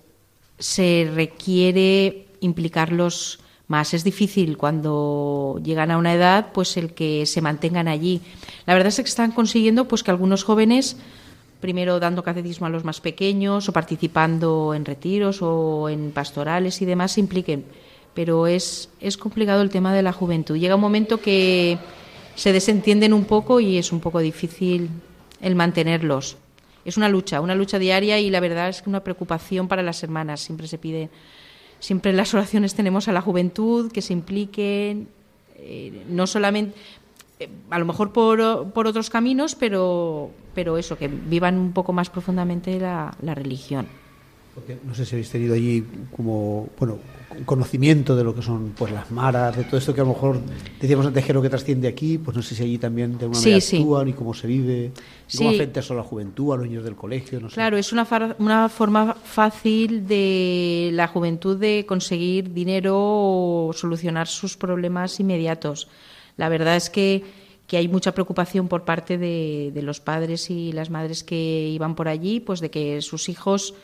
se 0.58 1.10
requiere 1.14 2.26
implicarlos 2.40 3.40
más. 3.66 3.94
Es 3.94 4.04
difícil 4.04 4.56
cuando 4.56 5.60
llegan 5.62 5.90
a 5.90 5.98
una 5.98 6.14
edad, 6.14 6.52
pues 6.52 6.76
el 6.76 6.92
que 6.92 7.26
se 7.26 7.40
mantengan 7.40 7.88
allí. 7.88 8.20
La 8.66 8.74
verdad 8.74 8.88
es 8.88 8.96
que 8.96 9.02
están 9.02 9.32
consiguiendo 9.32 9.86
pues 9.86 10.02
que 10.02 10.10
algunos 10.10 10.42
jóvenes, 10.42 10.96
primero 11.60 12.00
dando 12.00 12.22
catecismo 12.22 12.66
a 12.66 12.70
los 12.70 12.84
más 12.84 13.00
pequeños 13.00 13.68
o 13.68 13.72
participando 13.72 14.74
en 14.74 14.84
retiros 14.84 15.40
o 15.40 15.88
en 15.88 16.10
pastorales 16.10 16.82
y 16.82 16.84
demás, 16.84 17.12
se 17.12 17.20
impliquen. 17.20 17.64
Pero 18.12 18.48
es, 18.48 18.88
es 19.00 19.16
complicado 19.16 19.62
el 19.62 19.70
tema 19.70 19.94
de 19.94 20.02
la 20.02 20.12
juventud. 20.12 20.56
Llega 20.56 20.74
un 20.74 20.80
momento 20.80 21.20
que 21.20 21.78
se 22.34 22.52
desentienden 22.52 23.12
un 23.12 23.24
poco 23.24 23.60
y 23.60 23.78
es 23.78 23.92
un 23.92 24.00
poco 24.00 24.18
difícil 24.18 24.90
el 25.40 25.54
mantenerlos. 25.54 26.36
Es 26.84 26.96
una 26.96 27.08
lucha, 27.08 27.40
una 27.40 27.54
lucha 27.54 27.78
diaria 27.78 28.18
y 28.18 28.30
la 28.30 28.40
verdad 28.40 28.68
es 28.68 28.82
que 28.82 28.88
una 28.88 29.04
preocupación 29.04 29.68
para 29.68 29.82
las 29.82 30.02
hermanas. 30.02 30.40
Siempre 30.40 30.66
se 30.66 30.78
pide 30.78 31.10
Siempre 31.80 32.10
en 32.10 32.18
las 32.18 32.32
oraciones 32.34 32.74
tenemos 32.74 33.08
a 33.08 33.12
la 33.12 33.22
juventud 33.22 33.90
que 33.90 34.02
se 34.02 34.12
impliquen, 34.12 35.08
eh, 35.56 36.04
no 36.08 36.26
solamente, 36.26 36.76
eh, 37.38 37.48
a 37.70 37.78
lo 37.78 37.86
mejor 37.86 38.12
por, 38.12 38.70
por, 38.72 38.86
otros 38.86 39.08
caminos, 39.08 39.54
pero, 39.54 40.30
pero 40.54 40.76
eso, 40.76 40.98
que 40.98 41.08
vivan 41.08 41.58
un 41.58 41.72
poco 41.72 41.94
más 41.94 42.10
profundamente 42.10 42.78
la, 42.78 43.16
la 43.22 43.34
religión. 43.34 43.86
Porque 44.54 44.78
no 44.84 44.94
sé 44.94 45.06
si 45.06 45.14
habéis 45.14 45.30
tenido 45.30 45.54
allí 45.54 45.84
como, 46.14 46.68
bueno, 46.78 46.98
conocimiento 47.44 48.16
de 48.16 48.24
lo 48.24 48.34
que 48.34 48.42
son 48.42 48.72
pues 48.76 48.92
las 48.92 49.10
maras, 49.10 49.56
de 49.56 49.64
todo 49.64 49.76
esto 49.76 49.94
que 49.94 50.00
a 50.00 50.04
lo 50.04 50.10
mejor 50.10 50.40
decíamos 50.80 51.06
antes 51.06 51.24
que 51.24 51.32
lo 51.32 51.40
que 51.40 51.48
trasciende 51.48 51.86
aquí, 51.86 52.18
pues 52.18 52.36
no 52.36 52.42
sé 52.42 52.54
si 52.54 52.64
allí 52.64 52.78
también 52.78 53.16
de 53.16 53.26
alguna 53.26 53.40
manera 53.40 53.60
sí, 53.60 53.76
actúan 53.76 54.08
y 54.08 54.12
cómo 54.12 54.34
se 54.34 54.48
vive, 54.48 54.92
y 55.32 55.36
cómo 55.36 55.50
afecta 55.50 55.80
eso 55.80 55.94
a 55.94 55.98
la 55.98 56.02
juventud, 56.02 56.52
a 56.52 56.56
los 56.56 56.66
niños 56.66 56.84
del 56.84 56.96
colegio, 56.96 57.40
no 57.40 57.48
sé. 57.48 57.54
Claro, 57.54 57.76
es 57.76 57.92
una, 57.92 58.06
una 58.38 58.68
forma 58.68 59.14
fácil 59.14 60.06
de 60.08 60.90
la 60.92 61.06
juventud 61.06 61.56
de 61.56 61.86
conseguir 61.86 62.52
dinero 62.52 62.96
o 62.98 63.72
solucionar 63.72 64.26
sus 64.26 64.56
problemas 64.56 65.20
inmediatos. 65.20 65.88
La 66.36 66.48
verdad 66.48 66.74
es 66.74 66.90
que, 66.90 67.22
que 67.68 67.76
hay 67.76 67.86
mucha 67.86 68.12
preocupación 68.12 68.66
por 68.66 68.84
parte 68.84 69.16
de, 69.16 69.70
de 69.72 69.82
los 69.82 70.00
padres 70.00 70.50
y 70.50 70.72
las 70.72 70.90
madres 70.90 71.22
que 71.22 71.68
iban 71.68 71.94
por 71.94 72.08
allí, 72.08 72.40
pues 72.40 72.58
de 72.58 72.70
que 72.70 73.00
sus 73.00 73.28
hijos 73.28 73.74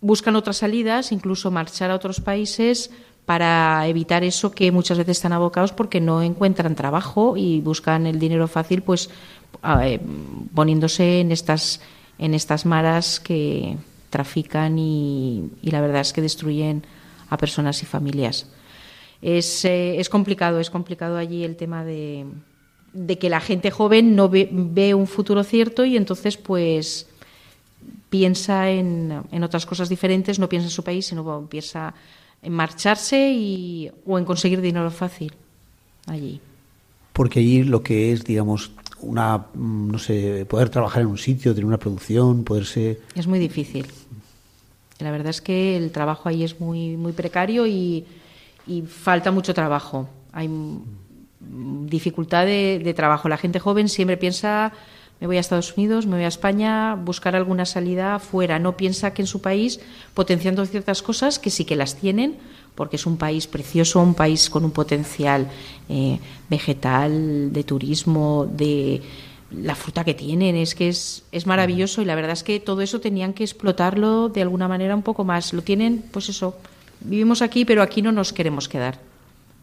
buscan 0.00 0.36
otras 0.36 0.58
salidas, 0.58 1.12
incluso 1.12 1.50
marchar 1.50 1.90
a 1.90 1.94
otros 1.94 2.20
países 2.20 2.90
para 3.26 3.86
evitar 3.86 4.24
eso 4.24 4.50
que 4.50 4.72
muchas 4.72 4.98
veces 4.98 5.18
están 5.18 5.32
abocados 5.32 5.72
porque 5.72 6.00
no 6.00 6.22
encuentran 6.22 6.74
trabajo 6.74 7.36
y 7.36 7.60
buscan 7.60 8.06
el 8.06 8.18
dinero 8.18 8.48
fácil, 8.48 8.82
pues 8.82 9.10
poniéndose 10.54 11.20
en 11.20 11.32
estas 11.32 11.80
en 12.18 12.34
estas 12.34 12.66
maras 12.66 13.18
que 13.18 13.78
trafican 14.10 14.78
y, 14.78 15.50
y, 15.62 15.70
la 15.70 15.80
verdad 15.80 16.02
es 16.02 16.12
que 16.12 16.20
destruyen 16.20 16.84
a 17.30 17.38
personas 17.38 17.82
y 17.82 17.86
familias. 17.86 18.46
Es, 19.22 19.64
eh, 19.64 19.98
es 19.98 20.10
complicado, 20.10 20.60
es 20.60 20.68
complicado 20.68 21.16
allí 21.16 21.44
el 21.44 21.56
tema 21.56 21.82
de, 21.82 22.26
de 22.92 23.18
que 23.18 23.30
la 23.30 23.40
gente 23.40 23.70
joven 23.70 24.16
no 24.16 24.28
ve, 24.28 24.48
ve 24.52 24.92
un 24.92 25.06
futuro 25.06 25.42
cierto 25.44 25.84
y 25.84 25.96
entonces 25.96 26.36
pues 26.36 27.08
piensa 28.10 28.68
en, 28.68 29.22
en, 29.30 29.44
otras 29.44 29.64
cosas 29.64 29.88
diferentes, 29.88 30.38
no 30.38 30.48
piensa 30.48 30.66
en 30.66 30.72
su 30.72 30.84
país, 30.84 31.06
sino 31.06 31.46
piensa 31.48 31.94
en 32.42 32.52
marcharse 32.52 33.32
y, 33.32 33.90
o 34.04 34.18
en 34.18 34.24
conseguir 34.24 34.60
dinero 34.60 34.90
fácil 34.90 35.32
allí. 36.06 36.40
Porque 37.12 37.40
allí 37.40 37.62
lo 37.62 37.82
que 37.82 38.12
es, 38.12 38.24
digamos, 38.24 38.72
una, 39.00 39.46
no 39.54 39.98
sé, 39.98 40.44
poder 40.46 40.68
trabajar 40.70 41.02
en 41.02 41.08
un 41.08 41.18
sitio, 41.18 41.54
tener 41.54 41.66
una 41.66 41.78
producción, 41.78 42.44
poderse... 42.44 43.00
Es 43.14 43.26
muy 43.26 43.38
difícil. 43.38 43.86
La 44.98 45.10
verdad 45.10 45.28
es 45.28 45.40
que 45.40 45.76
el 45.76 45.92
trabajo 45.92 46.28
ahí 46.28 46.44
es 46.44 46.60
muy, 46.60 46.96
muy 46.96 47.12
precario 47.12 47.66
y, 47.66 48.04
y 48.66 48.82
falta 48.82 49.30
mucho 49.30 49.54
trabajo. 49.54 50.08
Hay 50.32 50.50
dificultad 51.40 52.44
de, 52.44 52.80
de 52.82 52.94
trabajo. 52.94 53.28
La 53.28 53.38
gente 53.38 53.58
joven 53.58 53.88
siempre 53.88 54.16
piensa 54.16 54.72
me 55.20 55.26
voy 55.26 55.36
a 55.36 55.40
Estados 55.40 55.76
Unidos, 55.76 56.06
me 56.06 56.16
voy 56.16 56.24
a 56.24 56.28
España, 56.28 56.94
buscar 56.94 57.36
alguna 57.36 57.66
salida 57.66 58.18
fuera. 58.18 58.58
No 58.58 58.76
piensa 58.76 59.12
que 59.12 59.22
en 59.22 59.26
su 59.28 59.42
país, 59.42 59.78
potenciando 60.14 60.64
ciertas 60.64 61.02
cosas 61.02 61.38
que 61.38 61.50
sí 61.50 61.66
que 61.66 61.76
las 61.76 61.94
tienen, 61.94 62.38
porque 62.74 62.96
es 62.96 63.04
un 63.04 63.18
país 63.18 63.46
precioso, 63.46 64.00
un 64.00 64.14
país 64.14 64.48
con 64.48 64.64
un 64.64 64.70
potencial 64.70 65.46
eh, 65.90 66.18
vegetal, 66.48 67.52
de 67.52 67.64
turismo, 67.64 68.48
de 68.50 69.02
la 69.50 69.74
fruta 69.74 70.04
que 70.04 70.14
tienen, 70.14 70.56
es 70.56 70.74
que 70.74 70.88
es, 70.88 71.24
es 71.32 71.46
maravilloso 71.46 72.00
y 72.00 72.06
la 72.06 72.14
verdad 72.14 72.32
es 72.32 72.42
que 72.42 72.58
todo 72.58 72.80
eso 72.80 73.00
tenían 73.00 73.34
que 73.34 73.44
explotarlo 73.44 74.30
de 74.30 74.40
alguna 74.40 74.68
manera 74.68 74.94
un 74.94 75.02
poco 75.02 75.24
más. 75.24 75.52
Lo 75.52 75.60
tienen, 75.60 76.02
pues 76.10 76.30
eso, 76.30 76.56
vivimos 77.00 77.42
aquí, 77.42 77.66
pero 77.66 77.82
aquí 77.82 78.00
no 78.00 78.10
nos 78.10 78.32
queremos 78.32 78.70
quedar. 78.70 78.98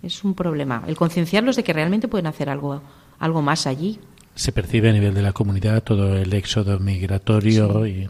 Es 0.03 0.23
un 0.23 0.35
problema. 0.35 0.83
El 0.85 0.95
concienciarlos 0.95 1.55
de 1.55 1.63
que 1.63 1.73
realmente 1.73 2.07
pueden 2.07 2.27
hacer 2.27 2.47
algo, 2.47 2.83
algo 3.17 3.41
más 3.41 3.65
allí 3.65 3.99
se 4.37 4.51
percibe 4.51 4.89
a 4.89 4.93
nivel 4.93 5.13
de 5.13 5.21
la 5.21 5.33
comunidad 5.33 5.83
todo 5.83 6.15
el 6.15 6.33
éxodo 6.33 6.79
migratorio 6.79 7.83
sí. 7.83 7.89
y 7.89 8.07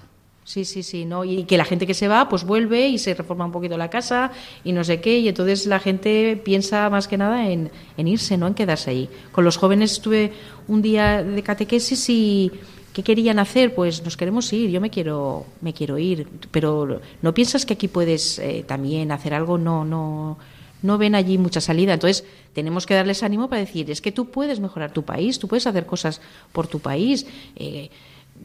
Sí, 0.48 0.64
sí, 0.64 0.82
sí, 0.82 1.04
¿no? 1.04 1.26
Y 1.26 1.44
que 1.44 1.58
la 1.58 1.66
gente 1.66 1.86
que 1.86 1.94
se 1.94 2.08
va, 2.08 2.30
pues 2.30 2.46
vuelve 2.46 2.88
y 2.88 3.00
se 3.00 3.14
reforma 3.14 3.44
un 3.44 3.52
poquito 3.52 3.78
la 3.78 3.90
casa 3.90 4.32
y 4.64 4.72
no 4.72 4.86
sé 4.86 5.02
qué, 5.02 5.20
y 5.20 5.28
entonces 5.28 5.66
la 5.66 5.78
gente 5.78 6.42
piensa 6.42 6.90
más 6.90 7.10
que 7.10 7.18
nada 7.18 7.50
en, 7.52 7.70
en 7.98 8.08
irse, 8.08 8.38
¿no? 8.38 8.48
En 8.48 8.54
quedarse 8.54 8.92
ahí. 8.92 9.10
Con 9.34 9.44
los 9.44 9.58
jóvenes 9.58 9.92
estuve 9.92 10.32
un 10.70 10.82
día 10.82 11.22
de 11.22 11.44
catequesis 11.44 12.10
y 12.10 12.52
¿Qué 12.98 13.04
querían 13.04 13.38
hacer? 13.38 13.76
Pues 13.76 14.04
nos 14.04 14.18
queremos 14.18 14.52
ir, 14.54 14.72
yo 14.72 14.82
me 14.82 14.90
quiero, 14.90 15.46
me 15.62 15.72
quiero 15.72 16.00
ir. 16.00 16.28
Pero 16.50 17.00
¿no 17.22 17.32
piensas 17.32 17.64
que 17.64 17.74
aquí 17.74 17.88
puedes 17.88 18.40
eh, 18.40 18.66
también 18.66 19.12
hacer 19.12 19.36
algo? 19.36 19.60
No, 19.60 19.86
no, 19.86 20.40
no 20.82 20.98
ven 20.98 21.16
allí 21.16 21.38
mucha 21.38 21.62
salida. 21.62 21.94
Entonces, 21.94 22.24
tenemos 22.54 22.86
que 22.86 22.94
darles 22.94 23.24
ánimo 23.24 23.50
para 23.50 23.62
decir, 23.62 23.90
es 23.92 24.02
que 24.02 24.12
tú 24.12 24.30
puedes 24.30 24.60
mejorar 24.60 24.92
tu 24.92 25.04
país, 25.04 25.40
tú 25.40 25.48
puedes 25.48 25.68
hacer 25.68 25.86
cosas 25.86 26.22
por 26.52 26.68
tu 26.68 26.80
país. 26.80 27.26
Eh, 27.56 27.90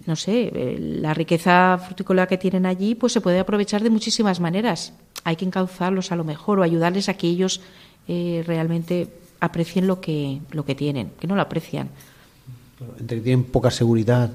no 0.07 0.17
sé, 0.17 0.51
eh, 0.55 0.79
la 0.79 1.15
riqueza 1.15 1.79
frutícola 1.85 2.27
que 2.27 2.39
tienen 2.39 2.67
allí, 2.67 2.95
pues 2.95 3.13
se 3.13 3.21
puede 3.21 3.39
aprovechar 3.39 3.83
de 3.83 3.91
muchísimas 3.91 4.41
maneras. 4.41 4.93
Hay 5.25 5.37
que 5.37 5.45
encauzarlos 5.45 6.13
a 6.13 6.17
lo 6.17 6.25
mejor 6.25 6.59
o 6.59 6.63
ayudarles 6.63 7.09
a 7.09 7.15
que 7.15 7.29
ellos 7.29 7.61
eh, 8.09 8.43
realmente 8.47 9.09
aprecien 9.41 9.87
lo 9.87 10.01
que, 10.01 10.41
lo 10.51 10.65
que 10.65 10.75
tienen, 10.75 11.11
que 11.21 11.27
no 11.27 11.37
lo 11.37 11.43
aprecian. 11.43 11.89
Entre 12.99 13.19
que 13.19 13.23
tienen 13.23 13.45
poca 13.45 13.71
seguridad 13.71 14.31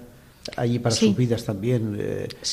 allí 0.56 0.80
para 0.80 0.96
sus 0.96 1.16
vidas 1.16 1.44
también. 1.44 1.98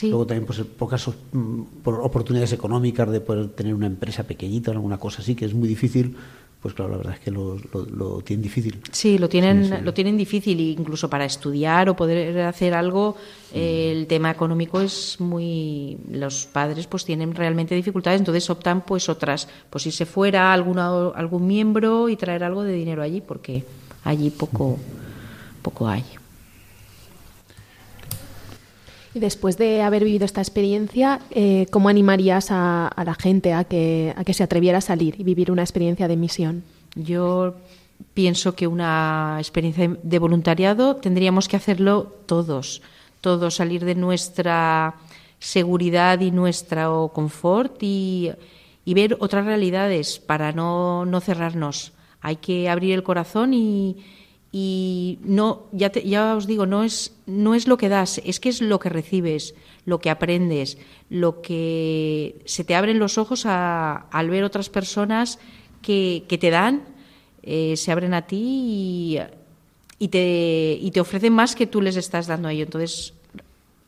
Luego 0.03 0.27
también 0.27 0.47
pues, 0.47 0.61
pocas 0.61 1.09
mm, 1.33 1.63
oportunidades 1.85 2.53
económicas 2.53 3.11
de 3.11 3.21
poder 3.21 3.49
tener 3.51 3.75
una 3.75 3.87
empresa 3.87 4.25
pequeñita 4.25 4.71
o 4.71 4.75
alguna 4.75 4.99
cosa 4.99 5.23
así, 5.23 5.35
que 5.35 5.45
es 5.45 5.55
muy 5.55 5.69
difícil 5.69 6.17
pues 6.65 6.73
claro, 6.73 6.93
la 6.93 6.97
verdad 6.97 7.13
es 7.13 7.21
que 7.21 7.31
lo, 7.31 8.23
tienen 8.25 8.43
difícil. 8.43 8.81
Sí, 8.91 9.19
lo 9.19 9.29
tienen, 9.29 9.85
lo 9.85 9.93
tienen 9.93 10.17
difícil, 10.17 10.59
incluso 10.61 11.11
para 11.11 11.27
estudiar 11.27 11.91
o 11.91 11.95
poder 11.95 12.41
hacer 12.41 12.73
algo, 12.73 13.19
el 13.53 14.07
tema 14.07 14.31
económico 14.31 14.81
es 14.81 15.21
muy, 15.21 15.99
los 16.11 16.47
padres 16.47 16.87
pues 16.87 17.05
tienen 17.05 17.35
realmente 17.35 17.75
dificultades, 17.75 18.19
entonces 18.19 18.49
optan 18.49 18.81
pues 18.81 19.11
otras, 19.11 19.47
pues 19.69 19.87
irse 19.87 20.07
fuera 20.07 20.55
alguna, 20.55 21.11
algún 21.11 21.47
miembro 21.47 22.09
y 22.09 22.17
traer 22.17 22.43
algo 22.45 22.63
de 22.63 22.73
dinero 22.73 23.03
allí, 23.03 23.21
porque 23.21 23.63
allí 24.03 24.31
poco, 24.31 24.79
poco 25.61 25.87
hay. 25.87 26.03
Y 29.15 29.21
después 29.21 29.57
de 29.57 29.81
haber 29.83 30.03
vivido 30.03 30.25
esta 30.25 30.41
experiencia, 30.41 31.21
eh, 31.31 31.67
¿cómo 31.71 31.89
animarías 31.89 32.49
a, 32.51 32.91
la 33.07 33.15
gente 33.15 33.53
a 33.53 33.63
que, 33.63 34.13
a 34.17 34.25
que 34.25 34.35
se 34.35 34.43
atreviera 34.43 34.79
a 34.79 34.81
salir 34.81 35.15
y 35.21 35.23
vivir 35.23 35.53
una 35.53 35.63
experiencia 35.63 36.09
de 36.09 36.17
misión? 36.17 36.65
Yo 36.97 37.55
pienso 38.13 38.57
que 38.57 38.67
una 38.67 39.37
experiencia 39.39 39.97
de 40.03 40.19
voluntariado 40.19 40.97
tendríamos 40.97 41.47
que 41.47 41.57
hacerlo 41.57 42.13
todos, 42.27 42.83
todos 43.21 43.55
salir 43.55 43.85
de 43.85 43.95
nuestra 43.95 44.97
seguridad 45.39 46.19
y 46.21 46.33
nuestro 46.33 47.13
confort 47.15 47.81
y, 47.83 48.33
y 48.85 48.95
ver 48.95 49.17
otras 49.21 49.45
realidades 49.45 50.19
para 50.19 50.51
no, 50.51 51.05
no 51.07 51.21
cerrarnos. 51.21 51.93
Hay 52.21 52.37
que 52.37 52.69
abrir 52.69 52.95
el 52.95 53.05
corazón 53.05 53.55
y, 53.55 53.97
y 54.57 55.19
no 55.25 55.67
ya 55.73 55.91
ya 55.91 56.37
os 56.37 56.47
digo 56.47 56.65
no 56.65 56.85
es 56.85 57.13
no 57.27 57.57
es 57.57 57.67
lo 57.67 57.77
que 57.77 57.89
das 57.89 58.23
es 58.25 58.39
que 58.39 58.51
es 58.51 58.63
lo 58.63 58.79
que 58.79 58.89
recibes 58.89 59.57
lo 59.85 59.99
que 59.99 60.11
aprendes 60.11 60.79
lo 61.11 61.43
que 61.43 62.37
se 62.45 62.63
te 62.63 62.77
abren 62.77 63.01
los 63.01 63.19
ojos 63.19 63.47
al 63.47 64.31
ver 64.31 64.45
otras 64.45 64.71
personas 64.71 65.41
que, 65.83 66.23
que 66.29 66.39
te 66.39 66.51
dan 66.51 66.95
eh, 67.47 67.77
se 67.77 67.93
abren 67.93 68.15
a 68.15 68.23
ti 68.23 69.19
y, 69.99 70.09
te 70.09 70.79
y 70.81 70.91
te 70.93 71.01
ofrecen 71.01 71.35
más 71.35 71.55
que 71.55 71.67
tú 71.67 71.83
les 71.83 71.97
estás 71.97 72.27
dando 72.27 72.49
a 72.49 72.53
ellos. 72.53 72.69
Entonces 72.69 73.13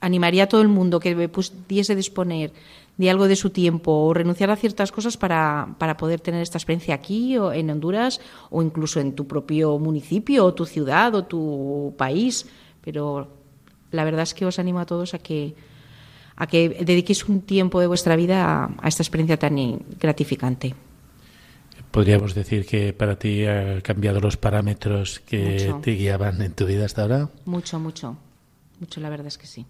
animaría 0.01 0.45
a 0.45 0.47
todo 0.47 0.61
el 0.61 0.69
mundo 0.69 1.01
que 1.01 1.29
pudiese 1.29 1.97
disponer 1.97 2.53
de 2.97 3.11
algo 3.11 3.29
de 3.29 3.37
su 3.37 3.51
tiempo 3.51 3.93
o 3.93 4.15
renunciar 4.15 4.51
a 4.51 4.57
ciertas 4.57 4.91
cosas 4.91 5.17
para, 5.17 5.75
para 5.79 5.97
poder 5.97 6.21
tener 6.21 6.43
esta 6.43 6.59
experiencia 6.59 6.95
aquí 6.95 7.37
o 7.37 7.53
en 7.53 7.71
Honduras 7.71 8.21
o 8.51 8.63
incluso 8.63 9.01
en 9.01 9.15
tu 9.15 9.27
propio 9.27 9.79
municipio 9.79 10.45
o 10.45 10.55
tu 10.55 10.65
ciudad 10.65 11.15
o 11.15 11.25
tu 11.25 11.95
país. 11.99 12.47
Pero 12.81 13.29
la 13.91 14.05
verdad 14.05 14.23
es 14.23 14.35
que 14.35 14.47
os 14.47 14.59
animo 14.59 14.81
a 14.81 14.87
todos 14.87 15.13
a 15.13 15.19
que, 15.19 15.55
a 16.37 16.47
que 16.47 16.69
dediquéis 16.85 17.29
un 17.29 17.43
tiempo 17.43 17.81
de 17.81 17.87
vuestra 17.87 18.17
vida 18.17 18.71
a, 18.81 18.89
esta 18.89 19.03
experiencia 19.03 19.39
tan 19.39 19.57
gratificante. 20.01 20.75
¿Podríamos 21.91 22.35
decir 22.35 22.67
que 22.67 22.93
para 22.93 23.19
ti 23.19 23.45
ha 23.47 23.81
cambiado 23.81 24.21
los 24.21 24.37
parámetros 24.37 25.21
que 25.21 25.75
te 25.83 25.93
guiaban 25.93 26.43
en 26.43 26.53
tu 26.53 26.67
vida 26.67 26.85
hasta 26.85 27.03
ahora? 27.03 27.31
Mucho, 27.47 27.79
mucho. 27.79 28.17
Mucho, 28.81 29.01
la 29.01 29.09
verdad 29.09 29.29
es 29.29 29.39
que 29.39 29.47
sí 29.47 29.65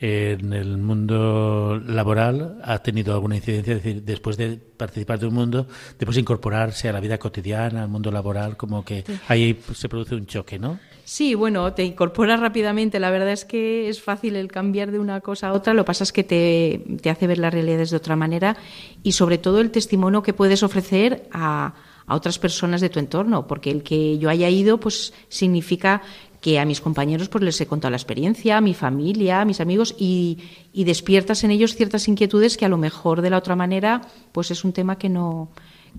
en 0.00 0.52
el 0.52 0.78
mundo 0.78 1.80
laboral 1.84 2.60
ha 2.62 2.78
tenido 2.78 3.14
alguna 3.14 3.36
incidencia, 3.36 3.74
es 3.74 3.82
decir, 3.82 4.02
después 4.02 4.36
de 4.36 4.56
participar 4.56 5.18
de 5.18 5.26
un 5.26 5.34
mundo, 5.34 5.66
después 5.98 6.14
de 6.14 6.20
incorporarse 6.20 6.88
a 6.88 6.92
la 6.92 7.00
vida 7.00 7.18
cotidiana, 7.18 7.82
al 7.82 7.88
mundo 7.88 8.10
laboral, 8.12 8.56
como 8.56 8.84
que 8.84 9.04
ahí 9.26 9.58
se 9.74 9.88
produce 9.88 10.14
un 10.14 10.26
choque, 10.26 10.58
¿no? 10.58 10.78
Sí, 11.04 11.34
bueno, 11.34 11.72
te 11.72 11.84
incorporas 11.84 12.38
rápidamente. 12.38 13.00
La 13.00 13.10
verdad 13.10 13.32
es 13.32 13.44
que 13.44 13.88
es 13.88 14.00
fácil 14.00 14.36
el 14.36 14.52
cambiar 14.52 14.92
de 14.92 14.98
una 14.98 15.20
cosa 15.20 15.48
a 15.48 15.52
otra. 15.52 15.72
Lo 15.72 15.82
que 15.82 15.86
pasa 15.86 16.04
es 16.04 16.12
que 16.12 16.22
te, 16.22 16.84
te 17.00 17.10
hace 17.10 17.26
ver 17.26 17.38
las 17.38 17.52
realidades 17.52 17.90
de 17.90 17.96
otra 17.96 18.14
manera 18.14 18.56
y 19.02 19.12
sobre 19.12 19.38
todo 19.38 19.60
el 19.60 19.70
testimonio 19.70 20.22
que 20.22 20.34
puedes 20.34 20.62
ofrecer 20.62 21.26
a, 21.32 21.74
a 22.08 22.14
otras 22.14 22.38
personas 22.38 22.80
de 22.80 22.88
tu 22.88 22.98
entorno, 22.98 23.46
porque 23.46 23.70
el 23.70 23.82
que 23.82 24.18
yo 24.18 24.30
haya 24.30 24.48
ido, 24.48 24.80
pues 24.80 25.12
significa 25.28 26.02
que 26.40 26.58
a 26.58 26.64
mis 26.64 26.80
compañeros 26.80 27.28
pues 27.28 27.42
les 27.42 27.60
he 27.60 27.66
contado 27.66 27.90
la 27.90 27.96
experiencia, 27.96 28.56
a 28.56 28.60
mi 28.60 28.74
familia, 28.74 29.40
a 29.40 29.44
mis 29.44 29.60
amigos 29.60 29.94
y, 29.98 30.38
despiertas 30.72 31.42
en 31.44 31.50
ellos 31.50 31.74
ciertas 31.74 32.06
inquietudes 32.06 32.56
que 32.56 32.64
a 32.64 32.68
lo 32.68 32.78
mejor 32.78 33.20
de 33.20 33.30
la 33.30 33.38
otra 33.38 33.56
manera 33.56 34.02
pues 34.32 34.50
es 34.50 34.64
un 34.64 34.72
tema 34.72 34.96
que 34.96 35.08
no 35.08 35.50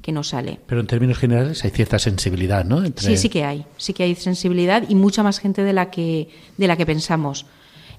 que 0.02 0.12
no 0.12 0.24
sale. 0.24 0.60
Pero 0.68 0.80
en 0.82 0.88
términos 0.88 1.18
generales 1.18 1.66
hay 1.66 1.72
cierta 1.72 2.00
sensibilidad, 2.00 2.64
¿no? 2.64 2.84
Sí, 2.96 3.18
sí 3.18 3.28
que 3.28 3.44
hay, 3.44 3.66
sí 3.76 3.94
que 3.94 4.04
hay 4.04 4.16
sensibilidad 4.16 4.84
y 4.88 4.96
mucha 4.96 5.24
más 5.24 5.40
gente 5.40 5.64
de 5.64 5.74
la 5.74 5.92
que 5.92 6.30
de 6.58 6.68
la 6.68 6.78
que 6.78 6.86
pensamos. 6.86 7.46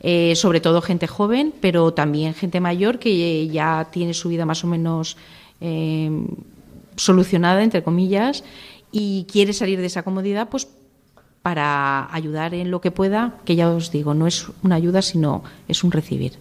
Eh, 0.03 0.35
sobre 0.35 0.61
todo 0.61 0.81
gente 0.81 1.07
joven, 1.07 1.53
pero 1.61 1.93
también 1.93 2.33
gente 2.33 2.59
mayor 2.59 2.99
que 2.99 3.47
ya 3.49 3.89
tiene 3.93 4.15
su 4.15 4.31
vida 4.31 4.47
más 4.47 4.65
o 4.65 4.67
menos 4.67 5.19
eh, 5.61 6.11
solucionada, 6.97 7.63
entre 7.63 7.83
comillas, 7.83 8.43
y 8.93 9.27
quiere 9.31 9.53
salir 9.53 9.79
de 9.79 9.87
esa 9.87 10.03
comodidad, 10.03 10.49
pues 10.49 10.69
para 11.43 12.13
ayudar 12.15 12.55
en 12.55 12.71
lo 12.71 12.81
que 12.81 12.91
pueda, 12.91 13.39
que 13.45 13.57
ya 13.57 13.71
os 13.71 13.91
digo, 13.91 14.15
no 14.15 14.27
es 14.27 14.47
una 14.63 14.75
ayuda, 14.75 15.03
sino 15.03 15.43
es 15.69 15.83
un 15.83 15.91
recibir. 15.91 16.33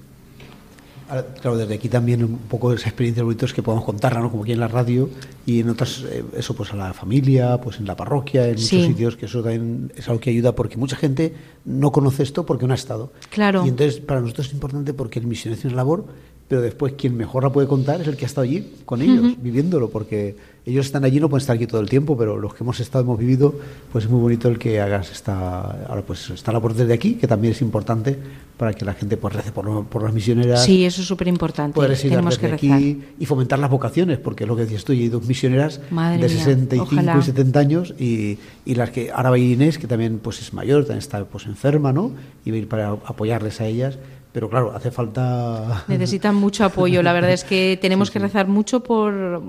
claro, 1.42 1.58
desde 1.58 1.76
aquí 1.76 1.88
también 1.88 2.24
un 2.24 2.38
poco 2.38 2.74
esa 2.74 2.90
experiencia 2.90 3.24
es 3.42 3.54
que 3.54 3.64
podemos 3.64 3.86
contarla, 3.86 4.20
¿no? 4.20 4.30
Como 4.30 4.44
aquí 4.44 4.52
en 4.52 4.60
la 4.60 4.68
radio 4.68 5.10
y 5.46 5.62
en 5.62 5.70
otras, 5.70 6.04
eh, 6.04 6.24
eso 6.38 6.54
pues 6.54 6.74
a 6.74 6.76
la 6.76 6.94
familia, 6.94 7.60
pues 7.62 7.80
en 7.80 7.86
la 7.86 7.96
parroquia, 7.96 8.46
en 8.46 8.56
muchos 8.56 8.68
sitios, 8.68 9.16
que 9.16 9.26
eso 9.26 9.42
también 9.42 9.92
es 9.96 10.08
algo 10.10 10.20
que 10.20 10.32
ayuda 10.32 10.54
porque 10.54 10.76
mucha 10.76 10.98
gente 10.98 11.34
no 11.64 11.92
conoce 11.92 12.24
esto 12.24 12.46
porque 12.46 12.68
no 12.68 12.74
ha 12.74 12.76
estado. 12.76 13.14
Claro. 13.30 13.66
Y 13.66 13.70
entonces 13.70 14.02
para 14.02 14.20
nosotros 14.20 14.48
es 14.48 14.54
importante 14.54 14.94
porque 14.94 15.20
el 15.20 15.28
misionero 15.28 15.58
es 15.58 15.66
una 15.66 15.76
labor 15.76 16.06
pero 16.50 16.62
después 16.62 16.94
quien 16.98 17.16
mejor 17.16 17.44
la 17.44 17.52
puede 17.52 17.68
contar 17.68 18.02
es 18.02 18.08
el 18.08 18.18
que 18.18 18.26
ha 18.26 18.28
estado 18.28 18.46
allí 18.46 18.74
con 18.84 19.04
ellos, 19.04 19.36
viviéndolo, 19.40 19.92
porque 19.92 20.36
ellos 20.66 20.88
están 20.88 21.06
allí, 21.06 21.20
no 21.20 21.30
pueden 21.30 21.42
estar 21.42 21.56
aquí 21.56 21.68
todo 21.68 21.80
el 21.80 21.88
tiempo, 21.88 22.18
pero 22.18 22.38
los 22.38 22.56
que 22.56 22.64
hemos 22.64 22.80
estado, 22.80 23.04
hemos 23.04 23.20
vivido, 23.20 23.54
pues 23.92 24.06
es 24.06 24.10
muy 24.10 24.20
bonito 24.20 24.50
el 24.50 24.58
que 24.58 24.82
hagas 24.82 25.12
esta... 25.12 25.86
Ahora 25.86 26.02
pues 26.02 26.32
está 26.32 26.52
la 26.52 26.60
puerta 26.60 26.84
de 26.84 26.94
aquí, 26.94 27.14
que 27.14 27.28
también 27.28 27.54
es 27.54 27.62
importante 27.62 28.18
para 28.58 28.74
que 28.74 28.84
la 28.84 28.96
gente 28.96 29.16
pues 29.16 29.36
rece 29.36 29.52
por, 29.52 29.86
por 29.86 30.02
las 30.02 30.12
misioneras. 30.12 30.66
Sí, 30.66 30.86
eso 30.86 31.02
es 31.02 31.08
súper 31.08 31.28
importante. 31.28 31.80
Tenemos 31.80 32.40
que 32.40 32.48
aquí 32.48 33.00
y 33.20 33.26
fomentar 33.28 33.60
las 33.60 33.70
vocaciones, 33.70 34.18
porque 34.18 34.46
es 34.46 34.48
lo 34.48 34.56
que 34.56 34.64
decías 34.64 34.84
tú, 34.84 34.92
hay 34.92 35.08
dos 35.08 35.28
misioneras 35.28 35.80
de 36.20 36.30
65 36.30 37.20
y 37.20 37.22
70 37.22 37.60
años 37.60 37.94
y, 38.00 38.40
y, 38.66 38.74
las 38.74 38.90
que 38.90 39.12
ahora 39.12 39.30
va 39.30 39.38
Inés, 39.38 39.78
que 39.78 39.86
también 39.86 40.18
pues 40.18 40.42
es 40.42 40.52
mayor, 40.52 40.82
también 40.82 40.98
está 40.98 41.24
pues 41.26 41.46
enferma, 41.46 41.94
¿no? 41.94 42.12
Y 42.44 42.50
va 42.50 42.58
a 42.58 42.60
ir 42.60 42.68
para 42.68 42.90
apoyarles 42.90 43.62
a 43.62 43.68
ellas 43.68 44.00
pero 44.32 44.50
claro, 44.50 44.72
hace 44.76 44.92
falta... 44.92 45.86
Necesitan 45.88 46.36
mucho 46.36 46.64
apoyo. 46.64 47.02
La 47.02 47.14
verdad 47.14 47.32
es 47.32 47.44
que 47.44 47.78
tenemos 47.82 48.12
que 48.12 48.20
rezar 48.20 48.48
mucho 48.48 48.84
por, 48.84 49.42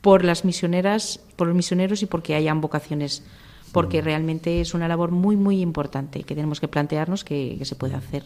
por 0.00 0.24
las 0.24 0.44
misioneras, 0.44 1.20
por 1.36 1.46
los 1.46 1.56
misioneros 1.56 2.02
y 2.02 2.06
porque 2.06 2.34
hayan 2.34 2.60
vocaciones, 2.60 3.22
porque 3.72 4.02
mm. 4.02 4.04
realmente 4.04 4.60
es 4.60 4.74
una 4.74 4.88
labor 4.88 5.10
muy, 5.10 5.36
muy 5.36 5.60
importante 5.60 6.22
que 6.24 6.34
tenemos 6.34 6.60
que 6.60 6.68
plantearnos 6.68 7.24
que, 7.24 7.58
se 7.62 7.76
puede 7.76 7.94
hacer. 7.94 8.24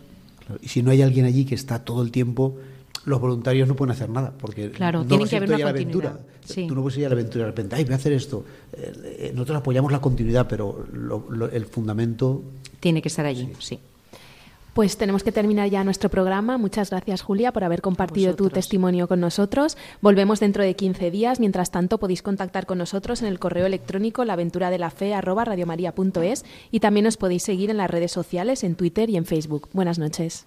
Y 0.60 0.68
si 0.68 0.82
no 0.82 0.90
hay 0.90 1.02
alguien 1.02 1.26
allí 1.26 1.44
que 1.44 1.54
está 1.54 1.84
todo 1.84 2.02
el 2.02 2.10
tiempo, 2.10 2.56
los 3.04 3.20
voluntarios 3.20 3.68
no 3.68 3.76
pueden 3.76 3.92
hacer 3.92 4.08
nada, 4.08 4.32
porque 4.38 4.70
claro, 4.70 5.04
tiene 5.04 5.26
que 5.26 5.36
haber 5.36 5.50
una 5.50 5.58
la 5.58 5.70
aventura. 5.70 6.18
Tú 6.46 6.74
no 6.74 6.82
puedes 6.82 6.98
ir 6.98 7.06
a 7.06 7.08
la 7.10 7.14
aventura 7.14 7.44
de 7.44 7.50
repente, 7.50 7.76
ay, 7.76 7.84
voy 7.84 7.92
a 7.92 7.96
hacer 7.96 8.12
esto. 8.12 8.44
Eh, 8.72 8.92
eh, 9.04 9.30
nosotros 9.32 9.58
apoyamos 9.58 9.92
la 9.92 10.00
continuidad, 10.00 10.48
pero 10.48 10.86
el 11.52 11.66
fundamento... 11.66 12.42
Tiene 12.80 13.00
que 13.00 13.08
estar 13.08 13.24
allí, 13.24 13.48
sí. 13.60 13.78
Pues 14.74 14.96
tenemos 14.96 15.22
que 15.22 15.32
terminar 15.32 15.68
ya 15.68 15.84
nuestro 15.84 16.08
programa. 16.08 16.56
Muchas 16.56 16.88
gracias, 16.90 17.20
Julia, 17.20 17.52
por 17.52 17.64
haber 17.64 17.82
compartido 17.82 18.34
tu 18.34 18.48
testimonio 18.48 19.06
con 19.06 19.20
nosotros. 19.20 19.76
Volvemos 20.00 20.40
dentro 20.40 20.64
de 20.64 20.74
15 20.74 21.10
días. 21.10 21.40
Mientras 21.40 21.70
tanto, 21.70 21.98
podéis 21.98 22.22
contactar 22.22 22.64
con 22.64 22.78
nosotros 22.78 23.20
en 23.20 23.28
el 23.28 23.38
correo 23.38 23.66
electrónico 23.66 24.24
laventuradelafe.es 24.24 26.44
y 26.70 26.80
también 26.80 27.06
os 27.06 27.18
podéis 27.18 27.42
seguir 27.42 27.68
en 27.70 27.76
las 27.76 27.90
redes 27.90 28.12
sociales, 28.12 28.64
en 28.64 28.74
Twitter 28.74 29.10
y 29.10 29.16
en 29.16 29.26
Facebook. 29.26 29.68
Buenas 29.72 29.98
noches. 29.98 30.46